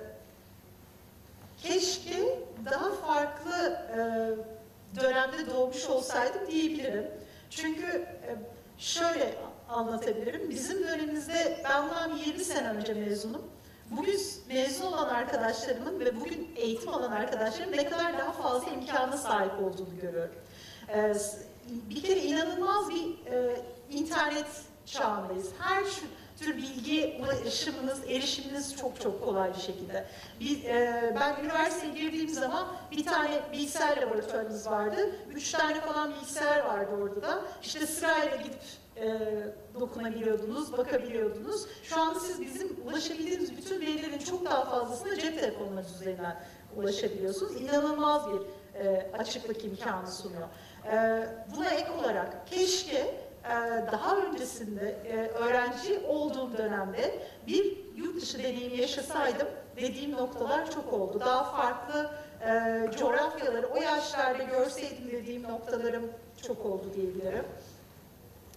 keşke 1.64 2.40
daha 2.66 2.92
farklı 2.92 3.80
e, 3.94 4.00
dönemde 5.02 5.50
doğmuş 5.50 5.86
olsaydım 5.86 6.48
diyebilirim. 6.52 7.08
Çünkü 7.52 7.86
e, 7.88 8.36
şöyle 8.78 9.34
anlatabilirim. 9.70 10.50
Bizim 10.50 10.84
dönemimizde 10.88 11.62
ben 11.64 11.84
bundan 11.84 12.16
bir 12.16 12.26
20 12.26 12.44
sene 12.44 12.70
önce 12.70 12.94
mezunum. 12.94 13.42
Bugün 13.92 14.20
mezun 14.48 14.86
olan 14.86 15.10
arkadaşlarımın 15.10 16.00
ve 16.00 16.20
bugün 16.20 16.52
eğitim 16.56 16.90
alan 16.90 17.12
arkadaşlarımın 17.12 17.78
ne 17.78 17.90
kadar 17.90 18.18
daha 18.20 18.32
fazla 18.32 18.70
imkana 18.72 19.18
sahip 19.18 19.54
olduğunu 19.64 20.00
görüyorum. 20.02 20.36
S- 21.20 21.38
bir 21.90 22.04
kere 22.04 22.20
inanılmaz 22.20 22.90
bir 22.90 23.32
e, 23.32 23.62
internet 23.90 24.46
çağındayız. 24.86 25.50
Her 25.60 25.84
şu, 25.84 26.02
tür 26.42 26.58
bilgi 26.58 27.22
ulaşımınız, 27.22 28.00
erişiminiz 28.10 28.78
çok 28.78 29.02
çok 29.02 29.24
kolay 29.24 29.54
bir 29.54 29.62
şekilde. 29.62 30.06
Bir, 30.40 30.64
e, 30.64 31.14
ben 31.20 31.44
üniversiteye 31.44 31.94
girdiğim 31.94 32.30
zaman 32.30 32.68
bir 32.92 33.06
tane 33.06 33.42
bilgisayar 33.54 33.98
laboratuvarımız 33.98 34.68
vardı. 34.68 35.16
Üç 35.34 35.52
tane 35.52 35.82
falan 35.82 36.14
bilgisayar 36.14 36.66
vardı 36.66 36.92
orada 37.02 37.22
da. 37.22 37.42
İşte 37.64 37.88
sırayla 37.88 38.36
gidip 38.36 38.62
e, 38.98 39.20
dokunabiliyordunuz, 39.80 40.78
bakabiliyordunuz. 40.78 41.66
Şu 41.84 42.02
anda 42.02 42.20
siz 42.20 42.42
bizim 42.42 42.78
ulaşabildiğimiz 42.86 43.58
bütün 43.58 43.82
verilerin 43.82 44.20
çok 44.20 44.46
daha 44.46 44.66
fazlasına 44.66 45.20
cep 45.20 45.40
telefonunuz 45.40 45.96
üzerinden 45.96 46.44
ulaşabiliyorsunuz. 46.76 47.62
İnanılmaz 47.62 48.22
bir 48.32 48.42
e, 48.80 49.12
açıklık 49.20 49.66
imkanı 49.66 50.12
sunuyor. 50.12 50.48
E, 50.92 51.28
buna 51.56 51.70
ek 51.70 51.92
olarak 52.00 52.48
keşke 52.48 53.16
daha 53.92 54.18
öncesinde 54.18 54.90
e, 55.06 55.28
öğrenci 55.28 56.00
olduğum 56.08 56.58
dönemde 56.58 57.20
bir 57.48 57.78
yurt 57.96 58.22
dışı 58.22 58.40
deneyimi 58.40 58.78
yaşasaydım 58.78 59.48
dediğim 59.76 60.12
noktalar 60.12 60.72
çok 60.72 60.94
oldu. 60.94 61.20
Daha 61.20 61.44
farklı 61.44 62.12
e, 62.42 62.92
coğrafyaları 63.00 63.68
o 63.68 63.82
yaşlarda 63.82 64.44
görseydim 64.44 65.12
dediğim 65.12 65.44
noktalarım 65.44 66.12
çok 66.48 66.66
oldu 66.66 66.86
diyebilirim. 66.96 67.46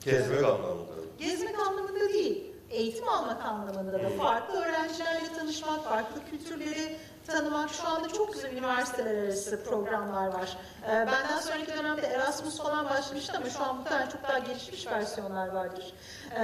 Gezmek 0.05 0.45
anlamında. 0.45 0.93
Gezmek 1.19 1.59
anlamında 1.59 2.09
değil, 2.09 2.55
eğitim 2.71 3.09
almak 3.09 3.45
anlamında 3.45 3.93
da 3.93 4.09
farklı 4.09 4.65
öğrencilerle 4.65 5.33
tanışmak, 5.39 5.85
farklı 5.85 6.21
kültürleri 6.31 6.97
tanımak. 7.27 7.71
Şu 7.71 7.89
anda 7.89 8.09
çok 8.09 8.33
güzel 8.35 8.53
üniversiteler 8.53 9.25
arası 9.25 9.65
programlar 9.65 10.27
var. 10.27 10.57
Ee, 10.85 10.89
benden 10.89 11.41
sonraki 11.41 11.73
dönemde 11.73 12.07
Erasmus 12.07 12.59
falan 12.59 12.85
başlamıştı 12.85 13.33
ama 13.37 13.51
şu 13.51 13.65
an 13.65 13.77
muhtemelen 13.77 14.09
çok 14.09 14.23
daha 14.23 14.39
gelişmiş 14.39 14.87
versiyonlar 14.87 15.49
vardır. 15.49 15.93
Ee, 16.37 16.41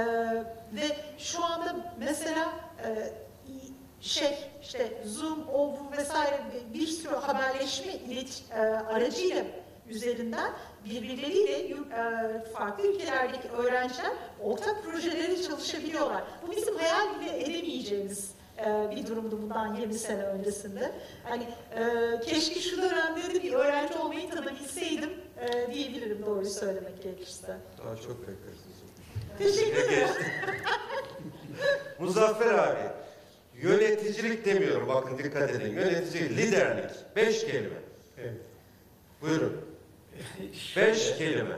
ve 0.73 0.97
şu 1.17 1.43
anda 1.45 1.75
mesela 1.99 2.49
e, 2.85 3.13
şey 4.01 4.37
işte 4.61 5.03
Zoom, 5.05 5.47
o 5.53 5.77
bu 5.79 5.97
vesaire 5.97 6.41
bir 6.73 6.87
sürü 6.87 7.15
haberleşme 7.15 7.93
ilet, 7.93 8.43
e, 8.51 8.59
aracıyla 8.59 9.43
üzerinden 9.89 10.51
birbirleriyle 10.85 11.57
e, 11.57 12.43
farklı 12.53 12.87
ülkelerdeki 12.87 13.49
öğrenciler 13.49 14.11
ortak 14.43 14.83
projelerde 14.83 15.41
çalışabiliyorlar. 15.41 16.23
Bu 16.47 16.51
bizim 16.51 16.75
hayal 16.77 17.19
bile 17.19 17.43
edemeyeceğimiz 17.43 18.31
e, 18.65 18.95
bir 18.95 19.07
durumdu 19.07 19.41
bundan 19.41 19.75
20 19.75 19.93
sene 19.93 20.23
öncesinde. 20.23 20.91
Hani 21.23 21.43
e, 21.43 22.19
keşke 22.25 22.59
şu 22.59 22.81
dönemde 22.81 23.33
de 23.33 23.43
bir 23.43 23.53
öğrenci 23.53 23.97
olmayı 23.97 24.29
tadabilseydim 24.29 25.09
e, 25.39 25.73
diyebilirim 25.73 26.25
doğru 26.25 26.45
söylemek 26.45 27.03
gerekirse. 27.03 27.57
Daha 27.85 27.95
çok 27.95 28.21
beklersiniz. 28.21 28.81
Teşekkür 29.37 29.81
ederim. 29.81 30.07
Muzaffer 31.99 32.53
abi, 32.53 32.79
yöneticilik 33.61 34.45
demiyorum 34.45 34.87
bakın 34.87 35.17
dikkat 35.17 35.51
edin. 35.51 35.73
Yöneticilik, 35.73 36.37
liderlik. 36.37 36.91
Beş 37.15 37.45
kelime. 37.45 37.75
Evet. 38.17 38.37
Buyurun. 39.21 39.61
Beş 40.75 41.17
kelime. 41.17 41.55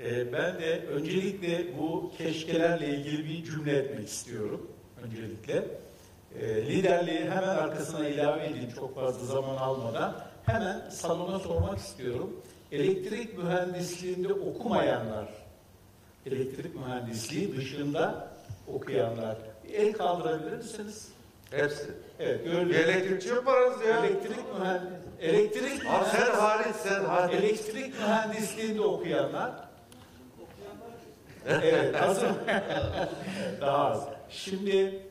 Ee, 0.00 0.32
ben 0.32 0.60
de 0.60 0.86
öncelikle 0.86 1.78
bu 1.78 2.12
keşkelerle 2.18 2.88
ilgili 2.88 3.24
bir 3.24 3.44
cümle 3.44 3.76
etmek 3.76 4.08
istiyorum. 4.08 4.70
Öncelikle. 5.04 5.64
Ee, 6.40 6.66
liderliği 6.66 7.20
hemen 7.20 7.48
arkasına 7.48 8.08
ilave 8.08 8.46
edeyim 8.46 8.70
çok 8.74 8.94
fazla 8.94 9.26
zaman 9.26 9.56
almadan. 9.56 10.14
Hemen 10.46 10.90
salona 10.90 11.38
sormak 11.38 11.78
istiyorum. 11.78 12.40
Elektrik 12.72 13.38
mühendisliğinde 13.38 14.32
okumayanlar, 14.32 15.28
elektrik 16.26 16.74
mühendisliği 16.76 17.56
dışında 17.56 18.28
okuyanlar, 18.74 19.36
bir 19.64 19.74
el 19.74 19.92
kaldırabilir 19.92 20.56
misiniz? 20.56 21.08
Hepsi. 21.50 21.90
Evet, 22.20 22.44
Bir 22.44 22.50
gördüğünüz 22.52 22.76
elektrikçi 22.76 23.28
yaparız 23.28 23.76
ya. 23.88 24.06
elektrik 24.06 24.58
mühendis, 24.58 24.88
elektrik 25.20 25.86
Abi 25.86 26.04
sen 26.12 26.34
hariç 26.34 26.76
sen 26.76 27.04
hariç. 27.04 27.34
Elektrik 27.34 27.94
mühendisliğinde 28.00 28.80
okuyanlar. 28.80 29.52
evet, 31.46 32.02
az 32.02 32.22
Daha 33.60 33.86
az. 33.90 34.08
Şimdi 34.30 35.02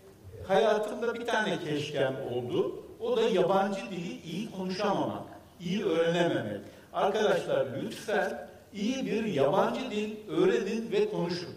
hayatımda 0.47 1.13
bir 1.13 1.25
tane 1.25 1.59
keşkem 1.59 2.15
oldu. 2.31 2.85
O 2.99 3.17
da 3.17 3.21
yabancı 3.21 3.81
dili 3.91 4.21
iyi 4.21 4.51
konuşamamak, 4.51 5.23
iyi 5.59 5.85
öğrenememek. 5.85 6.61
Arkadaşlar 6.93 7.67
lütfen 7.83 8.47
iyi 8.73 9.05
bir 9.05 9.25
yabancı 9.25 9.91
dil 9.91 10.29
öğrenin 10.29 10.91
ve 10.91 11.09
konuşun. 11.09 11.55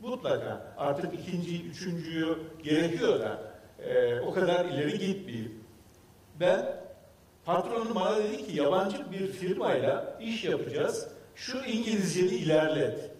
Mutlaka. 0.00 0.74
Artık 0.78 1.14
ikinci, 1.14 1.62
üçüncüyü 1.62 2.38
gerekiyor 2.62 3.20
da 3.20 3.38
e, 3.84 4.20
o 4.20 4.32
kadar 4.32 4.64
ileri 4.64 4.98
gitmeyeyim. 4.98 5.64
Ben 6.40 6.86
Patronum 7.44 7.94
bana 7.94 8.16
dedi 8.16 8.46
ki 8.46 8.56
yabancı 8.56 9.12
bir 9.12 9.32
firmayla 9.32 10.18
iş 10.20 10.44
yapacağız. 10.44 11.08
Şu 11.34 11.58
İngilizceni 11.58 12.28
ilerlet. 12.28 13.10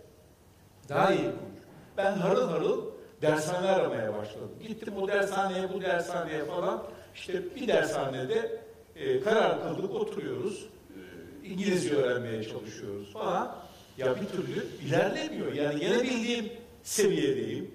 Daha 0.88 1.12
iyi 1.12 1.22
konuş. 1.22 1.62
Ben 1.96 2.12
harıl 2.12 2.48
harıl 2.48 2.95
dershane 3.22 3.66
aramaya 3.66 4.14
başladım. 4.14 4.50
Gittim 4.68 4.96
o 4.96 5.08
dershaneye 5.08 5.72
bu 5.72 5.80
dershaneye 5.80 6.44
falan. 6.44 6.82
İşte 7.14 7.54
bir 7.56 7.68
dershanede 7.68 8.60
e, 8.96 9.20
karar 9.20 9.62
kıldık 9.62 9.94
oturuyoruz. 9.94 10.66
E, 11.44 11.48
İngilizce 11.48 11.94
öğrenmeye 11.94 12.44
çalışıyoruz 12.44 13.12
falan. 13.12 13.56
Ya 13.98 14.16
bir 14.20 14.26
türlü 14.26 14.66
ilerlemiyor. 14.86 15.52
Yani 15.52 15.80
gene 15.80 16.02
bildiğim 16.02 16.52
seviyedeyim. 16.82 17.70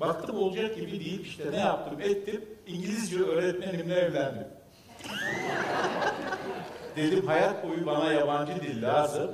Baktım 0.00 0.36
olacak 0.36 0.76
gibi 0.76 0.90
değil. 0.90 1.20
İşte 1.20 1.52
ne 1.52 1.56
yaptım 1.58 2.00
ettim. 2.00 2.44
İngilizce 2.66 3.22
öğretmenimle 3.22 3.94
evlendim. 3.94 4.46
Dedim 6.96 7.26
hayat 7.26 7.68
boyu 7.68 7.86
bana 7.86 8.12
yabancı 8.12 8.52
dil 8.62 8.82
lazım. 8.82 9.30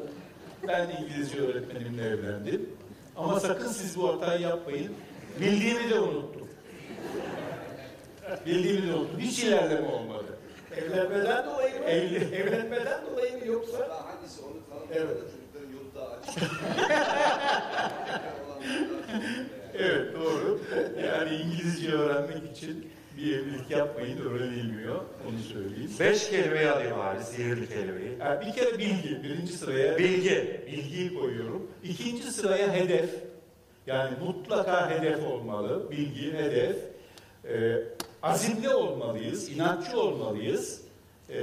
Ben 0.69 0.91
İngilizce 1.01 1.41
öğretmenimle 1.41 2.03
evlendim. 2.03 2.71
Ama 3.17 3.41
sakın 3.41 3.69
siz 3.69 3.97
bu 3.97 4.09
hatayı 4.13 4.41
yapmayın. 4.41 4.93
Bildiğimi 5.41 5.91
de 5.91 6.01
unuttum. 6.01 6.49
Bildiğimi 8.47 8.89
de 8.89 8.95
unuttum. 8.95 9.21
Hiç 9.21 9.39
ilerleme 9.45 9.89
olmadı. 9.89 10.25
Evlenmeden 10.77 11.47
dolayı 11.47 11.75
mı? 11.81 11.85
Evli- 11.85 12.35
Evlenmeden 12.35 13.01
dolayı 13.13 13.39
mı 13.41 13.47
yoksa? 13.47 13.79
Hangisi 13.79 14.43
onu 14.43 14.53
Evet. 14.93 15.09
çocukların 15.09 15.73
yolu 15.73 15.95
daha 15.95 16.07
açık. 16.07 16.43
Evet 19.79 20.15
doğru. 20.15 20.61
Yani 21.07 21.37
İngilizce 21.37 21.93
öğrenmek 21.93 22.57
için 22.57 22.93
bir 23.17 23.39
evlilik 23.39 23.71
yapmayın 23.71 24.19
öğrenilmiyor. 24.19 24.97
Onu 24.97 25.39
söyleyeyim. 25.53 25.91
Beş 26.01 26.31
kelimeyi 26.31 26.71
alayım 26.71 27.01
abi, 27.01 27.25
sihirli 27.25 27.69
kelimeyi. 27.69 28.19
Yani 28.21 28.47
bir 28.47 28.53
kere 28.53 28.79
bilgi. 28.79 29.23
Birinci 29.23 29.53
sıraya 29.53 29.99
Bilgi. 29.99 30.61
bilgiyi 30.67 31.15
koyuyorum. 31.15 31.71
İkinci 31.85 32.23
sıraya 32.33 32.73
hedef. 32.73 33.11
Yani 33.87 34.11
mutlaka 34.27 34.91
hedef 34.91 35.25
olmalı. 35.25 35.91
Bilgi, 35.91 36.33
hedef. 36.33 36.77
Ee, 37.49 37.77
azimli 38.23 38.69
olmalıyız, 38.75 39.49
inatçı 39.49 40.01
olmalıyız. 40.01 40.81
Ee, 41.31 41.43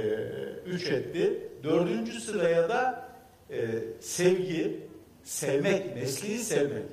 üç 0.66 0.86
etti. 0.90 1.48
Dördüncü 1.64 2.20
sıraya 2.20 2.68
da 2.68 3.08
e, 3.50 3.66
sevgi, 4.00 4.80
sevmek, 5.24 5.96
mesleği 5.96 6.38
sevmek. 6.38 6.84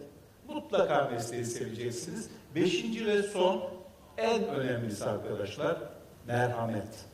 Mutlaka 0.48 1.10
mesleği 1.14 1.46
seveceksiniz. 1.46 2.30
Beşinci 2.56 3.06
ve 3.06 3.24
son 3.24 3.64
en 4.20 4.48
önemlisi 4.48 5.06
arkadaşlar 5.06 5.78
merhamet. 6.28 7.06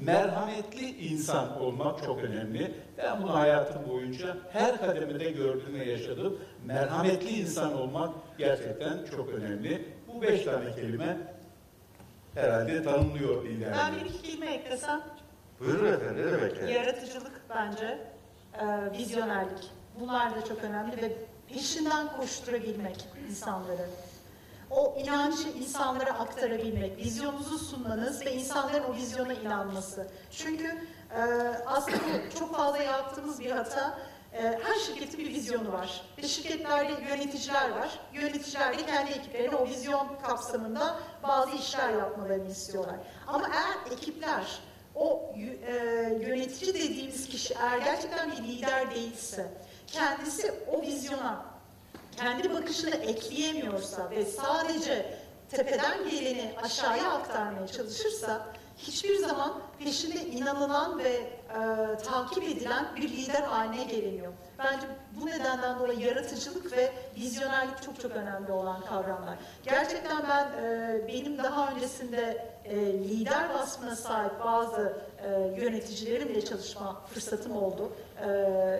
Merhametli 0.00 0.90
insan 1.08 1.60
olmak 1.60 2.04
çok 2.04 2.18
önemli. 2.24 2.74
Ben 2.98 3.22
bunu 3.22 3.34
hayatım 3.34 3.88
boyunca 3.88 4.36
her 4.52 4.78
kademede 4.80 5.30
gördüm 5.30 5.74
ve 5.80 5.84
yaşadım. 5.84 6.38
Merhametli 6.66 7.28
insan 7.28 7.78
olmak 7.78 8.10
gerçekten 8.38 9.04
çok 9.16 9.28
önemli. 9.28 9.88
Bu 10.08 10.22
beş 10.22 10.44
tane 10.44 10.74
kelime 10.74 11.16
herhalde 12.34 12.82
tanımlıyor 12.82 13.44
Ben 13.44 13.50
liderliği. 13.50 14.04
bir 14.04 14.10
iki 14.10 14.22
kelime 14.22 14.46
eklesem, 14.46 15.02
Buyurun 15.60 15.92
efendim, 15.92 16.26
ne 16.26 16.32
demek 16.32 16.56
yani? 16.56 16.72
yaratıcılık 16.72 17.40
bence, 17.50 17.98
e, 18.60 18.92
vizyonerlik. 18.98 19.70
Bunlar 20.00 20.36
da 20.36 20.44
çok 20.44 20.64
önemli 20.64 21.02
ve 21.02 21.12
peşinden 21.48 22.16
koşturabilmek 22.16 23.04
insanları. 23.28 23.86
O 24.70 24.96
inancı 24.98 25.48
insanlara 25.48 26.18
aktarabilmek, 26.18 26.98
vizyonunuzu 26.98 27.58
sunmanız 27.58 28.26
ve 28.26 28.34
insanların 28.34 28.84
o 28.84 28.94
vizyona 28.94 29.32
inanması. 29.32 30.08
Çünkü 30.30 30.66
e, 31.16 31.20
aslında 31.66 32.30
çok 32.38 32.56
fazla 32.56 32.78
yaptığımız 32.78 33.40
bir 33.40 33.50
hata. 33.50 33.98
E, 34.32 34.42
her 34.42 34.74
şirketin 34.86 35.20
bir 35.20 35.28
vizyonu 35.28 35.72
var. 35.72 36.02
Ve 36.18 36.28
şirketlerde 36.28 36.92
yöneticiler 37.02 37.70
var. 37.70 38.00
Yöneticiler 38.12 38.78
de 38.78 38.86
kendi 38.86 39.10
ekiplerine 39.10 39.56
o 39.56 39.66
vizyon 39.66 40.08
kapsamında 40.26 40.96
bazı 41.22 41.56
işler 41.56 41.92
yapmalarını 41.92 42.50
istiyorlar. 42.50 42.96
Ama 43.26 43.50
eğer 43.54 43.92
ekipler 43.92 44.60
o 44.94 45.34
e, 45.36 45.72
yönetici 46.20 46.74
dediğimiz 46.74 47.28
kişi 47.28 47.54
eğer 47.54 47.78
gerçekten 47.78 48.32
bir 48.32 48.36
lider 48.36 48.94
değilse, 48.94 49.52
kendisi 49.86 50.54
o 50.72 50.82
vizyona 50.82 51.44
kendi 52.18 52.54
bakışını 52.54 52.94
ekleyemiyorsa 52.94 54.10
ve 54.10 54.24
sadece 54.24 55.18
tepeden 55.50 56.10
geleni 56.10 56.54
aşağıya 56.62 57.12
aktarmaya 57.12 57.66
çalışırsa 57.66 58.46
hiçbir 58.78 59.16
zaman 59.16 59.60
peşinde 59.78 60.26
inanılan 60.26 60.98
ve 60.98 61.37
e, 61.48 61.96
takip 62.02 62.44
edilen 62.44 62.86
bir 62.96 63.08
lider 63.08 63.42
haline 63.42 63.84
gelemiyor. 63.84 64.32
Bence 64.58 64.86
bu 65.20 65.26
nedenden 65.26 65.78
dolayı 65.78 65.98
yaratıcılık 65.98 66.72
ve 66.72 66.92
vizyonerlik 67.16 67.82
çok 67.82 68.00
çok 68.00 68.12
önemli 68.12 68.52
olan 68.52 68.80
kavramlar. 68.80 69.38
Gerçekten 69.62 70.24
ben 70.28 70.46
e, 70.62 71.08
benim 71.08 71.38
daha 71.38 71.72
öncesinde 71.72 72.46
e, 72.64 72.76
lider 72.76 73.50
vasfına 73.54 73.96
sahip 73.96 74.40
bazı 74.44 75.02
e, 75.24 75.30
yöneticilerimle 75.62 76.44
çalışma 76.44 77.02
fırsatım 77.14 77.56
oldu. 77.56 77.92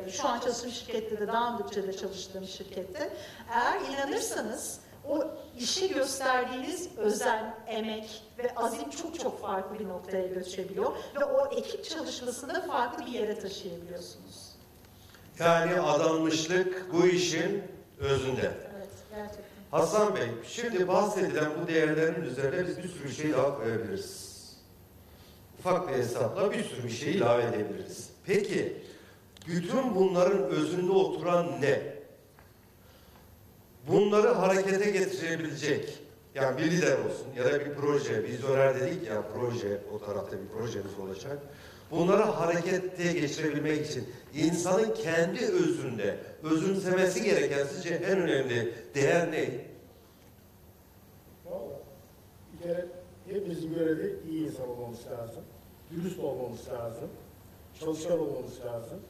E, 0.07 0.11
şu 0.11 0.29
an 0.29 0.41
çalıştığım 0.41 0.71
şirkette 0.71 1.21
de 1.21 1.29
daha 1.29 1.59
önce 1.59 1.87
de 1.87 1.97
çalıştığım 1.97 2.45
şirkette. 2.45 3.11
Eğer 3.53 3.81
inanırsanız 3.81 4.81
o 5.09 5.27
işe 5.59 5.87
gösterdiğiniz 5.87 6.89
özen, 6.97 7.55
emek 7.67 8.23
ve 8.39 8.55
azim 8.57 8.91
çok 8.91 9.21
çok 9.21 9.43
farklı 9.43 9.79
bir 9.79 9.89
noktaya 9.89 10.27
götürebiliyor 10.27 10.93
ve 11.21 11.25
o 11.25 11.47
ekip 11.47 11.85
çalışmasında 11.85 12.61
farklı 12.61 13.07
bir 13.07 13.13
yere 13.13 13.39
taşıyabiliyorsunuz. 13.39 14.49
Yani 15.39 15.81
adanmışlık 15.81 16.93
bu 16.93 17.07
işin 17.07 17.63
özünde. 17.99 18.51
Evet, 18.77 18.89
gerçekten. 19.11 19.45
Hasan 19.71 20.17
Bey, 20.17 20.29
şimdi 20.49 20.89
bahsedilen 20.89 21.51
bu 21.63 21.69
değerlerin 21.69 22.23
üzerine 22.23 22.69
biz 22.69 22.79
bir 22.79 22.89
sürü 22.89 23.13
şey 23.13 23.33
daha 23.33 23.59
koyabiliriz. 23.59 24.29
Ufak 25.59 25.89
bir 25.89 25.95
hesapla 25.95 26.53
bir 26.53 26.65
sürü 26.65 26.85
bir 26.85 26.91
şey 26.91 27.15
ilave 27.15 27.43
edebiliriz. 27.43 28.11
Peki, 28.27 28.83
bütün 29.47 29.95
bunların 29.95 30.43
özünde 30.43 30.93
oturan 30.93 31.47
ne? 31.61 31.98
Bunları 33.89 34.29
harekete 34.29 34.91
getirebilecek, 34.91 35.99
yani 36.35 36.59
bir 36.59 36.71
lider 36.71 36.99
olsun 36.99 37.27
ya 37.37 37.45
da 37.45 37.61
bir 37.61 37.75
proje, 37.75 38.23
vizyoner 38.23 38.81
dedik 38.81 39.07
ya 39.07 39.23
proje, 39.35 39.81
o 39.95 39.99
tarafta 39.99 40.37
bir 40.37 40.49
projeniz 40.49 40.99
olacak. 40.99 41.39
Bunları 41.91 42.23
harekete 42.23 43.13
geçirebilmek 43.13 43.87
için 43.87 44.09
insanın 44.35 44.95
kendi 44.95 45.45
özünde 45.45 46.19
özümsemesi 46.43 47.23
gereken 47.23 47.67
sizce 47.67 47.95
en 47.95 48.19
önemli 48.19 48.75
değer 48.95 49.33
ne? 49.33 49.51
Vallahi 51.47 51.81
bir 52.53 52.63
kere 52.63 52.87
hepimizin 53.29 53.75
görevi 53.75 54.17
iyi 54.31 54.47
insan 54.47 54.69
olmamız 54.69 55.07
lazım. 55.07 55.43
Dürüst 55.91 56.19
olmamız 56.19 56.69
lazım. 56.69 57.09
Çalışkan 57.81 58.19
olmamız 58.19 58.61
lazım. 58.67 59.01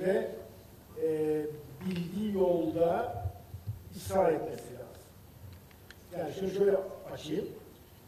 Ve 0.00 0.30
e, 1.02 1.46
bildiği 1.86 2.34
yolda 2.34 3.24
ısrar 3.96 4.32
etmesi 4.32 4.64
lazım. 4.74 4.84
Yani 6.18 6.34
şunu 6.34 6.50
şöyle 6.50 6.76
açayım. 7.12 7.48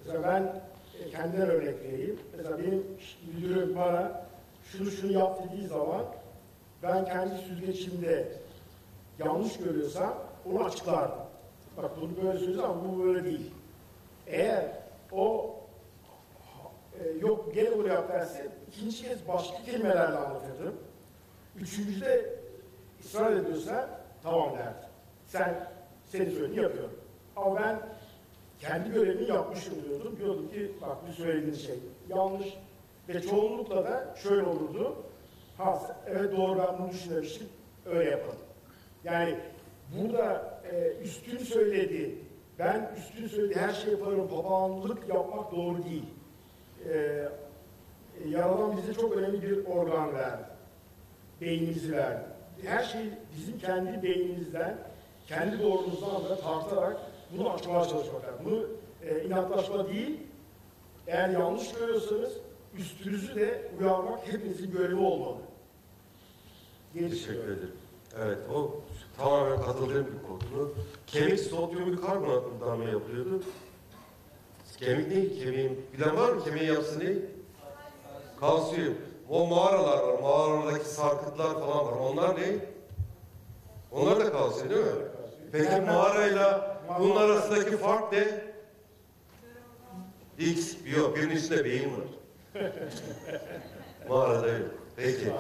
Mesela 0.05 0.23
ben 0.23 0.63
e, 1.01 1.11
kendimden 1.11 1.49
örnek 1.49 1.83
vereyim. 1.85 2.21
Mesela 2.37 2.59
benim 2.59 2.87
müdürüm 3.35 3.77
bana 3.77 4.27
şunu 4.73 4.91
şunu 4.91 5.13
yap 5.13 5.41
dediği 5.45 5.67
zaman 5.67 6.05
ben 6.83 7.05
kendi 7.05 7.35
süzgeçimde 7.39 8.29
yanlış 9.19 9.59
görüyorsam 9.59 10.15
onu 10.47 10.65
açıklardım. 10.65 11.19
Bak 11.77 11.91
bunu 12.01 12.27
böyle 12.27 12.39
söylüyoruz 12.39 12.65
ama 12.65 12.89
bu 12.89 13.05
böyle 13.05 13.25
değil. 13.25 13.51
Eğer 14.27 14.65
o 15.13 15.57
e, 17.01 17.11
yok 17.21 17.55
gel 17.55 17.79
buraya 17.79 18.09
derse 18.09 18.49
ikinci 18.69 19.03
kez 19.03 19.29
başka 19.29 19.63
kelimelerle 19.65 20.17
anlatırdım. 20.17 20.75
Üçüncüde 21.57 22.36
ısrar 23.07 23.33
ediyorsa 23.33 24.01
tamam 24.23 24.59
derdim. 24.59 24.89
Sen 25.27 25.69
senin 26.07 26.31
söylediğini 26.31 26.63
yapıyorum. 26.63 27.01
Ama 27.37 27.61
ben 27.61 27.81
kendi 28.61 28.93
görevimi 28.93 29.29
yapmış 29.29 29.69
oluyordum. 29.69 30.17
Diyordum 30.19 30.49
ki 30.51 30.73
bak 30.81 30.97
bu 31.09 31.13
söylediğin 31.13 31.55
şey 31.55 31.79
yanlış. 32.09 32.55
Ve 33.09 33.23
çoğunlukla 33.23 33.85
da 33.85 34.15
şöyle 34.23 34.43
olurdu. 34.43 34.97
Ha 35.59 35.83
evet 36.07 36.37
doğru 36.37 36.59
ben 36.59 36.79
bunu 36.79 36.91
düşünmemiştim. 36.91 37.49
Öyle 37.87 38.11
yapalım. 38.11 38.39
Yani 39.05 39.37
burada 39.99 40.61
e, 40.73 41.03
üstün 41.03 41.39
söyledi, 41.39 42.19
ben 42.59 42.91
üstün 42.99 43.27
söyledi 43.29 43.61
her 43.61 43.73
şeyi 43.73 43.91
yaparım, 43.91 44.29
papağanlık 44.29 45.09
yapmak 45.09 45.53
doğru 45.53 45.85
değil. 45.85 46.05
E, 46.89 46.93
e, 46.93 48.29
Yaradan 48.29 48.77
bize 48.77 48.95
çok 48.95 49.17
önemli 49.17 49.43
bir 49.43 49.67
organ 49.67 50.15
verdi. 50.15 50.45
Beynimizi 51.41 51.93
verdi. 51.93 52.36
Her 52.65 52.85
şey 52.85 53.01
bizim 53.37 53.59
kendi 53.59 54.03
beynimizden, 54.03 54.79
kendi 55.27 55.63
doğrumuzdan 55.63 56.25
da 56.25 56.41
tartarak 56.41 56.97
bunu 57.33 57.53
açmaya 57.53 57.85
çalışmak 57.85 58.25
lazım. 58.25 58.41
Bunu 58.45 58.67
e, 59.03 59.25
inatlaşma 59.25 59.89
değil, 59.89 60.21
eğer 61.07 61.29
yanlış 61.29 61.73
görüyorsanız 61.73 62.33
üstünüzü 62.79 63.35
de 63.35 63.71
uyarmak 63.81 64.33
hepinizin 64.33 64.71
görevi 64.71 65.01
olmalı. 65.01 65.37
diye 66.95 67.11
Teşekkür 67.11 67.45
ederim. 67.45 67.73
Evet, 68.25 68.39
o 68.55 68.81
tamamen 69.19 69.63
katıldığım 69.63 70.07
bir 70.07 70.27
konu. 70.29 70.73
Kemik 71.07 71.41
sodyum 71.41 71.93
bikarbonatından 71.93 72.79
mı 72.79 72.85
yapılıyordu? 72.91 73.43
Kemik 74.79 75.11
değil, 75.11 75.45
kemiğin. 75.45 75.87
Bilen 75.93 76.17
var 76.17 76.33
mı 76.33 76.45
kemiği 76.45 76.67
yapısı 76.67 77.01
ne? 77.01 77.13
Kalsiyum. 78.41 78.95
O 79.31 79.47
mağaralar 79.47 80.03
var, 80.03 80.19
mağaralardaki 80.23 80.85
sarkıtlar 80.89 81.55
falan 81.55 81.87
var. 81.87 81.93
Onlar 81.93 82.37
ne? 82.37 82.47
Onlar 83.93 84.21
da 84.21 84.33
kalsiyum 84.33 84.71
değil 84.71 84.81
mi? 84.85 84.91
Peki 85.53 85.81
mağarayla 85.81 86.79
bunun 86.99 87.17
arasındaki 87.17 87.77
fark 87.77 88.13
ne? 88.13 88.25
X, 90.39 90.75
yok 90.97 91.17
birinin 91.17 91.37
içinde 91.37 91.65
beyin 91.65 91.91
var. 91.93 92.07
Mağarada 94.09 94.49
yok. 94.49 94.71
Peki. 94.97 95.33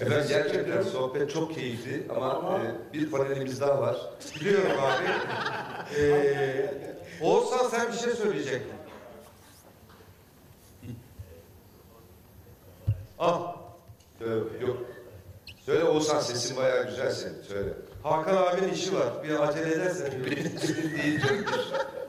Efendim 0.00 0.26
gerçekten 0.28 0.82
sohbet 0.82 1.30
çok 1.30 1.54
keyifli 1.54 2.06
ama 2.16 2.60
e, 2.90 2.92
bir 2.92 3.10
panelimiz 3.10 3.60
daha 3.60 3.80
var. 3.80 3.96
Biliyorum 4.40 4.70
abi. 4.80 5.04
Ee, 6.00 6.70
Oğuzhan 7.22 7.68
sen 7.68 7.92
bir 7.92 7.98
şey 7.98 8.12
söyleyecektin. 8.12 8.77
Ah, 13.18 13.54
Ee, 14.20 14.24
yok. 14.66 14.76
Söyle 15.66 15.84
Oğuzhan 15.84 16.20
sesin 16.20 16.56
bayağı 16.56 16.86
güzel 16.88 17.12
senin. 17.12 17.42
Söyle. 17.42 17.72
Hakan 18.02 18.36
abinin 18.36 18.72
işi 18.72 18.94
var. 18.94 19.06
Bir 19.24 19.40
acele 19.48 19.72
edersen. 19.74 20.10
Canım. 21.28 21.44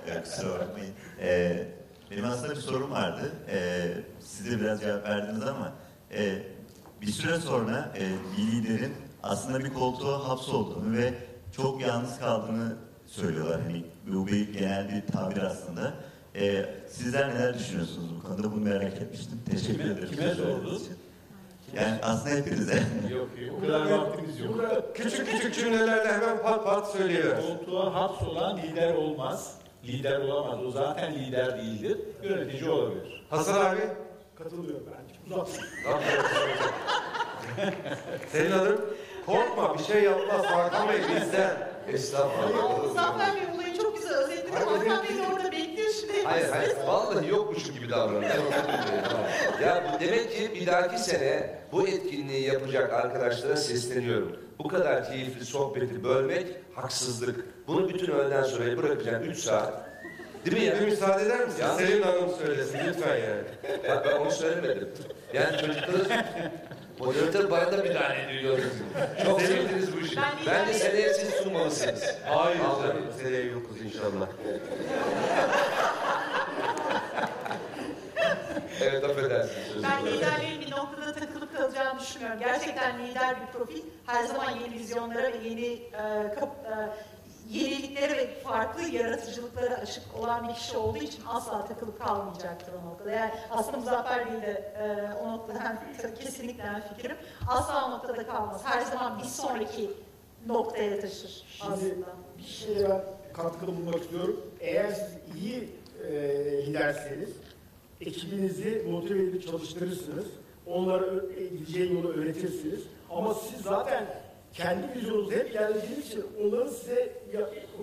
Evet, 0.07 0.24
kusura 0.24 0.60
bakmayın. 0.60 0.93
Ee, 1.22 1.68
benim 2.12 2.26
aslında 2.26 2.49
bir 2.55 2.55
sorum 2.62 2.91
vardı. 2.91 3.32
Ee, 3.49 3.88
siz 4.20 4.51
de 4.51 4.60
biraz 4.60 4.82
cevap 4.82 5.03
verdiniz 5.07 5.43
ama 5.47 5.72
e, 6.14 6.43
bir 7.01 7.12
süre 7.12 7.38
sonra 7.39 7.91
e, 7.97 8.01
bir 8.38 8.51
liderin 8.51 8.93
aslında 9.24 9.60
bir 9.60 9.74
koltuğa 9.74 10.28
hapsolduğunu 10.30 10.97
ve 10.97 11.14
çok 11.55 11.82
yalnız 11.82 12.20
kaldığını 12.20 12.76
söylüyorlar. 13.05 13.62
Hani 13.62 13.86
bu 14.07 14.28
bir 14.28 14.53
genel 14.53 14.89
bir 14.89 15.12
tabir 15.14 15.41
aslında. 15.41 15.93
Ee, 16.36 16.66
sizler 16.90 17.30
neler 17.36 17.60
düşünüyorsunuz 17.60 18.10
bu 18.20 18.28
konuda? 18.28 18.52
Bunu 18.52 18.62
merak 18.64 18.94
etmiştim. 18.94 19.42
Teşekkür 19.52 19.74
Kime- 19.80 19.94
ederim. 19.94 20.10
kime 20.12 20.34
sordun? 20.36 20.82
Yani 21.76 22.00
aslında 22.04 22.36
hepinize. 22.36 22.74
Yok, 23.12 23.28
o 23.58 23.62
kadar 23.62 23.92
vaktimiz 23.92 24.40
yok. 24.40 24.54
Burada 24.54 24.94
Küçük 24.94 25.28
küçük 25.32 25.56
cümlelerle 25.56 26.12
hemen 26.14 26.42
pat 26.42 26.64
pat 26.66 26.92
söyleyiver. 26.92 27.38
Koltuğa 27.42 27.94
hapsolan 27.94 28.58
lider 28.58 28.94
olmaz. 28.96 29.56
Lider 29.84 30.20
olamaz. 30.20 30.66
O 30.66 30.72
zaten 30.72 31.14
lider 31.14 31.58
değildir. 31.58 31.98
Yönetici 32.24 32.70
olabilir. 32.70 33.26
Hasan 33.30 33.66
abi, 33.66 33.82
katılıyorum 34.36 34.86
ben. 34.88 35.34
Uzatmayın. 35.36 35.64
senin 38.32 38.52
adın? 38.52 38.80
Korkma 39.26 39.78
bir 39.78 39.84
şey 39.84 40.04
yapmaz 40.04 40.46
Hakan 40.46 40.90
Bey 40.90 40.98
bizden. 41.16 41.70
Estağfurullah. 41.88 42.64
Ama 42.66 42.78
Muzaffer 42.78 43.36
Bey 43.36 43.42
olayı 43.56 43.78
çok 43.78 43.98
güzel 43.98 44.14
özetledi. 44.18 44.52
Hakan 44.56 45.04
Bey 45.04 45.18
de 45.18 45.22
orada 45.36 45.52
bekliyor 45.52 45.69
şimdi. 46.00 46.24
Hayır 46.24 46.50
hayır 46.50 46.76
vallahi 46.88 47.28
yokmuşum 47.28 47.76
gibi 47.76 47.90
davranıyor. 47.90 48.32
ya 49.64 49.84
bu 49.96 50.00
demek 50.00 50.32
ki 50.32 50.52
bir 50.56 50.68
dahaki 50.68 51.00
sene 51.00 51.60
bu 51.72 51.88
etkinliği 51.88 52.48
yapacak 52.48 52.94
arkadaşlara 52.94 53.56
sesleniyorum. 53.58 54.40
Bu 54.60 54.68
kadar 54.68 55.10
keyifli 55.10 55.46
sohbeti 55.46 56.04
bölmek 56.04 56.48
haksızlık. 56.76 57.46
Bunu 57.68 57.90
bütün 57.90 58.12
öğleden 58.12 58.44
sonra 58.44 58.78
bırakacağım 58.78 59.24
3 59.24 59.38
saat. 59.38 59.90
Değil 60.46 60.58
mi 60.58 60.64
ya? 60.64 60.80
Bir 60.82 60.86
müsaade 60.86 61.26
eder 61.26 61.46
misin? 61.46 61.62
Ya. 61.62 61.74
Selin 61.74 62.02
Hanım 62.02 62.30
söylesin 62.46 62.80
lütfen 62.88 63.16
yani. 63.16 63.44
Ben, 63.84 64.04
ben 64.06 64.18
onu 64.18 64.32
söylemedim. 64.32 64.90
Yani 65.34 65.58
çocukları 65.58 66.26
moderatör 67.00 67.52
bayağı 67.52 67.72
da 67.72 67.78
müdahale 67.78 68.38
ediyor. 68.38 68.60
Çok 69.26 69.42
sevdiniz 69.42 69.96
bu 69.98 70.00
işi. 70.00 70.18
Ben 70.18 70.32
Bence 70.48 70.74
seneye 70.74 71.14
siz 71.14 71.30
sunmalısınız. 71.30 72.04
Hayır 72.26 72.60
seneye 73.24 73.44
yokuz 73.44 73.82
inşallah. 73.82 74.28
Evet 78.82 79.04
affedersiniz. 79.04 79.68
özür 79.76 79.84
Ben 80.06 80.12
liderlerin 80.14 80.62
bir 80.62 80.72
noktada 80.72 81.14
takılıp 81.14 81.58
kalacağını 81.58 82.00
düşünmüyorum. 82.00 82.39
Gerçekten 82.39 83.08
lider 83.08 83.36
bir 83.41 83.58
profil 83.60 83.82
her 84.06 84.24
zaman 84.26 84.52
yeni 84.52 84.74
vizyonlara 84.74 85.34
ve 85.34 85.38
yeni 85.50 85.66
e, 85.74 86.34
kap- 86.39 86.66
e, 86.66 86.89
yeniliklere 87.50 88.18
ve 88.18 88.39
farklı 88.39 88.84
yaratıcılıklara 88.84 89.76
açık 89.76 90.04
olan 90.20 90.47
bir 90.50 90.54
kişi 90.54 90.78
olduğu 90.78 90.97
için 90.97 91.24
asla 91.28 91.66
takılıp 91.66 92.00
kalmayacaktır 92.06 92.74
o 92.74 92.86
noktada. 92.89 93.12
Yani 93.12 93.32
aslında 93.52 93.78
Muzaffer 93.78 94.32
Bey 94.34 94.41
de 94.41 94.74
e, 94.80 95.14
o 95.24 95.32
noktada 95.32 95.60
hem 95.64 95.80
kesinlikle 96.16 96.64
hem 96.64 96.82
fikrim. 96.82 97.18
Asla 97.47 97.86
o 97.88 97.91
noktada 97.91 98.28
kalmaz. 98.28 98.62
Her 98.66 98.82
zaman 98.82 99.20
bir 99.20 99.24
sonraki 99.24 99.91
noktaya 100.47 101.00
taşır 101.00 101.45
Şimdi 101.58 101.74
aslında. 101.74 102.06
bir 102.38 102.43
şeye 102.43 102.89
ben 102.89 103.02
katkıda 103.34 103.68
bulunmak 103.68 104.02
istiyorum. 104.02 104.41
Eğer 104.60 104.91
siz 104.91 105.41
iyi 105.41 105.70
e, 106.08 106.12
liderseniz 106.66 107.30
ekibinizi 108.02 108.86
motive 108.89 109.24
edip 109.24 109.47
çalıştırırsınız. 109.47 110.26
Onlara 110.68 111.06
gideceği 111.52 111.93
yolu 111.93 112.14
öğretirsiniz. 112.14 112.84
Ama 113.10 113.34
siz 113.34 113.62
zaten 113.62 114.06
kendi 114.54 114.95
vizyonunuzu 114.95 115.32
hep 115.32 115.52
ilerlediğiniz 115.52 116.08
için 116.08 116.26
onların 116.43 116.72
size 116.72 117.14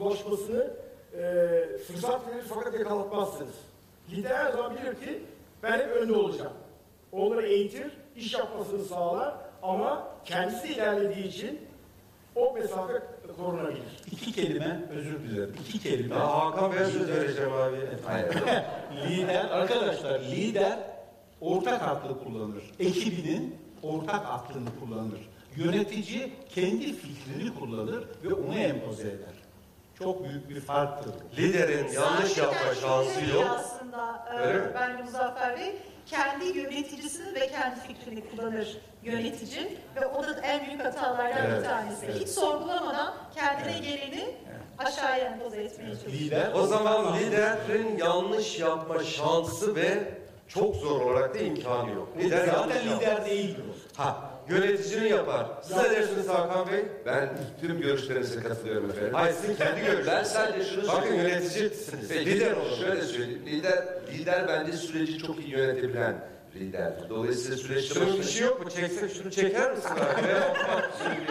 ulaşmasını 0.00 0.70
e, 1.18 1.78
fırsat 1.86 2.28
verir 2.28 2.44
fakat 2.48 2.74
yakalatmazsınız. 2.74 3.54
Lider 4.10 4.34
her 4.34 4.52
zaman 4.52 4.76
bilir 4.76 5.06
ki 5.06 5.22
ben 5.62 5.78
hep 5.78 5.90
önde 5.90 6.12
olacağım. 6.12 6.52
Onları 7.12 7.46
eğitir, 7.46 7.92
iş 8.16 8.34
yapmasını 8.34 8.84
sağlar 8.84 9.34
ama 9.62 10.08
kendisi 10.24 10.68
ilerlediği 10.68 11.26
için 11.26 11.60
o 12.34 12.52
mesafe 12.54 13.02
korunabilir. 13.36 13.82
İki 14.12 14.32
kelime, 14.32 14.82
özür 14.90 15.20
dilerim. 15.22 15.54
İki 15.68 15.78
kelime. 15.78 16.14
Ya 16.14 16.20
Hakan 16.36 16.72
Bey'e 16.72 16.84
söz 16.86 17.08
vereceğim 17.08 17.52
abi. 17.52 17.76
Hayır. 18.06 18.28
lider, 19.10 19.44
arkadaşlar 19.44 20.20
lider 20.20 20.78
ortak 21.40 21.82
aklı 21.82 22.24
kullanır. 22.24 22.62
Ekibinin 22.80 23.56
ortak 23.82 24.26
aklını 24.26 24.68
kullanır. 24.80 25.28
Yönetici 25.56 26.32
kendi 26.54 26.92
fikrini 26.92 27.54
kullanır 27.58 28.04
ve 28.24 28.34
onu 28.34 28.54
empoze 28.54 29.08
eder. 29.08 29.34
Çok 29.98 30.28
büyük 30.28 30.48
bir 30.50 30.60
farktır. 30.60 31.14
Liderin 31.38 31.88
yanlış 31.92 32.38
yapma 32.38 32.74
şansı 32.80 33.20
yok. 33.34 33.44
Aslında 33.50 34.26
e, 34.34 34.38
Öyle 34.38 34.58
mi? 34.58 34.70
bence 34.74 35.02
Muzaffer 35.02 35.56
Bey 35.56 35.76
kendi 36.06 36.44
yöneticisini 36.58 37.34
ve 37.34 37.48
kendi 37.48 37.80
fikrini 37.80 38.30
kullanır 38.30 38.78
yönetici 39.02 39.78
ve 39.96 40.06
o 40.06 40.22
da 40.22 40.40
en 40.40 40.66
büyük 40.66 40.84
hatalardan 40.84 41.46
Evet, 41.46 41.58
bir 41.58 41.68
tanesi. 41.68 42.08
Hiç 42.20 42.28
sorgulamadan 42.28 43.14
kendine 43.34 43.78
geleni 43.78 44.24
aşağıya 44.78 45.24
empoze 45.24 45.62
etmeye 45.62 45.88
çalışıyor. 45.94 46.12
Lider 46.12 46.52
O 46.54 46.66
zaman 46.66 47.18
liderin 47.18 47.98
yanlış 47.98 48.58
yapma 48.58 49.04
şansı 49.04 49.76
ve 49.76 50.14
çok 50.48 50.76
zor 50.76 51.00
olarak 51.00 51.34
da 51.34 51.38
imkanı 51.38 51.90
yok. 51.90 52.08
Lider 52.18 52.46
zaten 52.46 52.96
lider 52.96 53.26
değildir 53.26 53.64
o. 53.70 54.02
Ha, 54.02 54.25
yöneticinin 54.48 55.08
yapar. 55.08 55.46
Siz 55.62 55.76
ne 55.76 55.90
dersiniz 55.90 56.28
Hakan 56.28 56.66
Bey? 56.72 56.84
Ben 57.06 57.28
tüm 57.60 57.80
görüşlerinize 57.80 58.40
katılıyorum 58.40 58.90
efendim. 58.90 59.10
Hayır 59.14 59.34
sizin 59.34 59.54
kendi 59.54 59.80
görüşünüz. 59.80 60.06
Ben 60.06 60.24
sadece 60.24 60.64
şunu 60.70 60.88
Bakın 60.88 61.14
yöneticisiniz. 61.14 62.08
Peki, 62.08 62.30
Lider 62.30 62.52
olun. 62.52 62.74
Şöyle 62.80 63.02
söyleyeyim. 63.02 63.42
Lider, 63.46 63.84
lider 64.12 64.48
bence 64.48 64.72
süreci 64.72 65.18
çok 65.18 65.38
iyi 65.40 65.50
yönetebilen 65.50 66.24
liderdir. 66.54 67.08
Dolayısıyla 67.08 67.56
süreçte 67.56 67.94
Şunun 67.94 68.18
bir 68.18 68.24
şey 68.24 68.46
yok 68.46 68.64
mu? 68.64 68.70
Çeksek 68.70 69.12
şunu 69.14 69.30
çeker 69.30 69.70
misin 69.72 69.90
abi? 69.90 70.22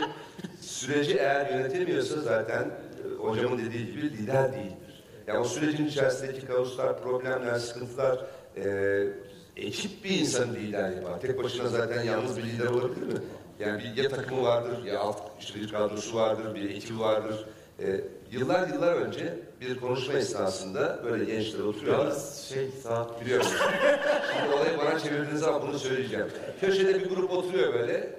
Süreci 0.61 1.17
eğer 1.17 1.49
yönetemiyorsa 1.49 2.21
zaten 2.21 2.61
e, 2.61 3.15
hocamın 3.17 3.57
dediği 3.57 3.85
gibi 3.85 4.01
lider 4.01 4.53
değildir. 4.53 5.03
Yani 5.27 5.39
o 5.39 5.43
sürecin 5.43 5.85
içerisindeki 5.85 6.47
kaoslar, 6.47 7.01
problemler, 7.03 7.55
sıkıntılar 7.59 8.25
e, 8.57 8.63
ekip 9.57 10.03
bir 10.03 10.09
insanı 10.09 10.53
lider 10.53 10.91
yapar. 10.91 11.21
Tek 11.21 11.43
başına 11.43 11.67
zaten 11.67 12.03
yalnız 12.03 12.37
bir 12.37 12.43
lider 12.43 12.67
olabilir 12.67 13.07
mi? 13.07 13.19
Yani 13.59 13.83
bir 13.83 14.03
ya 14.03 14.09
takımı 14.09 14.43
vardır, 14.43 14.83
ya 14.85 14.99
alt 14.99 15.17
işte 15.39 15.59
bir 15.59 15.71
kadrosu 15.71 16.15
vardır, 16.15 16.55
bir 16.55 16.69
ekibi 16.69 16.99
vardır. 16.99 17.45
E, 17.79 18.01
yıllar 18.31 18.67
yıllar 18.67 18.93
önce 18.93 19.39
bir 19.61 19.79
konuşma 19.79 20.13
esnasında 20.13 20.99
böyle 21.03 21.25
gençler 21.25 21.59
oturuyorlar. 21.59 22.13
Şey 22.49 22.69
saat 22.83 23.21
Biliyorum. 23.21 23.47
Şimdi 24.33 24.55
olayı 24.55 24.77
bana 24.77 24.99
çevirdiğiniz 24.99 25.39
zaman 25.39 25.61
bunu 25.67 25.79
söyleyeceğim. 25.79 26.27
Köşede 26.61 26.99
bir 26.99 27.09
grup 27.09 27.31
oturuyor 27.31 27.73
böyle. 27.73 28.15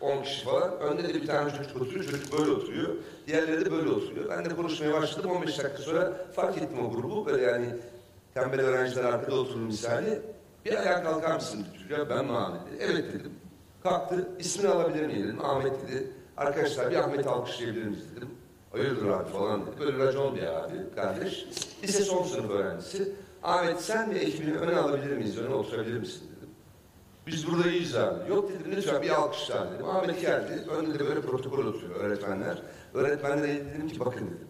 10 0.00 0.22
kişi 0.22 0.44
falan. 0.44 0.78
Önde 0.80 1.08
de 1.08 1.14
bir 1.14 1.26
tane 1.26 1.50
çocuk 1.50 1.82
oturuyor. 1.82 2.04
Çocuk 2.04 2.38
böyle 2.38 2.50
oturuyor. 2.50 2.88
Diğerleri 3.26 3.64
de 3.64 3.72
böyle 3.72 3.90
oturuyor. 3.90 4.30
Ben 4.30 4.44
de 4.44 4.56
konuşmaya 4.56 4.92
başladım. 4.92 5.30
15 5.30 5.58
dakika 5.58 5.82
sonra 5.82 6.12
fark 6.36 6.56
ettim 6.56 6.86
o 6.86 6.90
grubu. 6.90 7.26
Böyle 7.26 7.42
yani 7.42 7.66
tembel 8.34 8.60
öğrenciler 8.60 9.04
arkada 9.04 9.36
oturur 9.36 9.60
misali. 9.60 10.20
Bir 10.64 10.78
ayağa 10.78 11.02
kalkar 11.02 11.34
mısın 11.34 11.66
dedi. 11.90 12.06
Ben 12.10 12.24
mi 12.24 12.32
Ahmet 12.32 12.66
dedi. 12.66 12.76
Evet 12.80 13.12
dedim. 13.14 13.32
Kalktı. 13.82 14.28
İsmini 14.38 14.68
alabilir 14.68 15.06
miyim 15.06 15.24
dedim. 15.24 15.44
Ahmet 15.44 15.88
dedi. 15.88 16.10
Arkadaşlar 16.36 16.90
bir 16.90 16.96
Ahmet'i 16.96 17.28
alkışlayabilir 17.28 17.84
miyiz 17.86 18.16
dedim. 18.16 18.28
Hayırdır 18.72 19.06
abi 19.08 19.30
falan 19.30 19.66
dedi. 19.66 19.70
Böyle 19.80 19.98
racon 19.98 20.36
bir 20.36 20.42
abi 20.42 20.94
kardeş. 20.94 21.46
Lise 21.82 22.02
son 22.02 22.22
sınıf 22.22 22.50
öğrencisi. 22.50 23.12
Ahmet 23.42 23.80
sen 23.80 24.10
ve 24.14 24.18
ekibini 24.18 24.56
öne 24.56 24.76
alabilir 24.76 25.16
miyiz? 25.16 25.38
Öne 25.38 25.54
oturabilir 25.54 25.98
misin 25.98 26.22
dedim. 26.36 26.48
Biz 27.26 27.46
burada 27.46 27.68
iyiyiz 27.68 27.96
abi. 27.96 28.30
Yok 28.30 28.50
dedim 28.50 28.72
lütfen 28.76 29.02
bir 29.02 29.10
alkışlar 29.10 29.72
dedim. 29.74 29.88
Ahmet 29.88 30.20
geldi. 30.20 30.64
Önünde 30.70 30.98
de 30.98 31.06
böyle 31.06 31.20
protokol 31.20 31.66
oturuyor 31.66 32.00
öğretmenler. 32.00 32.62
Öğretmenlere 32.94 33.64
dedim 33.74 33.88
ki 33.88 34.00
bakın 34.00 34.26
dedim. 34.26 34.48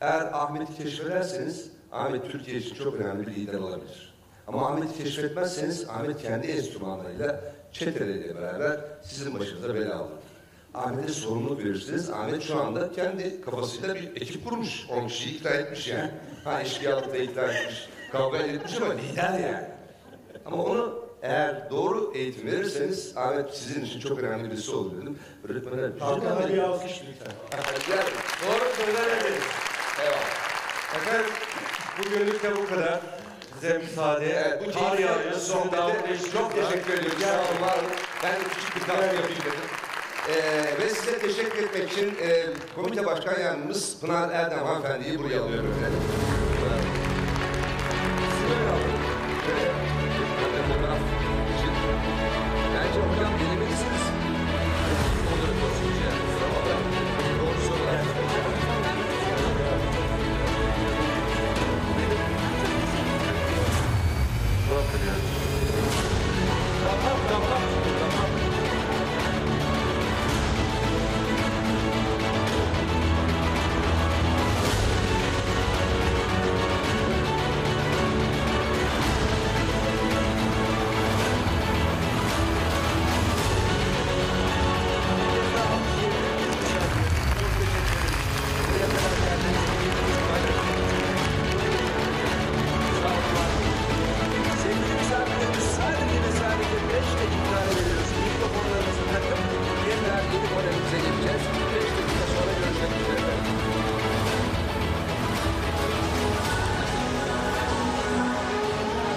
Eğer 0.00 0.30
Ahmet'i 0.32 0.74
keşfederseniz 0.74 1.70
Ahmet 1.92 2.30
Türkiye 2.30 2.56
için 2.58 2.74
çok 2.74 2.94
önemli 2.94 3.26
bir 3.26 3.34
lider 3.34 3.58
olabilir. 3.58 4.11
Ama 4.48 4.66
Ahmet'i 4.68 5.04
keşfetmezseniz 5.04 5.88
Ahmet 5.88 6.22
kendi 6.22 6.46
enstrümanlarıyla 6.46 7.40
çeteleriyle 7.72 8.34
beraber 8.36 8.80
sizin 9.02 9.38
başınıza 9.38 9.74
bela 9.74 10.02
olur. 10.02 10.10
Ahmet'e 10.74 11.12
sorumluluk 11.12 11.58
verirsiniz. 11.64 12.10
Ahmet 12.10 12.42
şu 12.42 12.60
anda 12.60 12.92
kendi 12.92 13.40
kafasıyla 13.40 13.94
bir 13.94 14.16
ekip 14.16 14.44
kurmuş. 14.48 14.86
10 14.90 15.08
kişiyi 15.08 15.36
ikna 15.36 15.50
etmiş 15.50 15.88
yani. 15.88 16.10
Ha 16.44 16.60
eşkıyalıkla 16.62 17.16
ikna 17.16 17.42
etmiş. 17.42 17.88
Kavga 18.12 18.38
etmiş 18.38 18.76
ama 18.76 18.92
lider 18.92 19.38
yani. 19.38 19.66
Ama 20.46 20.64
onu 20.64 21.04
eğer 21.22 21.70
doğru 21.70 22.12
eğitim 22.14 22.46
verirseniz 22.46 23.16
Ahmet 23.16 23.54
sizin 23.54 23.84
için 23.84 24.00
çok 24.00 24.18
önemli 24.18 24.50
birisi 24.50 24.70
olur 24.70 25.02
dedim. 25.02 25.18
Öğretmenler 25.48 25.90
Hakan'a 25.98 26.48
bir 26.48 26.58
alkış 26.58 27.02
lütfen. 27.08 27.32
Doğru 28.46 28.74
söylemediniz. 28.76 29.42
Eyvallah. 30.02 30.96
Efendim 30.96 31.32
bugünlük 31.98 32.42
de 32.42 32.56
bu 32.56 32.68
kadar. 32.68 33.00
Size 33.62 33.78
müsaade. 33.78 34.26
Evet, 34.26 34.62
bu 34.66 34.72
Kar 34.72 34.98
yağıyor. 34.98 35.32
sohbete 35.32 35.76
Sohbete 35.76 36.30
çok 36.32 36.54
teşekkür 36.54 36.92
ediyorum. 36.92 37.18
Sağ 37.20 37.28
olun, 37.28 37.62
var 37.62 37.78
olun. 37.78 37.90
Ben 38.24 38.34
küçük 38.48 38.76
bir 38.76 38.80
kahve 38.80 39.06
yapayım 39.06 39.40
dedim. 39.44 39.60
Ee, 40.28 40.80
ve 40.80 40.88
size 40.88 41.18
teşekkür 41.18 41.62
etmek 41.62 41.92
için 41.92 42.14
e, 42.22 42.44
komite 42.74 43.06
başkan 43.06 43.40
yardımcımız 43.40 44.00
Pınar 44.00 44.30
Erdem 44.30 44.58
hanımefendiyi 44.58 45.18
buraya 45.18 45.42
alıyorum 45.42 45.72
efendim. 45.78 46.00